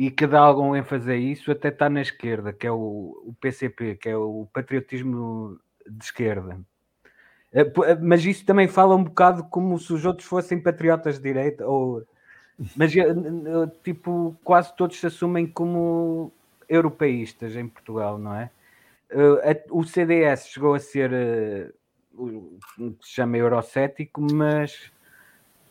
e 0.00 0.10
que 0.10 0.26
dá 0.26 0.40
algum 0.40 0.74
ênfase 0.74 1.12
a 1.12 1.14
isso 1.14 1.52
até 1.52 1.68
está 1.68 1.90
na 1.90 2.00
esquerda, 2.00 2.54
que 2.54 2.66
é 2.66 2.72
o, 2.72 3.22
o 3.22 3.36
PCP, 3.38 3.96
que 3.96 4.08
é 4.08 4.16
o 4.16 4.48
patriotismo 4.50 5.60
de 5.86 6.02
esquerda. 6.02 6.58
Eh, 7.52 7.70
eh, 7.84 7.94
Mas 8.00 8.24
isso 8.24 8.46
também 8.46 8.66
fala 8.66 8.96
um 8.96 9.04
bocado 9.04 9.44
como 9.50 9.78
se 9.78 9.92
os 9.92 10.06
outros 10.06 10.26
fossem 10.26 10.58
patriotas 10.58 11.18
de 11.18 11.24
direita, 11.24 11.66
ou 11.66 12.02
mas 12.74 12.96
eh, 12.96 13.04
tipo, 13.84 14.34
quase 14.42 14.74
todos 14.74 14.98
se 14.98 15.06
assumem 15.06 15.46
como 15.46 16.32
europeístas 16.66 17.54
em 17.54 17.68
Portugal, 17.68 18.16
não 18.16 18.34
é? 18.34 18.50
O 19.70 19.84
CDS 19.84 20.48
chegou 20.48 20.72
a 20.72 20.78
ser 20.78 21.74
o 22.14 22.58
que 22.78 23.06
se 23.06 23.12
chama 23.12 23.36
eurocético, 23.36 24.22
mas 24.32 24.90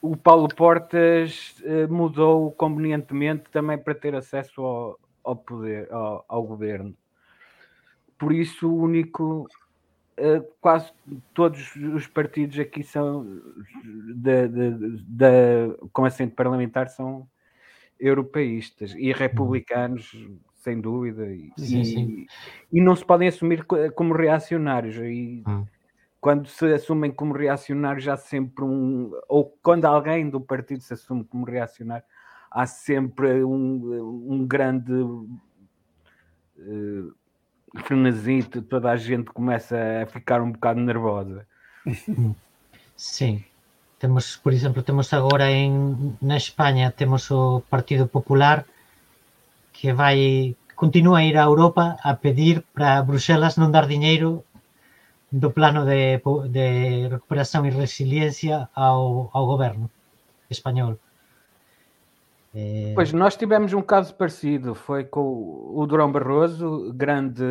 o 0.02 0.16
Paulo 0.16 0.48
Portas 0.48 1.56
eh, 1.64 1.88
mudou 1.88 2.52
convenientemente 2.52 3.50
também 3.52 3.78
para 3.78 3.96
ter 3.96 4.16
acesso 4.16 4.62
ao, 4.62 5.00
ao 5.24 5.36
poder, 5.36 5.92
ao, 5.92 6.26
ao 6.28 6.44
governo. 6.44 6.96
Por 8.18 8.34
isso, 8.34 8.70
o 8.70 8.82
único, 8.82 9.48
eh, 10.18 10.42
quase 10.62 10.92
todos 11.34 11.76
os 11.76 12.08
partidos 12.08 12.60
aqui 12.60 12.84
são 12.84 13.26
da, 14.16 14.48
da- 14.48 14.78
da- 15.08 15.76
com 15.94 16.06
assento 16.06 16.36
parlamentar 16.36 16.90
são 16.90 17.28
europeístas 18.00 18.94
e 18.96 19.12
republicanos, 19.12 20.12
sem 20.56 20.80
dúvida, 20.80 21.26
e, 21.28 21.52
Sim, 21.58 21.82
e- 21.82 21.86
sim. 21.86 22.28
e 22.74 22.82
não 22.82 22.96
se 22.96 23.06
podem 23.06 23.28
assumir 23.28 23.64
co- 23.66 23.92
como 23.94 24.14
reacionários. 24.14 24.96
E 24.98 25.44
Hum. 25.48 25.66
Quando 26.22 26.48
se 26.48 26.66
assumem 26.74 27.12
como 27.12 27.34
reacionários, 27.34 28.08
há 28.08 28.18
sempre 28.18 28.64
um. 28.66 29.12
Ou 29.28 29.58
quando 29.64 29.86
alguém 29.86 30.30
do 30.30 30.42
partido 30.42 30.82
se 30.82 30.94
assume 30.94 31.24
como 31.24 31.46
reacionário, 31.46 32.06
há 32.52 32.66
sempre 32.66 33.44
um, 33.44 34.26
um 34.28 34.46
grande 34.46 34.94
eh, 36.58 37.82
frenesi, 37.84 38.44
toda 38.44 38.92
a 38.92 38.98
gente 38.98 39.32
começa 39.32 39.78
a 40.04 40.06
ficar 40.08 40.42
um 40.42 40.52
bocado 40.52 40.80
nervosa. 40.80 41.48
Sim. 42.96 43.44
Temos, 43.98 44.38
por 44.38 44.54
exemplo, 44.54 44.82
temos 44.82 45.14
agora 45.14 45.52
en 45.52 46.16
na 46.22 46.38
España 46.38 46.92
temos 46.92 47.30
o 47.32 47.62
Partido 47.70 48.08
Popular 48.08 48.66
que 49.74 49.92
vai 49.92 50.56
continúa 50.76 51.20
a 51.20 51.24
ir 51.28 51.36
a 51.36 51.44
Europa 51.44 52.00
a 52.02 52.16
pedir 52.16 52.64
para 52.72 53.04
Bruxelas 53.04 53.60
non 53.60 53.76
dar 53.76 53.92
diñeiro 53.92 54.48
do 55.32 55.52
plano 55.52 55.86
de, 55.86 56.22
de 56.50 57.08
recuperación 57.10 57.66
e 57.66 57.70
resiliencia 57.70 58.70
ao, 58.74 59.30
ao 59.34 59.46
goberno 59.46 59.90
español. 60.50 60.98
Eh, 62.54 62.94
Pois 62.96 63.14
nós 63.14 63.36
tivemos 63.36 63.74
um 63.74 63.82
caso 63.82 64.16
parecido, 64.16 64.74
foi 64.74 65.04
com 65.04 65.72
o 65.76 65.86
Durão 65.86 66.12
Barroso, 66.12 66.92
grande 66.94 67.44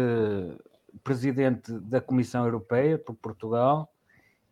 presidente 1.04 1.72
da 1.72 2.00
Comissão 2.00 2.44
Europeia 2.44 2.98
por 2.98 3.14
Portugal, 3.14 3.88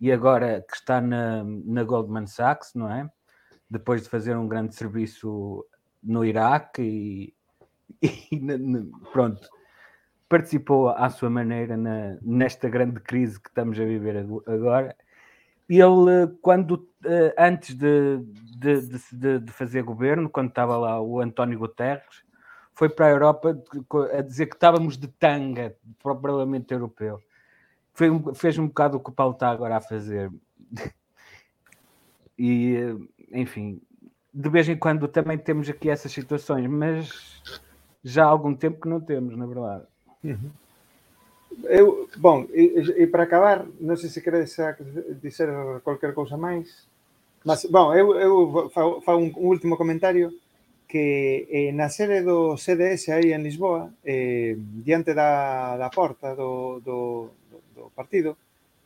e 0.01 0.13
agora 0.13 0.65
que 0.69 0.77
está 0.77 1.01
na, 1.01 1.43
na 1.45 1.83
Goldman 1.83 2.27
Sachs, 2.27 2.75
não 2.75 2.91
é? 2.91 3.11
Depois 3.69 4.03
de 4.03 4.09
fazer 4.09 4.37
um 4.37 4.47
grande 4.47 4.75
serviço 4.77 5.67
no 6.03 6.25
Iraque 6.25 6.83
e, 6.83 7.35
e 8.31 8.41
pronto, 9.13 9.49
participou 10.29 10.89
à 10.89 11.09
sua 11.11 11.31
maneira 11.31 11.77
na- 11.77 12.17
nesta 12.23 12.69
grande 12.69 13.01
crise 13.01 13.41
que 13.41 13.49
estamos 13.49 13.79
a 13.79 13.85
viver 13.85 14.17
ago- 14.19 14.43
agora. 14.47 14.97
Ele, 15.69 16.29
quando 16.43 16.89
eh, 17.05 17.35
antes 17.39 17.75
de, 17.75 18.19
de, 18.59 18.81
de, 19.13 19.39
de- 19.41 19.53
fazer 19.53 19.83
governo, 19.83 20.29
quando 20.31 20.49
estava 20.49 20.77
lá 20.77 21.01
o 21.01 21.21
António 21.21 21.59
Guterres, 21.59 22.25
foi 22.75 22.89
para 22.89 23.07
a 23.07 23.11
Europa 23.11 23.63
a 24.13 24.21
dizer 24.23 24.47
que 24.47 24.55
estávamos 24.55 24.97
de 24.99 25.09
tanga 25.09 25.75
para 26.03 26.13
o 26.13 26.21
Parlamento 26.21 26.71
Europeu. 26.73 27.19
Foi 27.95 28.09
fez 28.35 28.59
um 28.59 28.67
bocado 28.69 28.99
o 28.99 29.01
que 29.01 29.11
o 29.11 29.13
Paulo 29.13 29.33
está 29.35 29.51
agora 29.51 29.77
a 29.77 29.81
fazer. 29.81 30.31
E, 32.39 32.77
eh, 32.77 33.41
enfim, 33.41 33.81
de 34.33 34.49
vez 34.51 34.69
em 34.69 34.77
quando 34.77 35.09
também 35.09 35.39
temos 35.39 35.71
aqui 35.71 35.89
essas 35.89 36.13
situações, 36.13 36.67
mas 36.69 37.43
já 38.05 38.25
há 38.25 38.29
algum 38.29 38.55
tempo 38.55 38.79
que 38.79 38.89
não 38.91 39.01
temos, 39.01 39.35
na 39.37 39.47
verdade. 39.47 39.87
Eu, 41.65 42.09
bon, 42.19 42.47
e, 42.53 43.03
e 43.03 43.07
para 43.07 43.25
acabar, 43.25 43.65
non 43.81 43.97
sei 43.97 44.11
se 44.13 44.21
queredes 44.21 44.53
dizer 45.23 45.49
cualquier 45.81 46.13
cousa 46.13 46.37
máis, 46.37 46.85
mas, 47.47 47.65
bon, 47.65 47.95
eu, 47.95 48.13
eu 48.19 48.69
fago 48.75 49.01
fa 49.01 49.17
un, 49.17 49.33
un 49.33 49.47
último 49.49 49.79
comentario 49.79 50.35
que 50.87 51.47
eh, 51.51 51.73
na 51.73 51.89
sede 51.89 52.23
do 52.23 52.57
CDS 52.57 53.09
aí 53.11 53.33
en 53.33 53.43
Lisboa, 53.43 53.91
eh, 54.05 54.55
diante 54.59 55.15
da, 55.15 55.77
da 55.77 55.91
porta 55.91 56.35
do, 56.35 56.81
do, 56.85 57.31
do 57.75 57.91
partido, 57.95 58.37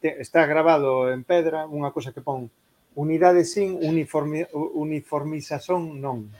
te, 0.00 0.20
está 0.20 0.46
grabado 0.46 1.12
en 1.12 1.24
pedra 1.24 1.68
unha 1.68 1.92
cosa 1.92 2.12
que 2.12 2.24
pon 2.24 2.48
unidade 2.96 3.44
sin, 3.44 3.76
uniformi, 3.80 4.48
uniformización 4.52 6.00
non 6.00 6.32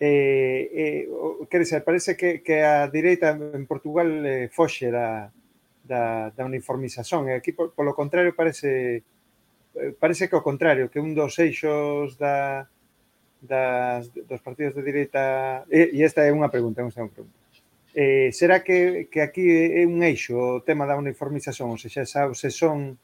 eh, 0.00 0.70
eh, 0.72 1.08
quer 1.50 1.60
dizer, 1.60 1.82
parece 1.84 2.16
que, 2.16 2.42
que 2.42 2.62
a 2.62 2.86
direita 2.88 3.30
en 3.30 3.66
Portugal 3.66 4.24
eh, 4.26 4.48
foxe 4.48 4.90
da, 4.90 5.32
da, 5.82 6.30
da 6.30 6.44
uniformización. 6.44 7.28
E 7.28 7.34
aquí 7.34 7.52
polo 7.52 7.94
contrario 7.94 8.36
parece 8.36 9.02
eh, 9.74 9.92
parece 9.98 10.28
que 10.28 10.36
o 10.36 10.44
contrario, 10.44 10.90
que 10.90 11.02
un 11.02 11.14
dos 11.14 11.38
eixos 11.38 12.14
da, 12.14 12.68
das, 13.40 14.12
dos 14.14 14.40
partidos 14.42 14.74
de 14.74 14.82
direita 14.82 15.64
e, 15.66 15.90
e 15.96 16.04
esta 16.06 16.22
é 16.22 16.30
unha 16.30 16.52
pregunta, 16.52 16.84
esta 16.86 17.00
é 17.00 17.04
unha 17.04 17.14
pregunta. 17.14 17.36
Eh, 17.98 18.30
será 18.30 18.62
que, 18.62 19.10
que 19.10 19.18
aquí 19.18 19.42
é 19.50 19.82
un 19.82 19.98
eixo 20.06 20.38
o 20.38 20.62
tema 20.62 20.86
da 20.86 20.94
uniformización? 20.94 21.74
Ou 21.74 21.80
seja, 21.80 22.06
esa 22.06 22.30
obsesión 22.30 22.94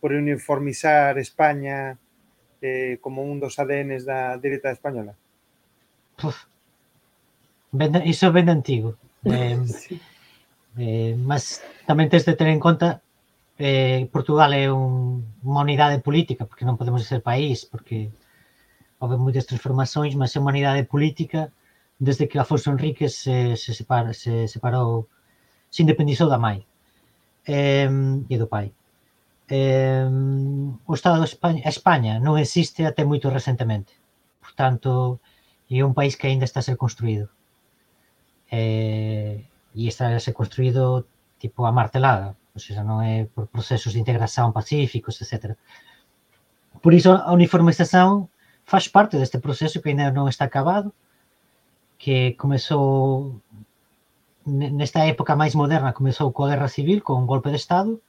por 0.00 0.14
uniformizar 0.14 1.18
España 1.18 1.98
eh, 2.62 2.96
como 3.02 3.26
un 3.26 3.36
dos 3.36 3.58
ADNs 3.58 4.08
da 4.08 4.40
direita 4.40 4.72
española? 4.72 5.12
puf, 6.18 6.50
vende, 7.72 8.02
iso 8.04 8.32
ben 8.34 8.50
antigo. 8.50 8.98
Eh, 9.24 9.58
sí. 9.66 9.94
eh, 10.76 11.14
mas 11.16 11.62
tamén 11.86 12.10
tens 12.10 12.26
de 12.26 12.34
ter 12.34 12.50
en 12.50 12.58
conta 12.58 13.00
eh, 13.58 14.06
Portugal 14.14 14.50
é 14.54 14.70
un, 14.70 15.22
unha 15.42 15.62
unidade 15.66 15.98
política, 16.02 16.46
porque 16.46 16.66
non 16.66 16.78
podemos 16.78 17.06
ser 17.06 17.22
país, 17.22 17.66
porque 17.66 18.10
houve 19.02 19.18
moitas 19.18 19.46
transformações, 19.46 20.14
mas 20.14 20.34
é 20.34 20.42
unha 20.42 20.54
unidade 20.54 20.82
política 20.86 21.54
desde 21.98 22.30
que 22.30 22.38
Afonso 22.38 22.70
Enrique 22.70 23.10
se, 23.10 23.58
se, 23.58 23.74
separa, 23.74 24.14
se 24.14 24.46
separou, 24.46 25.10
se 25.70 25.82
independizou 25.82 26.30
da 26.30 26.38
mãe 26.38 26.62
eh, 27.46 27.90
e 28.30 28.34
do 28.38 28.46
pai. 28.46 28.70
Eh, 29.50 30.06
o 30.86 30.94
Estado 30.94 31.18
de 31.18 31.26
España, 31.26 31.60
a 31.66 31.72
España 31.74 32.12
non 32.22 32.38
existe 32.38 32.86
até 32.86 33.02
moito 33.02 33.26
recentemente. 33.34 33.98
Por 34.38 34.54
tanto, 34.54 35.18
é 35.70 35.84
un 35.84 35.92
país 35.92 36.16
que 36.16 36.26
aínda 36.28 36.48
está 36.48 36.60
a 36.60 36.68
ser 36.68 36.76
construído. 36.80 37.28
Eh, 38.50 39.44
está 39.76 40.08
a 40.16 40.20
ser 40.20 40.32
construído 40.32 41.04
tipo 41.38 41.66
a 41.66 41.72
martelada, 41.72 42.34
ou 42.56 42.60
seja, 42.60 42.82
non 42.82 43.04
é 43.04 43.28
por 43.28 43.46
procesos 43.52 43.92
de 43.92 44.00
integración 44.00 44.50
pacíficos, 44.56 45.20
etc. 45.20 45.54
Por 46.82 46.92
iso 46.96 47.12
a 47.14 47.30
uniformización 47.36 48.32
faz 48.64 48.88
parte 48.88 49.20
deste 49.20 49.38
proceso 49.38 49.80
que 49.84 49.92
ainda 49.92 50.10
non 50.10 50.26
está 50.26 50.48
acabado, 50.48 50.90
que 52.00 52.34
comezou 52.40 53.38
ne- 54.46 54.72
nesta 54.72 55.04
época 55.06 55.38
máis 55.38 55.54
moderna, 55.54 55.92
comezou 55.94 56.32
coa 56.32 56.50
Guerra 56.50 56.72
Civil, 56.72 57.04
con 57.04 57.22
un 57.22 57.26
golpe 57.28 57.50
de 57.52 57.60
Estado, 57.60 58.00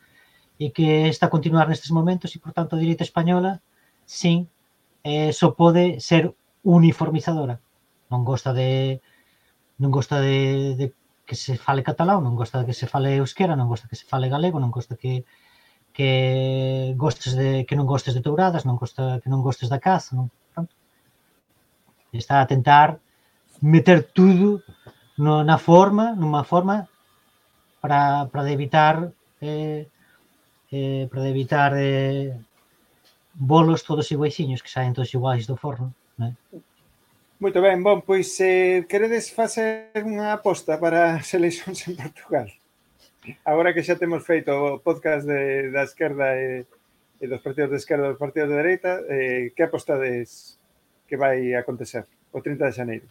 e 0.59 0.71
que 0.75 1.07
está 1.07 1.27
a 1.27 1.33
continuar 1.33 1.67
nestes 1.67 1.91
momentos 1.91 2.35
e, 2.35 2.39
por 2.39 2.51
tanto, 2.51 2.75
a 2.75 2.81
direita 2.81 3.05
española, 3.05 3.61
sin, 4.05 4.49
eh, 5.03 5.31
só 5.31 5.55
pode 5.55 5.99
ser 6.03 6.33
uniformizadora. 6.77 7.55
Non 8.11 8.21
gosta 8.29 8.53
de 8.53 9.01
non 9.81 9.91
gosta 9.95 10.19
de, 10.19 10.75
de 10.79 10.85
que 11.27 11.35
se 11.35 11.53
fale 11.65 11.87
catalán, 11.89 12.21
non 12.25 12.35
gosta 12.39 12.61
de 12.61 12.65
que 12.67 12.77
se 12.77 12.87
fale 12.93 13.17
euskera, 13.21 13.55
non 13.55 13.71
gosta 13.71 13.89
que 13.89 13.97
se 13.99 14.05
fale 14.11 14.33
galego, 14.33 14.57
non 14.59 14.73
gosta 14.73 14.93
que 15.01 15.25
que 15.95 16.93
gostes 16.95 17.33
de 17.39 17.65
que 17.67 17.75
non 17.75 17.89
gostes 17.89 18.13
de 18.13 18.21
touradas, 18.21 18.63
non 18.67 18.77
gosta 18.81 19.19
que 19.21 19.29
non 19.33 19.41
gostes 19.41 19.69
da 19.69 19.79
caza, 19.81 20.15
non? 20.15 20.27
Pronto. 20.53 20.73
Está 22.13 22.41
a 22.41 22.49
tentar 22.49 22.99
meter 23.61 24.03
tudo 24.17 24.61
no, 25.17 25.43
na 25.43 25.57
forma, 25.57 26.15
nunha 26.15 26.43
forma 26.43 26.87
para 27.81 28.27
para 28.31 28.51
evitar 28.51 29.11
eh, 29.41 29.87
eh 30.71 31.03
para 31.11 31.27
evitar 31.33 31.71
eh, 31.75 32.37
bolos 33.33 33.83
todos 33.87 34.11
iguaixiños 34.15 34.61
que 34.63 34.73
saen 34.75 34.93
todos 34.93 35.13
iguais 35.17 35.47
do 35.47 35.55
forno. 35.55 35.93
Eh. 36.19 36.33
Muito 37.39 37.61
ben, 37.61 37.81
bon, 37.81 38.01
pois 38.01 38.35
se 38.35 38.83
eh, 38.83 38.83
queredes 38.83 39.31
facer 39.31 39.95
unha 40.03 40.35
aposta 40.35 40.75
para 40.75 41.15
as 41.23 41.31
eleicións 41.31 41.87
en 41.87 41.95
Portugal, 41.95 42.51
agora 43.47 43.71
que 43.71 43.79
xa 43.79 43.95
temos 43.95 44.27
feito 44.27 44.51
o 44.51 44.83
podcast 44.83 45.23
de, 45.23 45.71
da 45.71 45.87
esquerda 45.87 46.35
e, 46.35 46.67
e 47.23 47.25
dos 47.31 47.39
partidos 47.39 47.71
de 47.71 47.79
esquerda 47.79 48.11
e 48.11 48.11
dos 48.11 48.19
partidos 48.19 48.51
de 48.51 48.59
dereita, 48.59 48.91
eh, 49.07 49.55
que 49.55 49.63
apostades 49.63 50.59
que 51.07 51.15
vai 51.15 51.55
acontecer 51.55 52.03
o 52.35 52.43
30 52.43 52.67
de 52.67 52.75
xaneiro? 52.75 53.07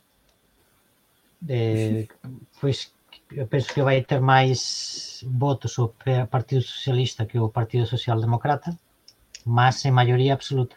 Eh, 1.49 2.05
pois 2.61 2.93
eu 3.33 3.47
penso 3.49 3.73
que 3.73 3.81
vai 3.81 4.05
ter 4.05 4.21
máis 4.21 5.25
votos 5.25 5.79
o 5.81 5.97
Partido 6.29 6.63
Socialista 6.63 7.25
que 7.25 7.39
o 7.41 7.49
Partido 7.49 7.87
Socialdemócrata, 7.87 8.77
mas 9.45 9.85
en 9.85 9.97
maioría 9.97 10.37
absoluta. 10.37 10.77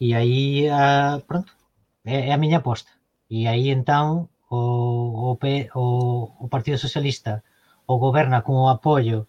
E 0.00 0.14
aí, 0.14 0.68
ah, 0.68 1.20
pronto, 1.28 1.52
é, 2.04 2.28
é 2.28 2.32
a 2.32 2.38
miña 2.38 2.58
aposta. 2.58 2.90
E 3.28 3.46
aí 3.46 3.70
entón 3.70 4.28
o, 4.48 4.58
o, 5.30 5.38
o, 5.38 5.84
o 6.40 6.46
Partido 6.48 6.78
Socialista 6.78 7.44
o 7.90 7.98
goberna 7.98 8.42
con 8.46 8.54
o 8.54 8.70
apoio 8.70 9.26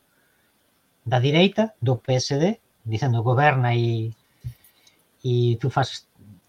da 1.01 1.17
direita, 1.19 1.73
do 1.81 1.97
PSD, 1.97 2.61
dicendo 2.85 3.25
goberna 3.25 3.73
e, 3.73 4.13
e 5.25 5.57
tú 5.57 5.69
faz 5.69 6.05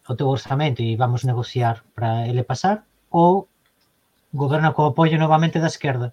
o 0.09 0.15
teu 0.15 0.29
orzamento 0.29 0.83
e 0.83 0.95
vamos 0.97 1.25
negociar 1.25 1.83
para 1.95 2.29
ele 2.29 2.45
pasar, 2.45 2.85
ou 3.11 3.49
goberna 4.33 4.73
co 4.73 4.93
apoio 4.93 5.19
novamente 5.19 5.59
da 5.59 5.73
esquerda. 5.73 6.13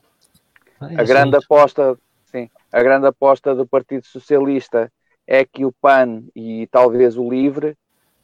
A 0.80 1.04
grande 1.04 1.36
aposta, 1.36 1.98
sim, 2.32 2.50
a 2.72 2.82
grande 2.82 3.08
aposta 3.08 3.54
do 3.54 3.68
Partido 3.68 4.06
Socialista 4.06 4.92
é 5.28 5.44
que 5.44 5.66
o 5.66 5.72
PAN 5.72 6.24
e 6.34 6.66
talvez 6.68 7.18
o 7.18 7.30
LIVRE 7.30 7.76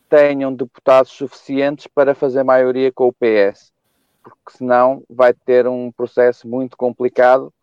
tenham 0.09 0.53
deputados 0.53 1.11
suficientes 1.11 1.87
para 1.87 2.15
fazer 2.15 2.43
maioria 2.43 2.91
com 2.91 3.07
o 3.07 3.13
PS, 3.13 3.71
porque 4.23 4.57
senão 4.57 5.03
vai 5.09 5.33
ter 5.33 5.67
um 5.67 5.91
processo 5.91 6.47
muito 6.47 6.77
complicado 6.77 7.53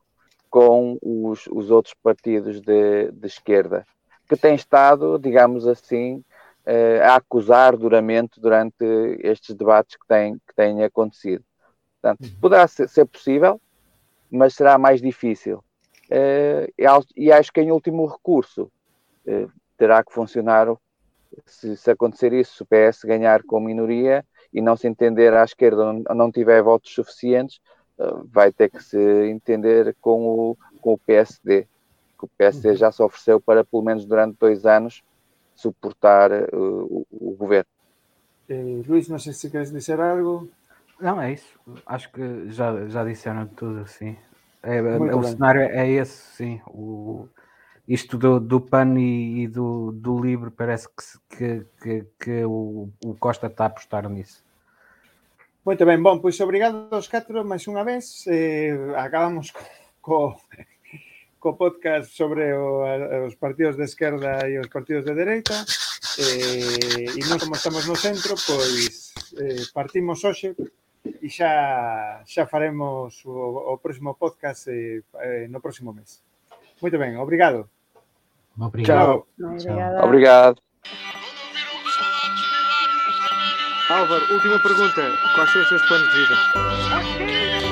com 0.51 0.99
os, 1.01 1.47
os 1.51 1.71
outros 1.71 1.95
partidos 2.03 2.61
de, 2.61 3.11
de 3.11 3.27
esquerda, 3.27 3.87
que 4.29 4.37
têm 4.37 4.55
estado, 4.55 5.19
digamos 5.19 5.67
assim, 5.67 6.23
eh, 6.67 7.01
a 7.03 7.17
acusar 7.17 7.77
duramente 7.77 8.41
durante 8.41 8.85
estes 9.21 9.55
debates 9.55 9.97
que 9.97 10.07
têm, 10.07 10.35
que 10.47 10.55
têm 10.55 10.85
acontecido. 10.85 11.43
Portanto, 12.01 12.31
poderá 12.41 12.69
ser, 12.69 12.89
ser 12.89 13.07
possível, 13.07 13.61
mas 14.31 14.55
será 14.55 14.77
mais 14.79 15.01
difícil. 15.01 15.65
Eh, 16.11 16.69
e 16.79 16.85
e 17.17 17.33
acho 17.33 17.53
que 17.53 17.61
em 17.61 17.73
último 17.73 18.07
recurso 18.07 18.71
eh, 19.27 19.47
terá 19.77 20.05
que 20.05 20.13
funcionar 20.13 20.69
se, 21.47 21.77
se 21.77 21.91
acontecer 21.91 22.33
isso, 22.33 22.57
se 22.57 22.63
o 22.63 22.67
PS 22.67 23.05
ganhar 23.05 23.43
com 23.43 23.61
minoria 23.61 24.25
e 24.53 24.61
não 24.61 24.77
se 24.77 24.87
entender 24.87 25.33
à 25.35 25.45
esquerda 25.45 25.87
ou 25.87 25.93
não, 25.93 26.15
não 26.15 26.33
tiver 26.33 26.63
votos 26.63 26.93
suficientes, 26.93 27.61
eh, 27.99 28.15
vai 28.25 28.53
ter 28.53 28.71
que 28.71 28.83
se 28.83 28.99
entender 29.29 29.95
com 30.01 30.27
o, 30.27 30.57
com 30.81 30.95
o 30.95 30.99
PSD. 30.99 31.67
Que 32.19 32.25
o 32.25 32.29
PSD 32.39 32.77
já 32.77 32.93
se 32.93 33.03
ofereceu 33.03 33.41
para, 33.41 33.65
pelo 33.65 33.83
menos 33.83 34.05
durante 34.05 34.37
dois 34.39 34.67
anos, 34.67 35.03
suportar 35.55 36.31
eh, 36.31 36.49
o, 36.53 37.07
o 37.11 37.35
governo. 37.35 37.71
Eh, 38.49 38.83
Luís, 38.87 39.09
non 39.09 39.19
sei 39.19 39.33
se 39.33 39.51
queres 39.51 39.73
dizer 39.73 40.01
algo. 40.01 40.49
Não, 41.01 41.21
é 41.21 41.33
isso. 41.33 41.59
Acho 41.87 42.13
que 42.13 42.51
já, 42.51 42.87
já 42.89 43.05
disseram 43.05 43.47
tudo 43.49 43.81
assim. 43.81 44.17
É, 44.63 44.81
o 44.81 45.21
bem. 45.21 45.23
cenário 45.25 45.63
é 45.63 45.89
esse, 45.91 46.37
sim. 46.37 46.61
O, 46.69 47.27
isto 47.93 48.17
do, 48.17 48.41
do 48.41 48.59
PAN 48.61 48.97
e, 48.97 49.45
e 49.45 49.49
do, 49.49 49.93
do 49.93 50.19
LIBRE 50.19 50.51
parece 50.51 50.89
que, 50.89 51.05
que, 51.37 51.67
que, 51.83 52.07
que 52.19 52.45
o, 52.45 52.89
o, 53.05 53.15
Costa 53.21 53.49
está 53.49 53.65
a 53.65 53.67
apostar 53.67 54.09
nisso. 54.09 54.43
Moito 55.63 55.85
ben, 55.85 56.03
bom, 56.03 56.19
pois 56.19 56.41
obrigado 56.41 56.89
aos 56.91 57.07
catro 57.07 57.45
máis 57.45 57.69
unha 57.69 57.85
vez 57.85 58.25
eh, 58.33 58.73
acabamos 58.97 59.53
co, 60.01 60.41
co 61.37 61.53
podcast 61.61 62.17
sobre 62.17 62.57
o, 62.57 62.81
a, 62.81 63.29
os 63.29 63.37
partidos 63.37 63.77
de 63.77 63.85
esquerda 63.85 64.49
e 64.49 64.57
os 64.57 64.73
partidos 64.73 65.05
de 65.05 65.13
dereita 65.13 65.61
eh, 66.17 67.13
e 67.13 67.21
non 67.29 67.37
como 67.37 67.55
estamos 67.61 67.85
no 67.85 67.95
centro 67.95 68.35
pois 68.41 69.13
eh, 69.37 69.69
partimos 69.77 70.25
hoxe 70.25 70.57
e 71.05 71.29
xa 71.29 72.25
xa 72.25 72.49
faremos 72.49 73.21
o, 73.29 73.77
o 73.77 73.79
próximo 73.79 74.17
podcast 74.17 74.67
eh, 74.73 75.05
eh, 75.21 75.47
no 75.53 75.61
próximo 75.61 75.93
mes. 75.93 76.25
Muito 76.81 76.99
bem, 76.99 77.15
obrigado. 77.21 77.71
Obrigado. 78.59 79.25
Chao. 79.39 79.51
Obrigada. 79.51 80.05
Obrigado. 80.05 80.63
Álvaro, 83.91 84.33
última 84.33 84.59
pergunta. 84.59 85.03
Quais 85.35 85.51
são 85.51 85.63
os 85.63 85.69
seus 85.69 85.83
planos 85.87 86.09
de 86.11 86.19
vida? 86.21 87.72